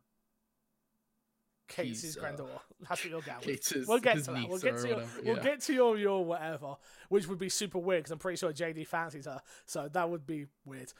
[1.68, 2.52] Kate's his uh, granddaughter.
[2.88, 3.46] That's what you're going with.
[3.46, 4.48] Kate's his, We'll get to that.
[4.48, 5.22] We'll get to your, whatever.
[5.24, 6.76] we'll get to your your whatever,
[7.08, 10.26] which would be super weird because I'm pretty sure JD fancies her, so that would
[10.26, 10.92] be weird.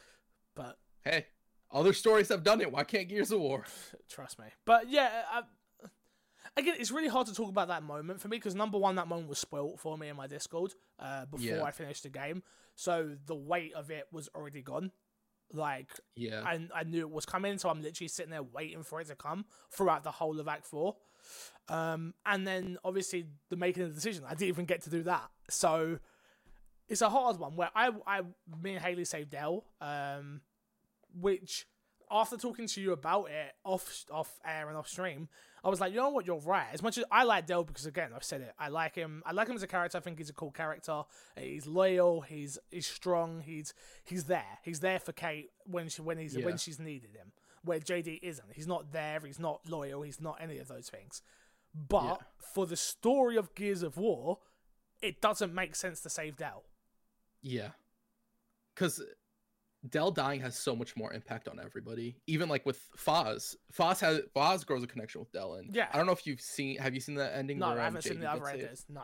[0.54, 1.26] But Hey,
[1.72, 2.70] other stories have done it.
[2.70, 3.64] Why can't Gears of War?
[4.08, 4.46] trust me.
[4.64, 5.42] But yeah, I,
[6.56, 9.08] again, it's really hard to talk about that moment for me because number one, that
[9.08, 11.62] moment was spoilt for me in my Discord uh, before Yeah.
[11.62, 12.42] I finished the game,
[12.74, 14.90] so the weight of it was already gone.
[15.52, 19.00] Like Yeah, I, I knew it was coming, so I'm literally sitting there waiting for
[19.00, 20.96] it to come throughout the whole of Act Four.
[21.68, 25.02] Um, and then obviously the making of the decision, I didn't even get to do
[25.04, 25.28] that.
[25.50, 25.98] So
[26.88, 28.22] it's a hard one where I, I,
[28.62, 30.40] me and Haley saved Del, um,
[31.18, 31.66] which
[32.10, 35.28] after talking to you about it off, off air and off stream,
[35.64, 36.66] I was like, you know what, you're right.
[36.72, 39.22] As much as I like Del because again, I've said it, I like him.
[39.26, 39.98] I like him as a character.
[39.98, 41.02] I think he's a cool character.
[41.36, 42.20] He's loyal.
[42.20, 43.40] He's he's strong.
[43.44, 44.58] He's he's there.
[44.64, 46.44] He's there for Kate when she when he's Yeah.
[46.44, 47.32] when she's needed him.
[47.64, 48.52] Where JD isn't.
[48.54, 49.20] He's not there.
[49.24, 50.02] He's not loyal.
[50.02, 51.22] He's not any of those things.
[51.74, 52.16] But Yeah.
[52.54, 54.38] for the story of Gears of War,
[55.02, 56.64] it doesn't make sense to save Del.
[57.42, 57.70] Yeah.
[58.74, 59.02] Because
[59.88, 62.16] Del dying has so much more impact on everybody.
[62.26, 63.54] Even like with Fahz.
[63.72, 65.54] Fahz has Fahz grows a connection with Del.
[65.54, 65.88] And Yeah.
[65.92, 67.58] I don't know if you've seen have you seen that ending?
[67.60, 68.84] No, I um, haven't seen the other enders.
[68.88, 69.02] No,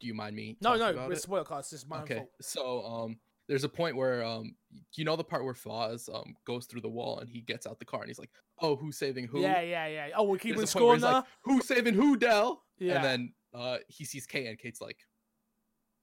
[0.00, 0.56] Do you mind me?
[0.60, 1.08] no, no.
[1.08, 2.16] With spoiler this is my own Okay.
[2.16, 2.30] fault.
[2.40, 3.18] So um
[3.48, 4.54] there's a point where um
[4.94, 7.80] you know the part where Fahz um goes through the wall and he gets out
[7.80, 9.40] the car and he's like, Oh, who's saving who?
[9.40, 10.08] Yeah, yeah, yeah.
[10.16, 11.12] Oh, we're keeping score point where he's now.
[11.12, 12.62] like, Who's saving who, Del?
[12.78, 12.94] yeah.
[12.96, 14.98] And then uh he sees Kate and Kate's like,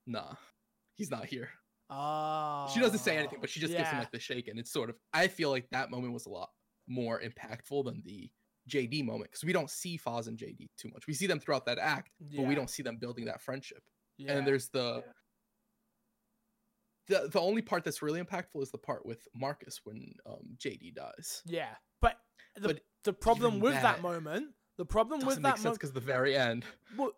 [0.06, 0.34] Nah,
[0.94, 1.48] he's not here.
[1.88, 4.72] Oh, she doesn't say anything, but she just gives him like the shake, and it's
[4.72, 4.96] sort of.
[5.12, 6.50] I feel like that moment was a lot
[6.88, 8.30] more impactful than the
[8.68, 11.06] JD moment because we don't see Fahz and JD too much.
[11.06, 13.82] We see them throughout that act, but we don't see them building that friendship.
[14.18, 14.32] yeah.
[14.32, 15.04] And there's the.
[17.08, 20.96] The, the only part that's really impactful is the part with Marcus when um, JD
[20.96, 21.40] dies.
[21.46, 21.68] Yeah,
[22.00, 22.16] but
[22.56, 26.00] the But the problem with that, that moment, the problem with that moment, because the
[26.00, 26.64] very end.
[26.98, 27.12] well,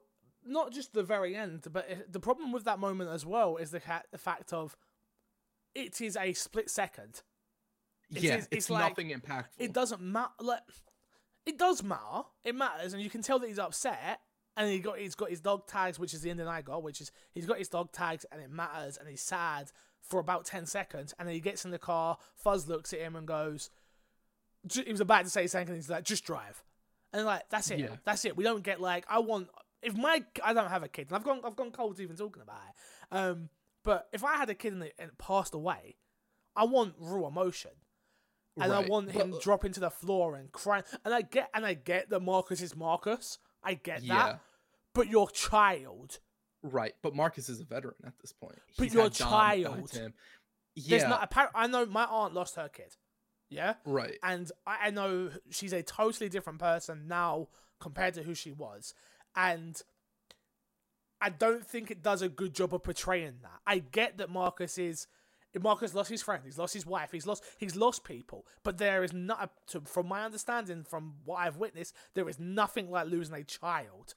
[0.48, 3.70] not just the very end, but it, the problem with that moment as well is
[3.70, 4.76] the ca- the fact of
[5.74, 7.22] it is a split second.
[8.14, 9.58] It yeah, is- it's, it's like- nothing impactful.
[9.58, 10.32] It doesn't matter.
[10.40, 10.62] Like,
[11.46, 12.22] it does matter.
[12.44, 14.20] It matters, and you can tell that he's upset.
[14.56, 17.00] And he got he's got his dog tags, which is the ending I got, which
[17.00, 19.70] is he's got his dog tags, and it matters, and he's sad
[20.02, 22.18] for about ten seconds, and then he gets in the car.
[22.44, 23.70] Fahz looks at him and goes,
[24.72, 26.64] he was about to say something, he's like, "Just drive,"
[27.12, 27.78] and like that's it.
[27.78, 27.96] Yeah.
[28.04, 28.36] That's it.
[28.36, 29.48] We don't get like I want
[29.82, 32.42] if my I don't have a kid, and I've gone I've gone cold even talking
[32.42, 33.16] about it.
[33.16, 33.48] Um,
[33.84, 35.96] but if I had a kid and it, and it passed away,
[36.56, 37.70] I want raw emotion
[38.60, 40.82] and I want him but- dropping to the floor and crying.
[41.04, 43.38] And I get and I get that Marcus is Marcus.
[43.62, 44.40] I get yeah, that.
[44.94, 46.18] But your child,
[46.62, 46.94] right.
[47.02, 48.58] But Marcus is a veteran at this point.
[48.76, 50.14] But He's your had Dom guide child- him.
[50.76, 51.32] there's Yeah, not.
[51.54, 52.96] I know my aunt lost her kid.
[53.50, 54.18] Yeah, right.
[54.22, 57.48] and I, I know she's a totally different person now
[57.80, 58.92] compared to who she was,
[59.36, 59.80] and
[61.20, 63.60] I don't think it does a good job of portraying that.
[63.66, 65.06] I get that Marcus is.
[65.60, 66.42] Marcus lost his friend.
[66.44, 67.10] He's lost his wife.
[67.10, 67.42] He's lost.
[67.56, 68.46] He's lost people.
[68.62, 72.38] But there is not, a, to, from my understanding, from what I've witnessed, there is
[72.38, 74.14] nothing like losing a child.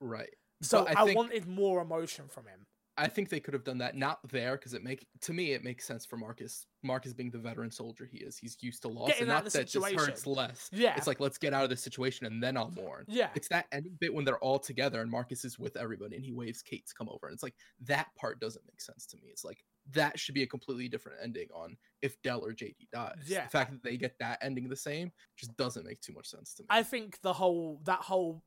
[0.00, 0.34] Right.
[0.62, 2.66] So But I, I think- wanted more emotion from him.
[2.96, 5.64] I think they could have done that not there because it make to me it
[5.64, 6.66] makes sense for Marcus.
[6.82, 9.52] Marcus being the veteran soldier he is, he's used to loss, Getting and not that
[9.52, 10.68] this hurts less.
[10.72, 10.94] Yeah.
[10.96, 13.04] It's like let's get out of this situation and then I'll mourn.
[13.08, 13.30] Yeah.
[13.34, 16.32] It's that ending bit when they're all together and Marcus is with everybody and he
[16.32, 17.26] waves Kate to come over.
[17.26, 17.54] And it's like
[17.86, 19.28] that part doesn't make sense to me.
[19.30, 23.24] It's like that should be a completely different ending on if Del or JD dies.
[23.26, 23.44] Yeah.
[23.44, 26.54] The fact that they get that ending the same just doesn't make too much sense
[26.54, 26.66] to me.
[26.70, 28.42] I think the whole that whole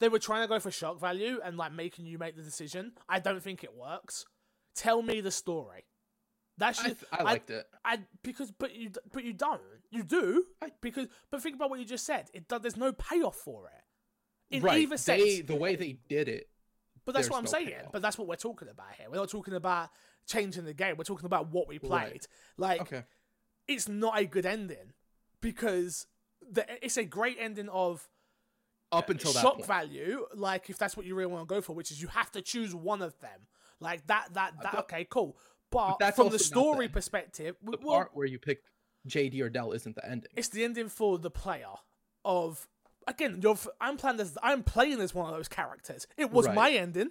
[0.00, 2.92] they were trying to go for shock value and like making you make the decision.
[3.08, 4.24] I don't think it works.
[4.74, 5.84] Tell me the story.
[6.58, 7.66] That I, th- I liked it.
[7.84, 9.60] I because but you but you don't.
[9.90, 12.28] You do I- because but think about what you just said.
[12.34, 14.56] It do- there's no payoff for it.
[14.56, 14.78] In right.
[14.80, 15.22] either sense.
[15.22, 16.48] they, the way they did it.
[17.04, 17.68] but that's what I'm no saying.
[17.68, 17.92] payoff.
[17.92, 19.06] But that's what we're talking about here.
[19.08, 19.90] We're not talking about
[20.26, 20.96] changing the game.
[20.98, 21.90] We're talking about what we played.
[21.90, 22.26] Right.
[22.58, 23.04] Like Okay.
[23.68, 24.92] it's not a good ending
[25.40, 26.06] because
[26.50, 28.08] the, it's a great ending of
[28.92, 29.66] Up until that shock point.
[29.66, 32.30] value, like if that's what you really want to go for, which is you have
[32.32, 33.46] to choose one of them.
[33.78, 34.72] Like that, that, that.
[34.72, 35.36] but- okay, cool.
[35.70, 38.62] But, that's from the story perspective, the well, part where you pick
[39.08, 40.28] JD or Del isn't the ending.
[40.34, 41.68] it's the ending for the player.
[42.24, 42.66] Of
[43.06, 46.08] again, you're, I'm playing as I'm playing as one of those characters.
[46.16, 46.54] It was Right.
[46.56, 47.10] my ending.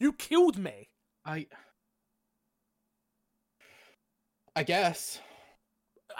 [0.00, 0.88] You killed me.
[1.24, 1.46] I
[4.54, 5.20] I guess.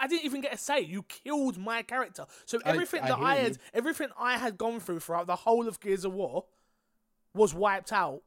[0.03, 0.81] I didn't even get a say.
[0.81, 2.25] You killed my character.
[2.45, 3.57] So everything I that I had, you.
[3.73, 6.43] everything I had gone through throughout the whole of Gears of War,
[7.33, 8.21] was wiped out.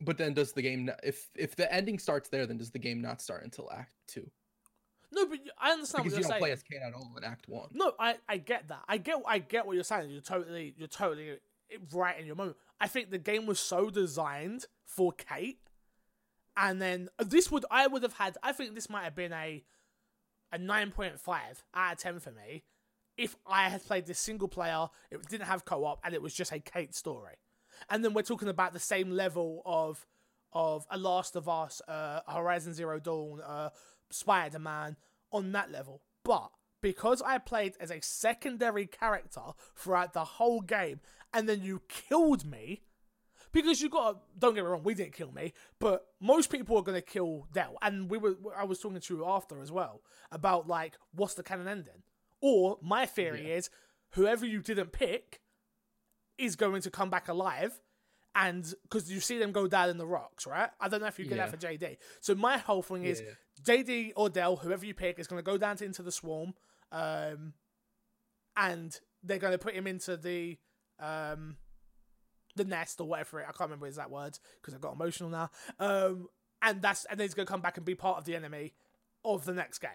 [0.00, 2.78] But then does the game not, if if the ending starts there, then does the
[2.78, 4.30] game not start until Act Two?
[5.12, 6.52] No, but I understand Because what you're you're don't play saying.
[6.54, 7.68] as Kate at all in Act One.
[7.74, 8.80] No, I, I get that.
[8.88, 10.08] I get I get what you're saying.
[10.08, 11.36] You're totally you're totally
[11.92, 12.56] right in your moment.
[12.80, 15.60] I think the game was so designed for Kate,
[16.56, 18.38] and then uh, this would I would have had.
[18.42, 19.62] I think this might have been a
[20.52, 22.64] a nine point five out of ten for me
[23.16, 24.88] if I had played this single player.
[25.10, 27.36] It didn't have co op, and it was just a Kate story.
[27.90, 30.06] And then we're talking about the same level of
[30.52, 33.70] of a Last of Us, uh, Horizon Zero Dawn, uh,
[34.10, 34.96] Spider Man
[35.32, 36.02] on that level.
[36.24, 36.50] But
[36.80, 39.40] because I played as a secondary character
[39.74, 41.00] throughout the whole game,
[41.32, 42.82] and then you killed me,
[43.62, 46.76] because you got to, don't get me wrong, we didn't kill me, but most people
[46.76, 50.02] are gonna kill Del, and we were I was talking to you after as well
[50.30, 52.02] about like what's the canon ending,
[52.40, 53.54] or my theory Yeah.
[53.56, 53.70] is
[54.10, 55.40] whoever you didn't pick
[56.38, 57.80] is going to come back alive.
[58.38, 60.68] And because you see them go down in the rocks, right?
[60.78, 61.50] I don't know if you get that Yeah.
[61.50, 61.96] for JD.
[62.20, 63.32] So my whole thing is Yeah.
[63.62, 66.52] JD or Del, whoever you pick, is going to go down to, into the swarm,
[66.92, 67.54] um,
[68.56, 70.58] and they're going to put him into the
[70.98, 71.56] um,
[72.56, 73.40] the nest or whatever.
[73.40, 75.50] It, I can't remember exact words because I got emotional now.
[75.78, 76.28] Um,
[76.62, 78.74] and that's and then he's going to come back and be part of the enemy
[79.24, 79.90] of the next game.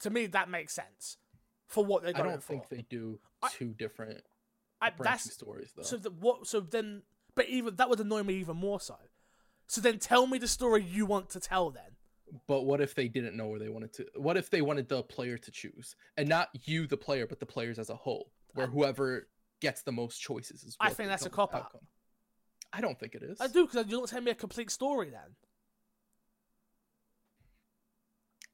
[0.00, 1.16] To me, that makes sense
[1.66, 2.28] for what they're going for.
[2.28, 2.52] I don't for.
[2.52, 4.22] think they do I- two different
[4.80, 5.82] I, branching that's stories though.
[5.82, 6.46] so the, what?
[6.46, 7.02] So then,
[7.34, 8.96] but even that would annoy me even more so.
[9.66, 11.70] So then, tell me the story you want to tell.
[11.70, 11.96] Then
[12.46, 14.06] But what if they didn't know where they wanted to?
[14.14, 17.46] What if they wanted the player to choose, and not you, the player, but the
[17.46, 19.28] players as a whole, where whoever
[19.60, 20.76] gets the most choices is.
[20.80, 21.80] I think that's a cop-out.
[22.72, 23.40] I don't think it is.
[23.40, 25.10] I do because you don't tell me a complete story.
[25.10, 25.34] Then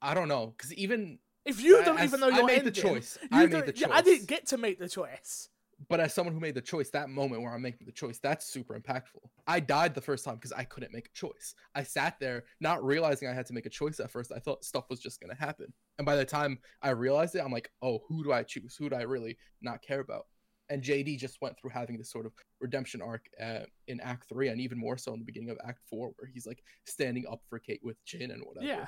[0.01, 2.70] I don't know because even if you don't as- even know I your made the
[2.70, 3.18] choice.
[3.32, 5.48] I made the yeah, I didn't get to make the choice.
[5.89, 8.47] but as someone who made the choice, that moment where I'm making the choice, that's
[8.47, 9.20] super impactful.
[9.47, 11.55] I died the first time because I couldn't make a choice.
[11.74, 14.31] I sat there not realizing I had to make a choice at first.
[14.35, 17.52] I thought stuff was just gonna happen, and by the time I realized it, I'm
[17.52, 18.76] like, oh, who do I choose?
[18.76, 20.26] Who do I really not care about?
[20.70, 24.49] And JD just went through having this sort of redemption arc uh, in Act Three,
[24.49, 27.43] and even more so in the beginning of Act Four, where he's like standing up
[27.51, 28.66] for Kate with Jinn and whatever.
[28.66, 28.86] Yeah.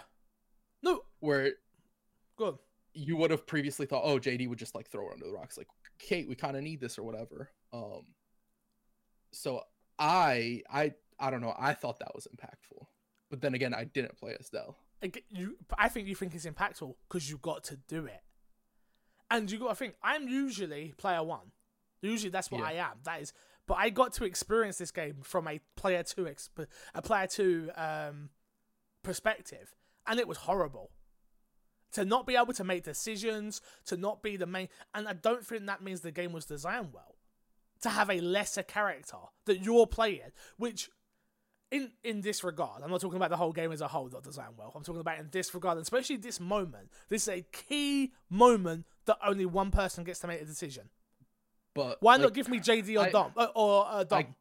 [0.83, 1.53] No, Where
[2.37, 2.57] good.
[2.95, 5.59] you would have previously thought, oh, JD would just like throw her under the rocks,
[5.59, 7.51] like Kate, we kind of need this or whatever.
[7.73, 8.03] Um.
[9.33, 9.63] So
[9.99, 11.55] I I I don't know.
[11.59, 12.87] I thought that was impactful,
[13.31, 14.77] but then again, I didn't play as Del.
[15.03, 15.57] I you.
[15.77, 18.23] I think you think it's impactful because you got to do it,
[19.31, 19.95] and you got to think.
[20.03, 21.53] I'm usually player one.
[22.03, 22.67] Usually that's what Yeah.
[22.67, 22.99] I am.
[23.05, 23.33] That is,
[23.67, 27.71] but I got to experience this game from a player two exp- a player two
[27.77, 28.31] um,
[29.03, 29.75] perspective,
[30.07, 30.91] and it was horrible.
[31.93, 35.45] To not be able to make decisions, to not be the main, and I don't
[35.47, 37.15] think that means the game was designed well.
[37.83, 39.17] To have a lesser character
[39.47, 40.91] that you're playing, which
[41.71, 44.25] in in this regard, I'm not talking about the whole game as a whole not
[44.25, 44.73] designed well.
[44.75, 46.91] I'm talking about in this regard, and especially this moment.
[47.09, 50.91] This is a key moment that only one person gets to make a decision.
[51.77, 54.35] But Why like, not give me JD or I- Dom uh, or uh, Dom?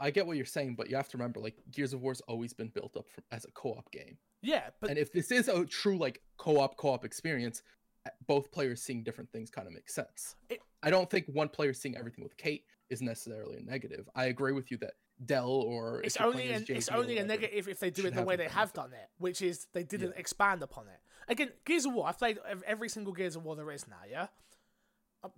[0.00, 2.52] I get what you're saying, but you have to remember, like Gears of War's always
[2.52, 4.16] been built up from, as a co-op game.
[4.42, 7.62] yeah, but and if this is a true like co-op co-op experience
[8.06, 11.48] uh, both players seeing different things kind of makes sense It- i don't think one
[11.48, 14.92] player seeing everything with kate is necessarily a negative i agree with you that
[15.26, 18.36] del or it's only an, it's only a negative if they do it the way
[18.36, 20.20] they have done it, which is they didn't Yeah.
[20.20, 21.00] expand upon it.
[21.26, 22.06] Again, Gears of War.
[22.06, 23.96] I've played every single Gears of War there is now.
[24.08, 24.28] Yeah,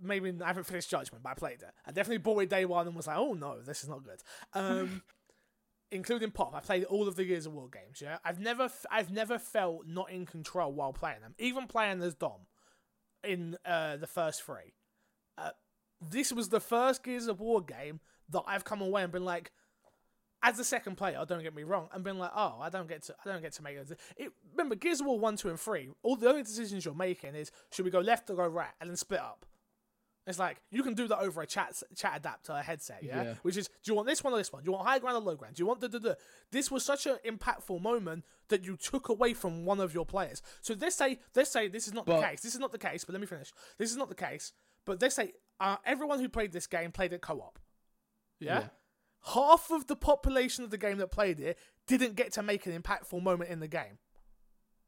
[0.01, 1.71] maybe I haven't finished Judgment, but I played it.
[1.85, 4.21] I definitely bought it day one and was like, oh no, this is not good.
[4.53, 5.01] Um,
[5.91, 8.01] including Pop, I played all of the Gears of War games.
[8.01, 12.15] Yeah, I've never I've never felt not in control while playing them, even playing as
[12.15, 12.47] Dom
[13.23, 14.73] in uh, the first three.
[15.37, 15.51] Uh,
[15.99, 17.99] this was the first Gears of War game
[18.29, 19.51] that I've come away and been like,
[20.43, 23.03] as a second player, don't get me wrong, and been like, oh, I don't get
[23.03, 23.99] to, I don't get to make it.
[24.17, 25.89] it remember, Gears of War one, two, and three.
[26.01, 28.89] All the only decisions you're making is should we go left or go right, and
[28.89, 29.45] then split up.
[30.27, 33.23] It's like you can do that over a chat chat adapter headset, yeah?
[33.23, 33.33] Yeah.
[33.41, 34.61] Which is, do you want this one or this one?
[34.63, 35.55] Do you want high ground or low ground?
[35.55, 36.17] Do you want the, the?
[36.51, 40.43] This was such an impactful moment that you took away from one of your players.
[40.61, 42.41] So let's say, let's say this is not the case.
[42.41, 43.03] This is not the case.
[43.03, 43.51] But let me finish.
[43.79, 44.53] This is not the case.
[44.85, 47.57] But let's say uh, everyone who played this game played it co-op.
[48.39, 48.59] yeah?
[48.59, 48.67] Yeah.
[49.33, 51.57] half of the population of the game that played it
[51.87, 53.97] didn't get to make an impactful moment in the game.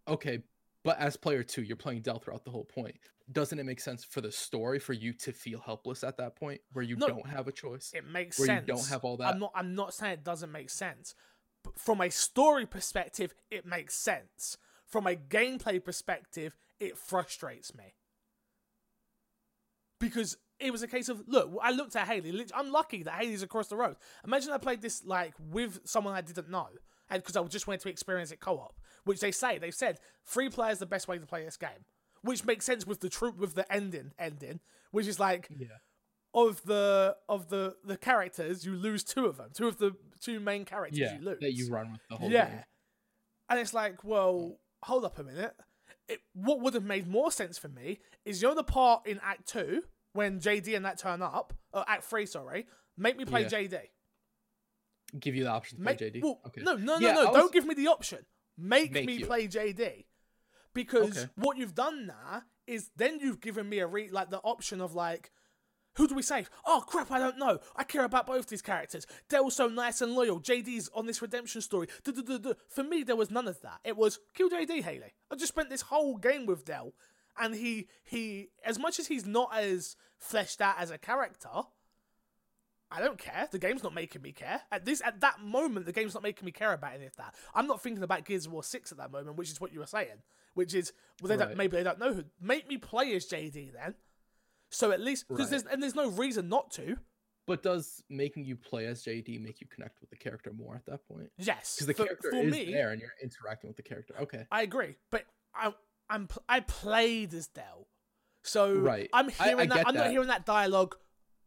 [0.07, 0.39] okay
[0.83, 2.95] but as player two you're playing del throughout the whole point
[3.31, 6.59] doesn't it make sense for the story for you to feel helpless at that point
[6.73, 7.07] where you No.
[7.07, 8.67] don't have a choice It makes where sense.
[8.67, 9.51] you don't have all that I'm not.
[9.55, 11.15] I'm not saying it doesn't make sense.
[11.63, 14.57] But from a story perspective, it makes sense.
[14.85, 17.95] From a gameplay perspective, it frustrates me
[19.99, 21.51] because it was a case of look.
[21.61, 22.45] I looked at Haley.
[22.53, 23.95] I'm lucky that Haley's across the road.
[24.25, 26.67] Imagine I played this like with someone I didn't know,
[27.09, 30.49] and because I just wanted to experience it co-op, which they say they've said three
[30.49, 31.85] players the best way to play this game,
[32.21, 34.59] which makes sense with the troop with the ending ending,
[34.91, 35.67] which is like yeah
[36.33, 39.49] of the of the the characters, you lose two of them.
[39.53, 41.37] Two of the two main characters yeah you lose.
[41.41, 42.59] that you run with the whole yeah, game.
[43.49, 45.55] and it's like, well, hold up a minute.
[46.07, 49.19] It, what would have made more sense for me is you know the part in
[49.23, 52.65] Act Two when JD and that turn up, or Act Three, sorry,
[52.97, 53.49] make me play Yeah.
[53.49, 53.79] JD.
[55.19, 57.25] give you the option to play Make, jd well, okay No, no, no, Yeah, no.
[57.25, 58.19] Was- Don't give me the option.
[58.57, 59.25] Make, Make me you.
[59.25, 60.05] play JD.
[60.73, 61.29] Because Okay.
[61.35, 64.95] what you've done now is then you've given me a re like the option of
[64.95, 65.31] like,
[65.95, 66.49] who do we save?
[66.65, 67.59] Oh crap, I don't know.
[67.75, 69.05] I care about both these characters.
[69.29, 70.39] Del's so nice and loyal.
[70.39, 71.87] JD's on this redemption story.
[72.03, 72.55] Du-du-du-du.
[72.69, 73.79] For me, there was none of that.
[73.83, 75.13] It was kill JD Haley.
[75.31, 76.93] I just spent this whole game with Del,
[77.37, 81.49] and he he as much as he's not as fleshed out as a character,
[82.93, 83.47] I don't care.
[83.51, 84.61] The game's not making me care.
[84.71, 87.33] At this at that moment, the game's not making me care about any of that.
[87.55, 89.79] I'm not thinking about Gears of War 6 at that moment, which is what you
[89.79, 90.21] were saying.
[90.53, 93.73] Which is well they don't maybe they don't know who make me play as JD
[93.73, 93.95] then.
[94.69, 95.61] So at least because Right.
[95.61, 96.97] there's and there's no reason not to.
[97.45, 100.85] but does making you play as jd make you connect with the character more at
[100.85, 101.75] that point Yes.
[101.75, 104.47] because the for, character for is me, there and you're interacting with the character okay
[104.49, 104.95] I agree.
[105.11, 105.73] But I
[106.09, 107.87] I'm I played as Del.
[108.43, 109.09] So Right.
[109.13, 110.95] I'm I- I hearing that I'm not hearing that dialogue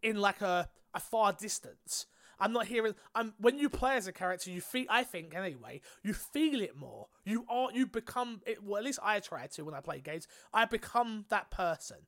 [0.02, 2.06] in like a, a far distance.
[2.38, 5.80] I'm not hearing I'm when you play as a character you feel I think anyway,
[6.02, 7.06] you feel it more.
[7.24, 10.26] You are you become it well at least I try to when I play games.
[10.52, 11.98] I become that person.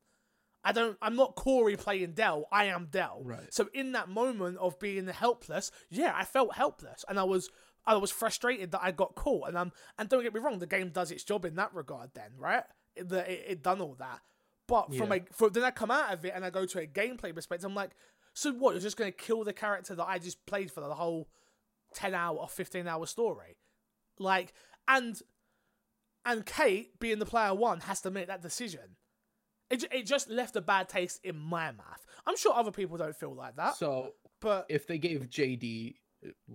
[0.65, 3.23] I don't I'm not Corey playing Del, I am Del.
[3.25, 3.55] Right.
[3.55, 7.49] So in that moment of being helpless, yeah, I felt helpless and I was
[7.87, 9.73] I was frustrated that I got caught and I'm.
[9.99, 12.65] and don't get me wrong, the game does its job in that regard then, right?
[12.97, 14.21] It, it, it done all that.
[14.67, 15.21] But from Yeah.
[15.21, 17.65] a for, then I come out of it and I go to a gameplay perspective,
[17.65, 17.93] I'm like,
[18.39, 21.29] so what, you're just gonna kill the character that I just played for the whole
[21.93, 23.57] ten hour or fifteen hour story?
[24.19, 24.53] Like
[24.87, 25.21] and
[26.25, 28.97] and Kate, being the player one, has to make that decision.
[29.71, 32.07] It, it just left a bad taste in my mouth.
[32.27, 35.97] I'm sure other people don't feel like that, So but if they gave JD,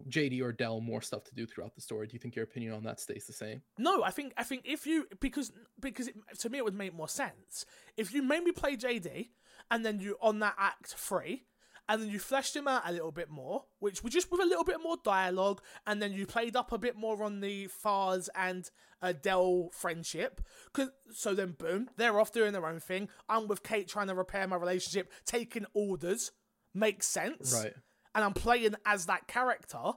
[0.10, 2.74] JD or Del more stuff to do throughout the story, do you think your opinion
[2.74, 3.62] on that stays the same?
[3.78, 5.52] no, I think I think if you because
[5.82, 7.66] because it, to me it would make more sense
[7.98, 9.30] if you made me play JD
[9.70, 11.44] and then you on that act three.
[11.90, 14.46] And then you fleshed him out a little bit more, which was just with a
[14.46, 18.30] little bit more dialogue, and then you played up a bit more on the Fahz
[18.36, 18.70] and
[19.02, 20.40] Adele friendship.
[20.72, 23.10] 'Cause- so then, boom, they're off doing their own thing.
[23.28, 26.32] I'm with Kate trying to repair my relationship, taking orders.
[26.74, 27.54] Makes sense.
[27.54, 27.76] Right.
[28.16, 29.94] and I'm playing as that character,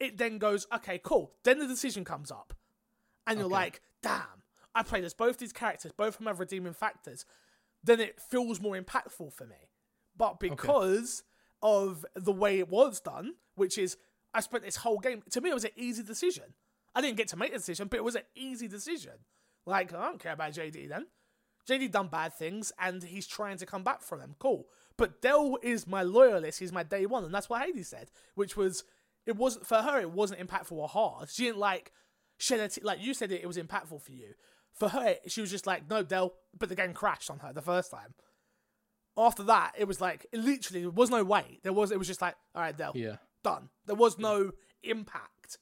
[0.00, 1.36] it then goes, okay, cool.
[1.44, 2.52] Then the decision comes up.
[3.24, 3.52] And you're Okay.
[3.54, 4.42] like, damn,
[4.74, 7.24] I played as both these characters, both of them have redeeming factors.
[7.84, 9.70] Then it feels more impactful for me.
[10.16, 11.22] But because
[11.62, 13.96] of the way it was done, which is
[14.32, 16.44] I spent this whole game, to me, it was an easy decision.
[16.94, 19.12] I didn't get to make the decision, but it was an easy decision.
[19.66, 21.06] Like, I don't care about JD then.
[21.68, 24.36] JD done bad things and he's trying to come back from them.
[24.38, 24.66] Cool.
[24.96, 26.58] But Del is my loyalist.
[26.58, 27.24] He's my day one.
[27.24, 28.84] And that's what Hades said, which was,
[29.26, 31.28] it wasn't, for her, it wasn't impactful or hard.
[31.28, 31.92] She didn't like
[32.38, 34.34] shed a te- like you said it, it was impactful for you.
[34.72, 37.62] For her, she was just like, no, Del, but the game crashed on her the
[37.62, 38.14] first time.
[39.16, 41.58] After that, it was like, it literally, there was no way.
[41.62, 43.16] There was, it was just like, all right, Del, Yeah.
[43.42, 43.70] done.
[43.86, 44.52] There was no
[44.82, 45.58] impact.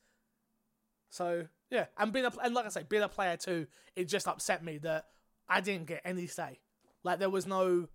[1.11, 4.27] So yeah, and being a and like I say, being a player too, it just
[4.27, 5.07] upset me that
[5.49, 6.59] I didn't get any say.
[7.05, 7.89] Like there was no.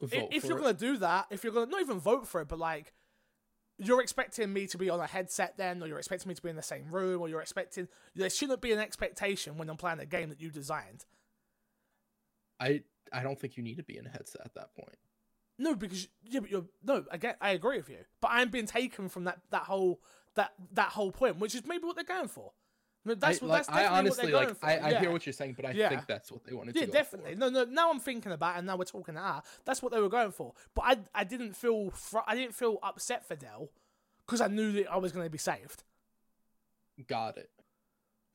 [0.00, 0.60] Vote if you're it.
[0.62, 2.94] gonna do that, if you're gonna not even vote for it, but like.
[3.78, 6.50] You're expecting me to be on a headset then, or you're expecting me to be
[6.50, 7.88] in the same room, or you're expecting.
[8.14, 11.04] There shouldn't be an expectation when I'm playing a game that you designed.
[12.60, 14.96] I I don't think you need to be in a headset at that point.
[15.58, 17.04] No, because yeah, but you're no.
[17.10, 20.00] Again, I agree with you, but I'm being taken from that that whole
[20.34, 22.52] that that whole point, which is maybe what they're going for.
[23.04, 24.44] No, that's I, what like, that's I honestly what they're like.
[24.46, 24.66] going for.
[24.66, 25.00] I, I yeah.
[25.00, 25.88] hear what you're saying, but I Yeah.
[25.88, 27.32] think that's what they wanted Yeah, to go definitely.
[27.32, 27.38] For.
[27.40, 27.64] No, no.
[27.64, 29.44] Now I'm thinking about, it and now we're talking out.
[29.64, 30.54] That's what they were going for.
[30.74, 33.70] But I, I didn't feel, fr- I didn't feel upset for Del
[34.24, 35.82] because I knew that I was going to be saved.
[37.08, 37.50] Got it.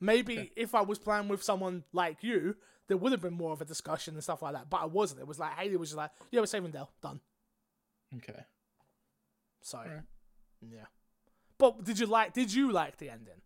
[0.01, 0.51] Maybe Okay.
[0.57, 2.57] if I was playing with someone like you,
[2.88, 4.69] there would have been more of a discussion and stuff like that.
[4.69, 5.22] But I wasn't.
[5.22, 6.89] It was like Haley was just like, "Yeah, we're saving Del.
[7.01, 7.19] Done."
[8.18, 8.45] Okay.
[9.61, 10.01] So, Alright.
[10.61, 10.85] yeah.
[11.57, 12.34] But did you like?
[12.34, 13.41] Did you like the ending?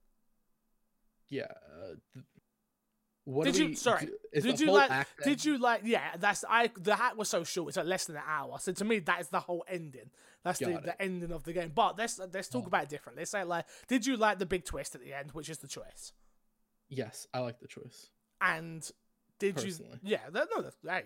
[1.29, 1.43] Yeah.
[1.43, 2.25] Uh, th-
[3.23, 5.81] what Did you- we sorry, do- did you like- Did you like?
[5.85, 6.71] Yeah, that's I.
[6.75, 8.57] The hat was so short; it's like less than an hour.
[8.59, 10.09] So to me, that is the whole ending.
[10.43, 10.95] That's the, Got the it.
[10.99, 11.71] ending of the game.
[11.73, 12.67] But let's let's talk Oh.
[12.67, 13.21] about it differently.
[13.21, 15.67] Let's say like, did you like the big twist at the end, which is the
[15.67, 16.13] choice?
[16.89, 18.09] Yes, I like the choice.
[18.41, 18.89] And
[19.41, 19.99] did Personally.
[20.03, 20.11] you?
[20.11, 21.03] Yeah, that, no, that's, hey,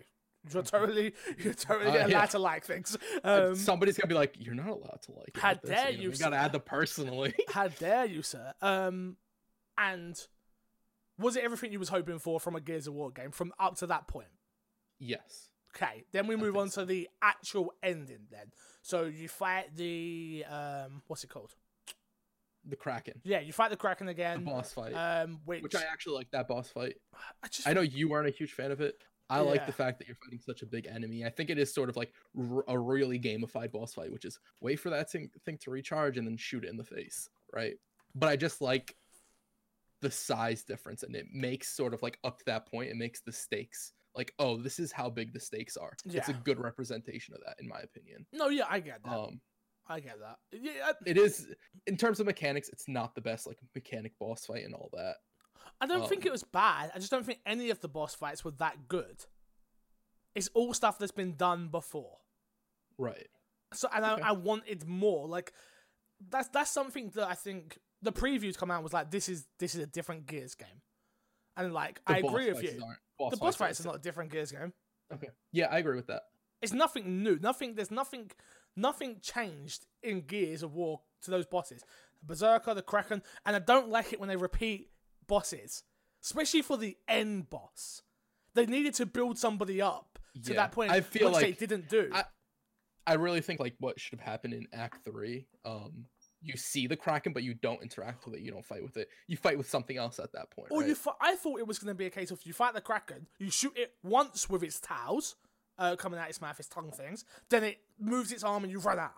[0.53, 2.25] you're totally you're totally Uh, allowed yeah.
[2.27, 2.95] to like things.
[3.23, 5.99] Um, Somebody's gonna be like, "You're not allowed to like." How with this," dare know,
[5.99, 7.33] you, gotta add the personally.
[7.49, 8.53] how dare you, sir?
[8.61, 9.17] Um,
[9.77, 10.19] and
[11.17, 13.75] was it everything you was hoping for from a Gears of War game from up
[13.77, 14.27] to that point?
[14.99, 15.49] yes.
[15.75, 18.27] Okay, then we move on to the actual ending.
[18.31, 18.51] Then,
[18.81, 21.53] so you fight the um, what's it called?
[22.67, 24.39] The Kraken, Yeah, you fight the Kraken again.
[24.43, 26.95] the boss fight, Um, which, which I actually like that boss fight.
[27.43, 28.95] I just I know you aren't a huge fan of it.
[29.29, 31.25] I like the fact that you're fighting such a big enemy.
[31.25, 34.39] I think it is sort of like r- a really gamified boss fight, which is
[34.61, 37.75] wait for that thing, thing to recharge and then shoot it in the face, right?
[38.13, 38.95] But I just like
[40.01, 43.21] the size difference, and it makes sort of like up to that point, it makes
[43.21, 45.93] the stakes like, oh, this is how big the stakes are.
[46.05, 48.25] It's a good representation of that, in my opinion.
[48.31, 49.11] no, yeah, I get that.
[49.11, 49.41] Um,
[49.87, 50.37] I get that.
[50.51, 51.47] Yeah, I, it is
[51.87, 55.15] in terms of mechanics, it's not the best like mechanic boss fight and all that.
[55.81, 56.91] I don't think um, it was bad.
[56.95, 59.25] I just don't think any of the boss fights were that good.
[60.33, 62.17] It's all stuff that's been done before.
[62.97, 63.27] Right.
[63.73, 64.21] So and Okay.
[64.21, 65.27] I, I wanted more.
[65.27, 65.53] Like
[66.29, 69.75] that's that's something that I think the previews come out was like this is this
[69.75, 70.81] is a different Gears game,
[71.57, 72.81] and like The I agree with you.
[73.19, 74.73] boss The boss fights are fights is not a different Gears game.
[75.13, 75.29] Okay.
[75.51, 76.23] Yeah, I agree with that.
[76.61, 77.37] It's nothing new.
[77.39, 77.75] Nothing.
[77.75, 78.31] There's nothing.
[78.75, 81.83] Nothing changed in Gears of War to those bosses.
[82.21, 84.89] The Berserker, the Kraken, and I don't like it when they repeat
[85.27, 85.83] bosses,
[86.23, 88.01] especially for the end boss.
[88.53, 91.89] They needed to build somebody up to Yeah, that point, I feel which they didn't
[91.89, 92.09] do.
[92.13, 92.25] I-
[93.07, 95.45] I really think like what should have happened in Act Three.
[95.63, 96.07] Um,
[96.41, 98.41] you see the Kraken, but you don't interact with it.
[98.41, 99.09] You don't fight with it.
[99.27, 100.69] You fight with something else at that point.
[100.71, 100.89] Or right?
[100.89, 102.81] you, fi- I thought it was going to be a case of you fight the
[102.81, 105.35] Kraken, you shoot it once with its towels
[105.77, 108.79] uh, coming out its mouth, its tongue things, then it moves its arm and you
[108.79, 109.13] run out.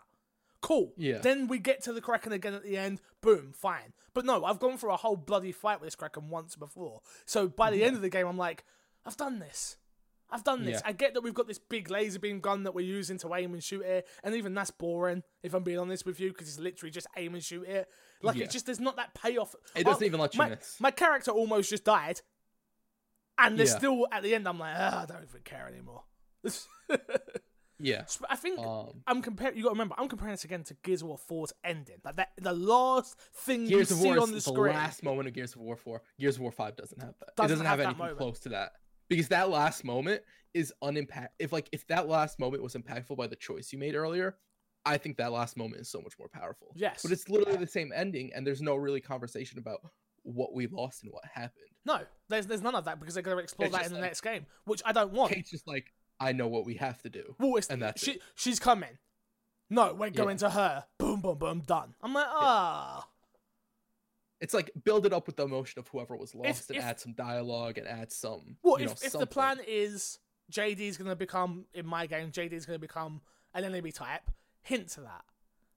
[0.61, 0.91] Cool.
[0.97, 1.19] Yeah.
[1.19, 2.99] Then we get to the Kraken again at the end.
[3.21, 3.93] Boom, fine.
[4.13, 7.01] But no, I've gone through a whole bloody fight with this Kraken once before.
[7.25, 8.63] So by the end of the game, I'm like,
[9.05, 9.77] I've done this.
[10.29, 10.81] I've done this.
[10.83, 10.89] Yeah.
[10.89, 13.53] I get that we've got this big laser beam gun that we're using to aim
[13.53, 15.23] and shoot it, and even that's boring.
[15.41, 17.87] If I'm being honest with you, because it's literally just aim and shoot it.
[18.21, 18.43] Like Yeah.
[18.45, 19.55] it just there's not that payoff.
[19.73, 20.81] It doesn't Oh, even let you my, miss.
[20.81, 22.19] My character almost just died.
[23.37, 23.77] And they're Yeah.
[23.77, 24.47] still at the end.
[24.49, 26.03] I'm like, "Ah, I don't even care anymore.
[27.79, 28.05] Yeah.
[28.27, 29.55] I think Um, I'm comparing.
[29.55, 31.97] You got to remember, I'm comparing this again to Gears of War 4's ending.
[32.03, 34.73] Like that, the last thing Gears you of see War on the the screen.
[34.73, 36.01] last moment of Gears of War 4.
[36.19, 37.35] Gears of War 5 doesn't have that.
[37.35, 38.17] Doesn't it doesn't have have, anything moment.
[38.17, 38.71] close to that.
[39.09, 40.23] Because that last moment
[40.55, 43.93] is unimpact if like if that last moment was impactful by the choice you made
[43.93, 44.37] earlier,
[44.83, 46.69] I think that last moment is so much more powerful.
[46.75, 49.81] Yes, But it's literally the same ending and there's no really conversation about
[50.23, 51.69] what we lost and what happened.
[51.85, 53.99] no, there's there's none of that because they're going to explore It's that in the
[53.99, 55.31] like- next game, which I don't want.
[55.31, 57.35] Kate's just like, I know what we have to do.
[57.39, 58.21] Well, it's, and that's she, it.
[58.35, 58.97] she's coming.
[59.69, 60.11] No, we're Yeah.
[60.13, 60.85] going to her.
[60.97, 61.93] Boom, boom, boom, done.
[62.01, 63.07] I'm like, ah,
[64.39, 66.99] It's like build it up with the emotion of whoever was lost and if- add
[66.99, 68.57] some dialogue and add some.
[68.63, 70.19] Well, if, know, if the plan is
[70.51, 73.21] JD's going to become, in my game, JD's going to become
[73.53, 74.29] an enemy type,
[74.61, 75.25] hint to that.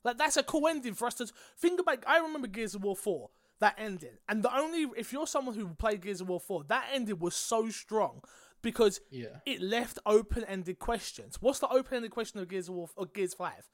[0.05, 1.27] Like, that's a cool ending for us to
[1.59, 2.05] think about.
[2.07, 3.29] I remember Gears of War 4,
[3.61, 4.19] that ending.
[4.29, 7.35] And the only, if you're someone who played Gears of War 4, that ending was
[7.35, 8.23] so strong
[8.63, 9.41] because Yeah.
[9.47, 11.41] it left open ended questions.
[11.41, 13.69] What's the open ended question of Gears of War or Gears 5?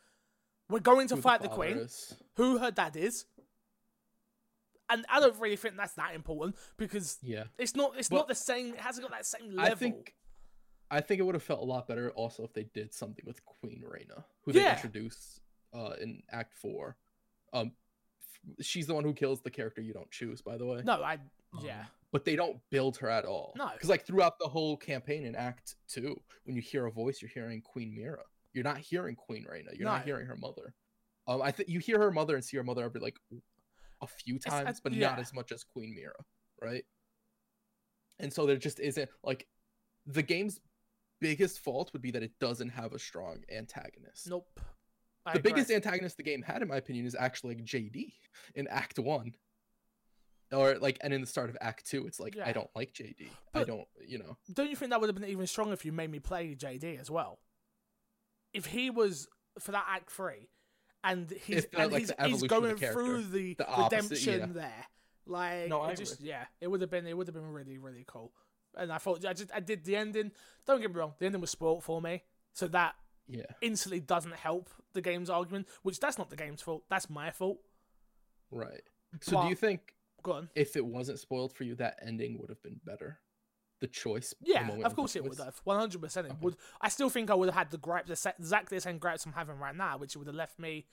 [0.68, 2.14] We're going to Who fight the, father Queen, is.
[2.36, 3.24] who her dad is.
[4.88, 7.44] And I don't really think that's that important because Yeah.
[7.58, 9.72] it's not it's Well, not the same it hasn't got that same level.
[9.72, 10.14] I think
[10.88, 13.44] I think it would have felt a lot better also if they did something with
[13.44, 14.74] Queen Reyna, who they Yeah.
[14.76, 15.40] introduce
[15.72, 16.96] uh, in Act Four.
[17.52, 17.72] Um,
[18.20, 20.82] f- she's the one who kills the character you don't choose, by the way.
[20.84, 21.18] No, I
[21.60, 21.80] yeah.
[21.80, 23.52] Um, but they don't build her at all.
[23.56, 23.70] No.
[23.72, 27.30] because like throughout the whole campaign in Act Two, when you hear a voice, you're
[27.32, 28.22] hearing Queen Myrrah.
[28.52, 29.70] You're not hearing Queen Reyna.
[29.74, 29.92] You're No.
[29.96, 30.74] not hearing her mother.
[31.28, 33.16] Um, I think you hear her mother and see her mother every like
[34.02, 35.10] a few times, but yeah.
[35.10, 36.24] not as much as Queen Myrrah,
[36.62, 36.84] right?
[38.18, 39.46] And so there just isn't like
[40.06, 40.60] the game's
[41.20, 44.28] biggest fault would be that it doesn't have a strong antagonist.
[44.28, 44.46] Nope.
[45.24, 45.52] I the agree.
[45.52, 48.12] biggest antagonist the game had, in my opinion, is actually like JD
[48.54, 49.32] in Act One,
[50.52, 52.46] or like, and in the start of Act Two, it's like Yeah.
[52.46, 53.28] I don't like JD.
[53.54, 54.36] I don't, you know.
[54.52, 57.00] Don't you think that would have been even stronger if you made me play JD
[57.00, 57.38] as well?
[58.52, 59.28] If he was
[59.58, 60.48] for that act three,
[61.04, 63.54] and he's If uh, and like, he's, the he's evolution of the going through the,
[63.54, 64.60] the opposite, redemption yeah.
[64.62, 64.86] there,
[65.26, 67.78] like No, I it just yeah, it would have been it would have been really
[67.78, 68.32] really cool.
[68.76, 70.32] And I thought I just I did the ending.
[70.66, 72.94] Don't get me wrong, the ending was spoilt for me, so that
[73.28, 75.66] Yeah, instantly doesn't help the game's argument.
[75.82, 76.84] Which that's not the game's fault.
[76.88, 77.58] That's my fault.
[78.50, 78.82] right.
[79.22, 79.94] So But- do you think
[80.26, 80.48] Go on.
[80.56, 83.20] if it wasn't spoiled for you, that ending would have been better?
[83.80, 84.34] The choice.
[84.42, 85.60] Yeah, moment of course it would have.
[85.64, 86.40] One hundred percent, it Okay.
[86.42, 86.56] would.
[86.80, 89.32] I still think I would have had the gripe, the exactly the same gripes I'm
[89.34, 90.86] having right now, which would have left me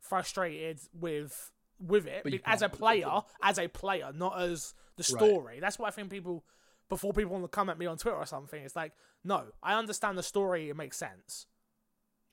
[0.00, 4.40] frustrated with with it But as a can't put it player, as a player, not
[4.40, 5.18] as the Right.
[5.18, 5.60] story.
[5.60, 6.44] That's what I think people
[6.88, 8.62] before people want to come at me on Twitter or something.
[8.64, 8.92] It's like,
[9.22, 11.46] no, I understand the story; it makes sense.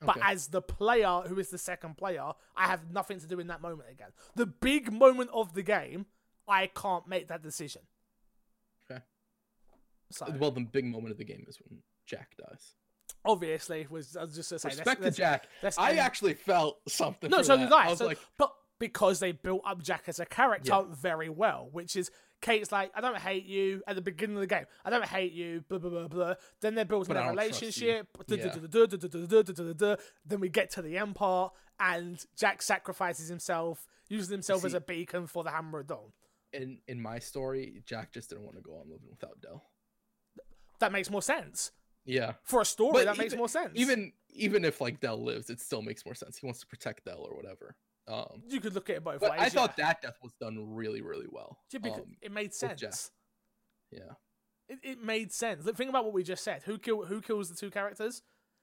[0.02, 0.26] But Okay.
[0.32, 3.60] as the player who is the second player, I have nothing to do in that
[3.60, 4.08] moment again.
[4.34, 6.06] The big moment of the game,
[6.50, 7.82] I can't make that decision.
[8.90, 9.00] Okay.
[10.10, 12.74] So, well, the big moment of the game is when Jack dies.
[13.24, 15.46] Obviously, was I was just gonna say respect to Jack.
[15.78, 17.30] I actually felt something.
[17.30, 17.64] No, so that.
[17.64, 17.86] did I.
[17.86, 20.84] I was so, like, but because they built up Jack as a character yeah.
[20.90, 22.10] very well, which is
[22.40, 24.64] Kate's like, I don't hate you at the beginning of the game.
[24.84, 26.34] I don't hate you, blah, blah, blah, blah.
[26.60, 28.08] Then they're building a relationship.
[28.26, 28.40] Then
[30.40, 35.26] we get to the end part, and Jack sacrifices himself, using himself as a beacon
[35.26, 36.12] for the Hammer of Dawn
[36.52, 39.64] in in my story, Jack just didn't want to go on living without Del.
[40.80, 41.72] That makes more sense
[42.04, 42.34] Yeah.
[42.42, 42.92] for a story.
[42.92, 43.72] But that makes more sense.
[43.74, 46.38] Even even if like Del lives, it still makes more sense.
[46.38, 47.76] He wants to protect Del or whatever.
[48.08, 49.40] Um, you could look at it both but ways.
[49.40, 49.48] I yeah.
[49.50, 51.58] thought that death was done really, really well.
[51.70, 53.10] Yeah, because Um, it made sense.
[53.90, 54.00] yeah.
[54.68, 55.64] It, it made sense.
[55.64, 56.62] Look, think about what we just said.
[56.64, 58.22] Who kill who kills the two characters?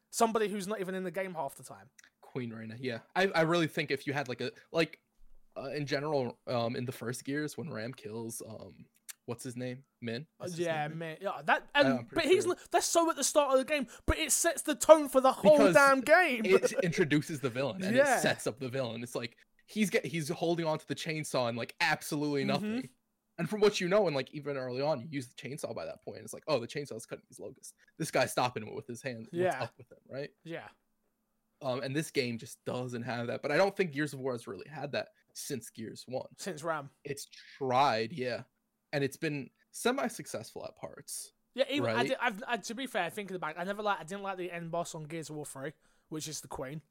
[0.09, 1.89] Somebody who's not even in the game half the time.
[2.21, 2.75] Queen Reyna.
[2.79, 4.99] Yeah, I, I really think if you had like a like
[5.57, 8.73] uh, in general, um, in the first Gears when Raam kills um,
[9.25, 10.25] what's his name, Minh.
[10.39, 10.99] Uh, his yeah, name Minh?
[10.99, 11.17] man.
[11.21, 11.63] Yeah, that.
[11.75, 12.55] And, but pretty he's sure.
[12.71, 13.87] that's so at the start of the game.
[14.05, 16.43] But it sets the tone for the whole Because damn game.
[16.45, 18.17] It introduces the villain and Yeah.
[18.17, 19.03] it sets up the villain.
[19.03, 19.35] It's like
[19.65, 22.47] he's get he's holding onto the chainsaw and like absolutely Mhm.
[22.47, 22.89] nothing.
[23.39, 25.85] And from what you know, and like even early on, you use the chainsaw by
[25.85, 26.21] that point.
[26.23, 27.73] It's like, oh, the chainsaw's cutting these locusts.
[27.99, 29.27] This guy's stopping it with his hands.
[29.31, 29.61] What's Yeah.
[29.61, 30.29] up with him, right?
[30.43, 30.67] yeah,
[31.61, 33.41] Um, and this game just doesn't have that.
[33.41, 36.27] But I don't think Gears of War has really had that since Gears One.
[36.37, 36.89] since Raam.
[37.03, 37.27] It's
[37.57, 38.41] tried, yeah,
[38.93, 41.31] and it's been semi-successful at parts.
[41.55, 43.99] Yeah, even I did, I've, I, to be fair, thinking about, it, I never like,
[43.99, 45.73] I didn't like the end boss on Gears of War Three,
[46.09, 46.81] which is the Queen.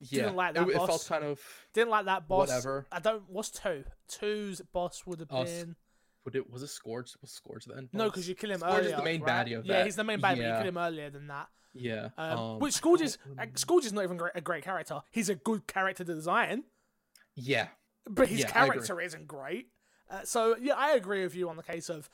[0.00, 0.88] Yeah, Didn't like it, that it boss.
[0.88, 1.40] felt kind of.
[1.72, 2.48] Didn't like that boss.
[2.48, 2.86] Whatever.
[2.90, 3.22] I don't.
[3.28, 3.84] What's two?
[4.08, 5.76] Two's boss would have Oh, been
[6.24, 7.12] Would it was it Scourge?
[7.22, 7.88] Was Scourge then?
[7.92, 8.96] no, because you kill him Scourge is earlier.
[8.96, 9.46] the main right?
[9.46, 9.72] baddie of that.
[9.72, 10.58] Yeah, he's the main bad, but you Yeah.
[10.58, 11.48] kill him earlier than that.
[11.72, 12.08] Yeah.
[12.18, 13.46] Um, um, which Scourge is uh.
[13.54, 15.00] Scourge is not even great, a great character.
[15.12, 16.64] He's a good character to design,
[17.36, 17.68] Yeah.
[18.08, 19.68] But his Yeah, character isn't great.
[20.10, 22.08] Uh, so yeah, I agree with you on the case of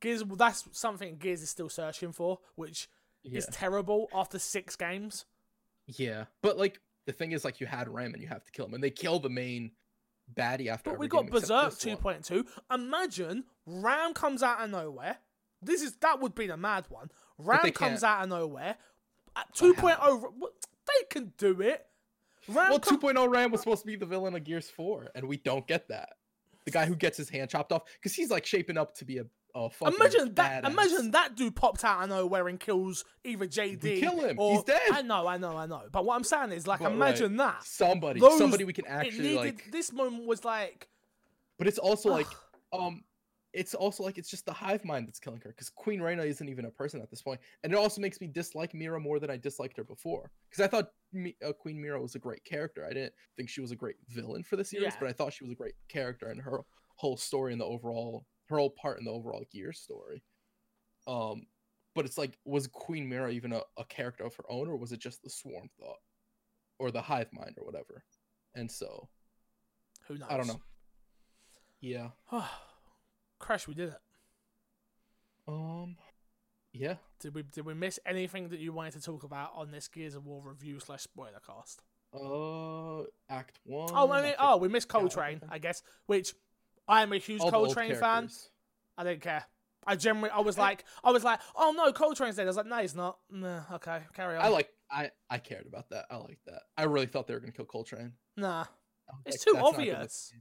[0.00, 0.22] Gears.
[0.24, 2.88] That's something Gears is still searching for, which
[3.22, 3.38] Yeah.
[3.38, 5.26] is terrible after six games.
[5.86, 6.24] yeah.
[6.42, 8.74] But like the thing is like you had Raam and you have to kill him.
[8.74, 9.72] And they kill the main
[10.34, 12.46] baddie after But we got Berserk 2.2.
[12.72, 15.18] Imagine Raam comes out of nowhere.
[15.60, 17.10] This is that would be the mad one.
[17.38, 18.04] Raam comes can't.
[18.04, 18.76] out of nowhere.
[19.36, 20.16] At 2.0, how?
[20.38, 20.54] what-
[20.86, 21.86] they can do it.
[22.48, 25.26] Raam Well, com- 2.0 Raam was supposed to be the villain of Gears 4, and
[25.28, 26.10] we don't get that.
[26.64, 29.18] The guy who gets his hand chopped off because he's like shaping up to be
[29.18, 29.24] a,
[29.70, 30.64] fucking Imagine that!
[30.64, 30.70] badass.
[30.70, 33.82] Imagine that dude popped out of nowhere and kills either JD.
[33.82, 34.38] We kill him.
[34.38, 34.80] Or, He's dead.
[34.92, 35.82] I know, I know, I know.
[35.92, 37.62] But what I'm saying is, like, But, imagine that.
[37.64, 39.36] somebody, Those- somebody we can actually needed.
[39.56, 39.70] like.
[39.70, 40.88] This moment was like,
[41.58, 42.26] But it's also like,
[42.72, 43.04] um,
[43.54, 46.48] it's also like it's just the hive mind that's killing her because Queen Reyna isn't
[46.48, 49.30] even a person at this point, and it also makes me dislike Myrrah more than
[49.30, 52.84] I disliked her before because I thought Mi- uh, Queen Myrrah was a great character.
[52.84, 54.96] I didn't think she was a great villain for the series, Yeah.
[55.00, 56.62] but I thought she was a great character and her
[56.96, 60.22] whole story and the overall her whole part in the overall Gear story.
[61.06, 61.46] Um,
[61.94, 64.90] but it's like, was Queen Myrrah even a, a character of her own, or was
[64.90, 65.98] it just the Swarm thought,
[66.80, 68.04] or the hive mind, or whatever?
[68.56, 69.08] And so
[70.08, 70.28] who knows?
[70.28, 70.60] I don't know.
[71.80, 72.08] Yeah.
[73.44, 73.98] Crash, we did it.
[75.46, 75.96] Um.
[76.72, 76.94] Yeah.
[77.20, 80.14] Did we did we miss anything that you wanted to talk about on this Gears
[80.14, 81.82] of War review slash spoiler cast?
[82.14, 83.02] Uh.
[83.28, 83.90] Act one.
[83.92, 85.48] Oh, I I mean, think- oh, we missed Cole Train, everything.
[85.52, 85.82] I guess.
[86.06, 86.32] Which
[86.88, 88.30] I am a huge all Cole Train fan.
[88.96, 89.44] I didn't care.
[89.86, 92.44] I generally, I was like, I was like, oh no, Cole Train's dead.
[92.44, 93.18] I was like, no, he's not.
[93.30, 94.42] Nah, okay, carry on.
[94.42, 94.70] I like.
[94.90, 96.06] I I cared about that.
[96.10, 96.62] I like that.
[96.78, 98.12] I really thought they were gonna kill Cole Train.
[98.38, 98.62] Nah,
[99.10, 100.32] I It's like, too "That's not gonna obvious."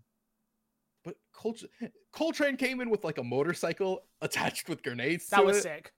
[1.04, 5.28] Be-" But Cole Train, Coltrane came in with like a motorcycle attached with grenades.
[5.30, 5.64] that was it.
[5.64, 5.94] sick.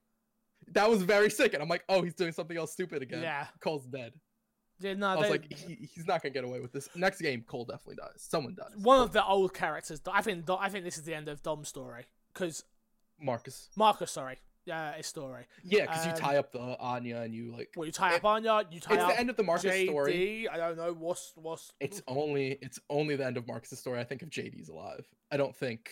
[0.70, 3.22] That was very sick, and I'm like, oh, he's doing something else stupid again.
[3.22, 4.14] Yeah, Cole's dead.
[4.80, 4.94] yeah.
[4.96, 6.90] No, I was they- like, he, he's not gonna get away with this.
[6.96, 8.14] Next game, Cole definitely dies.
[8.18, 8.72] Someone dies.
[8.82, 10.02] one of the old characters.
[10.12, 12.64] I think, I think this is the end of Dom's story because
[13.20, 13.70] Marcus.
[13.76, 15.46] Marcus, sorry, yeah, his story.
[15.64, 17.70] Yeah, because Um, you tie up the Anya and you like.
[17.76, 19.66] Well, you tie It- up Anya, you tie It's up the end of the Marcus
[19.72, 19.88] JD.
[19.88, 20.48] story.
[20.50, 21.72] I don't know what's what's.
[21.80, 24.00] It's only it's only the end of Marcus's story.
[24.00, 25.06] I think if JD's alive.
[25.32, 25.90] I don't think.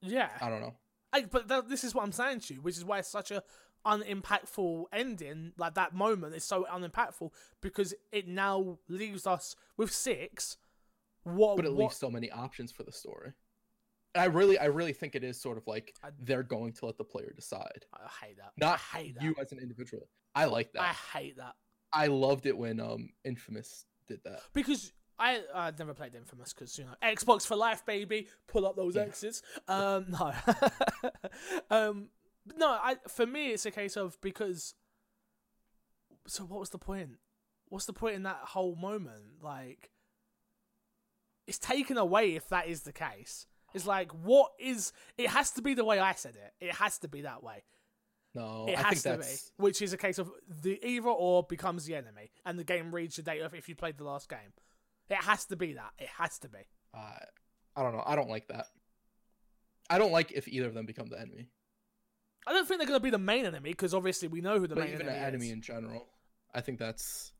[0.00, 0.30] yeah.
[0.40, 0.74] I don't know.
[1.12, 3.30] I, but th- this is what I'm saying to you, which is why it's such
[3.30, 3.42] a
[3.84, 5.52] unimpactful ending.
[5.58, 10.56] Like that moment is so unimpactful because it now leaves us with six.
[11.24, 11.56] What?
[11.56, 13.32] But it what, leaves so many options for the story.
[14.14, 16.98] I really, I really think it is sort of like I- they're going to let
[16.98, 18.52] the player decide, I hate that.
[18.58, 19.22] not I hate that.
[19.24, 20.08] you as an individual.
[20.34, 20.82] I like that.
[20.82, 21.54] I I, hate that
[21.92, 24.40] I loved it when um Infamous did that.
[24.52, 28.28] because I I never played Infamous because you know Xbox for life, baby.
[28.48, 29.02] Pull up those Yeah.
[29.02, 29.42] X's.
[29.68, 30.32] Um, no,
[31.70, 32.08] um,
[32.56, 32.68] no.
[32.68, 34.74] I for me it's a case of because.
[36.26, 37.18] So what was the point?
[37.68, 39.42] What's the point in that whole moment?
[39.42, 39.90] Like,
[41.46, 43.46] it's taken away if that is the case.
[43.74, 44.92] It's like, what is?
[45.18, 46.64] It has to be the way I said it.
[46.64, 47.64] It has to be that way.
[48.34, 50.30] No, It I has think to be, which is a case of
[50.62, 53.98] the either or becomes the enemy, and the game reads the data if you played
[53.98, 54.54] the last game.
[55.10, 55.90] It has to be that.
[55.98, 56.60] It has to be.
[56.94, 56.98] uh,
[57.76, 58.02] I don't know.
[58.06, 58.66] I don't like that.
[59.90, 61.48] I don't like if either of them become the enemy,
[62.46, 64.66] I don't think they're going to be the main enemy because obviously we know who
[64.66, 65.52] the but main even an enemy, enemy is.
[65.52, 66.06] in general.
[66.54, 67.32] I think that's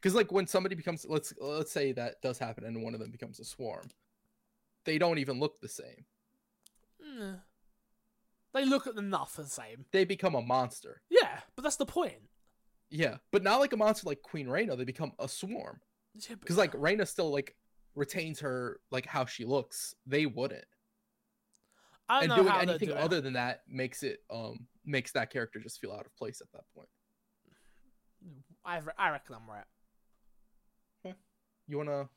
[0.00, 3.10] because like when somebody becomes let's let's say that does happen and one of them
[3.10, 3.88] becomes a swarm,
[4.84, 6.04] they don't even look the same.
[7.04, 7.40] Mm.
[8.54, 9.86] They look at enough the same.
[9.92, 11.00] They become a monster.
[11.10, 12.14] Yeah, but that's the point.
[12.90, 14.76] Yeah, but not like a monster like Queen Reyna.
[14.76, 15.80] They become a swarm
[16.14, 17.56] Yeah, because like Reyna still like
[17.94, 19.94] retains her like how she looks.
[20.06, 20.64] They wouldn't,
[22.08, 25.12] I don't and know doing how anything do other than that makes it um makes
[25.12, 26.88] that character just feel out of place at that point.
[28.64, 31.14] I, re- I reckon I'm right.
[31.66, 32.08] You wanna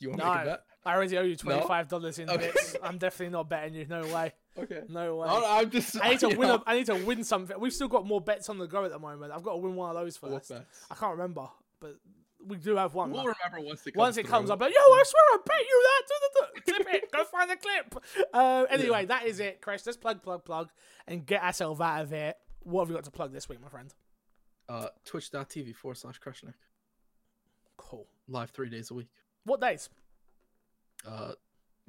[0.00, 0.34] you wanna No.
[0.34, 0.64] make a bet?
[0.86, 2.50] I already owe you twenty five dollars in Okay.
[2.52, 2.76] bits.
[2.82, 3.86] I'm definitely not betting you.
[3.86, 4.32] No way.
[4.58, 4.82] Okay.
[4.88, 5.26] No way.
[5.28, 5.96] No, I'm just.
[6.02, 6.48] I need to win.
[6.48, 7.58] know, A, I need to win something.
[7.58, 9.32] We've still got more bets on the go at the moment.
[9.32, 10.52] I've got to win one of those what first.
[10.90, 11.48] I can't remember,
[11.80, 11.96] but
[12.46, 13.10] we do have one.
[13.10, 13.96] We'll remember once it comes.
[14.00, 14.54] Once it comes through.
[14.54, 16.02] up, like, yo, I swear I bet you that.
[16.08, 16.84] Do, do, do.
[16.84, 17.12] Clip it.
[17.12, 18.04] Go find the clip.
[18.34, 19.86] Uh, anyway, that is it, Chris.
[19.86, 20.68] Let's plug, plug, plug,
[21.06, 22.34] and get ourselves out of here.
[22.62, 23.92] What have we got to plug this week, my friend?
[24.68, 26.54] uh, twitch.tv forward slash Crushnick.
[27.76, 28.06] Cool.
[28.28, 29.08] Live three days a week.
[29.44, 29.88] What days
[31.06, 31.32] Uh,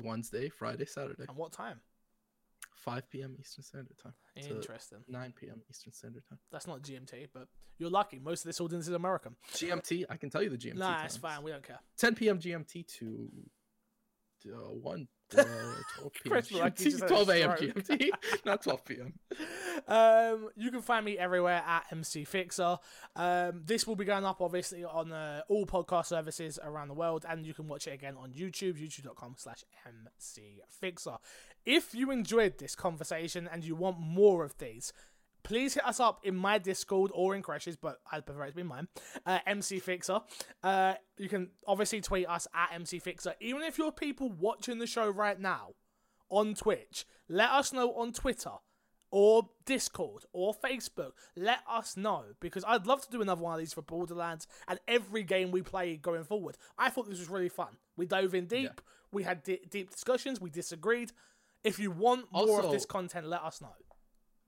[0.02, 1.80] Wednesday, Friday, Saturday, and what time?
[2.73, 3.36] 5 p.m.
[3.40, 4.14] Eastern Standard Time.
[4.36, 4.99] Interesting.
[5.07, 5.61] 9 p.m.
[5.69, 6.38] Eastern Standard Time.
[6.52, 7.48] That's not GMT, but
[7.80, 8.19] you're lucky.
[8.19, 9.36] Most of this audience is American.
[9.53, 10.76] GMT, I can tell you the GMT.
[10.76, 11.41] Nah, it's fine.
[11.44, 11.80] We don't care.
[11.98, 12.40] 10 p.m.
[12.40, 13.30] GMT to,
[14.53, 15.44] uh, 1 Uh,
[15.98, 16.34] 12 p.m.
[16.41, 17.49] GMT, just had a 12 a.m.
[17.52, 18.10] GMT,
[18.45, 19.14] not 12 p.m.
[19.88, 22.78] Um, you can find me everywhere at MC Fixer.
[23.16, 27.26] Um, this will be going up obviously on uh, all podcast services around the world,
[27.28, 31.18] and you can watch it again on YouTube, youtube.com slash MC Fixer.
[31.66, 34.94] If you enjoyed this conversation and you want more of these,
[35.44, 38.56] please hit us up in my Discord or in Crash's, but I'd prefer it to
[38.56, 38.88] be mine.
[39.26, 40.20] Uh, MC Fixer.
[40.64, 43.36] Uh, you can obviously tweet us at MC Fixer.
[43.40, 45.76] Even if you're people watching the show right now
[46.30, 48.52] on Twitch, let us know on Twitter
[49.17, 51.11] or Discord or Facebook.
[51.37, 54.77] Let us know because I'd love to do another one of these for Borderlands and
[54.89, 56.57] every game we play going forward.
[56.77, 57.77] I thought this was really fun.
[57.95, 58.81] We dove in deep.
[59.13, 60.41] We had di- deep discussions.
[60.41, 61.13] We disagreed.
[61.63, 63.71] If you want more of this content, let us know.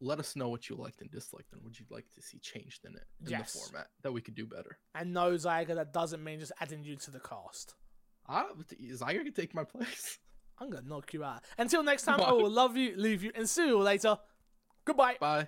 [0.01, 2.83] Let us know what you liked and disliked, and what you'd like to see changed
[2.83, 3.53] in it in Yes.
[3.53, 4.77] the format that we could do better.
[4.93, 7.73] And no, Zyga, that doesn't mean just adding you to the cast.
[8.27, 8.47] Ah,
[9.01, 10.19] Zyger can take my place.
[10.59, 11.43] I'm gonna knock you out.
[11.57, 14.17] Until next time, I will love you, leave you, and see you later.
[14.87, 15.17] Goodbye.
[15.19, 15.47] Bye.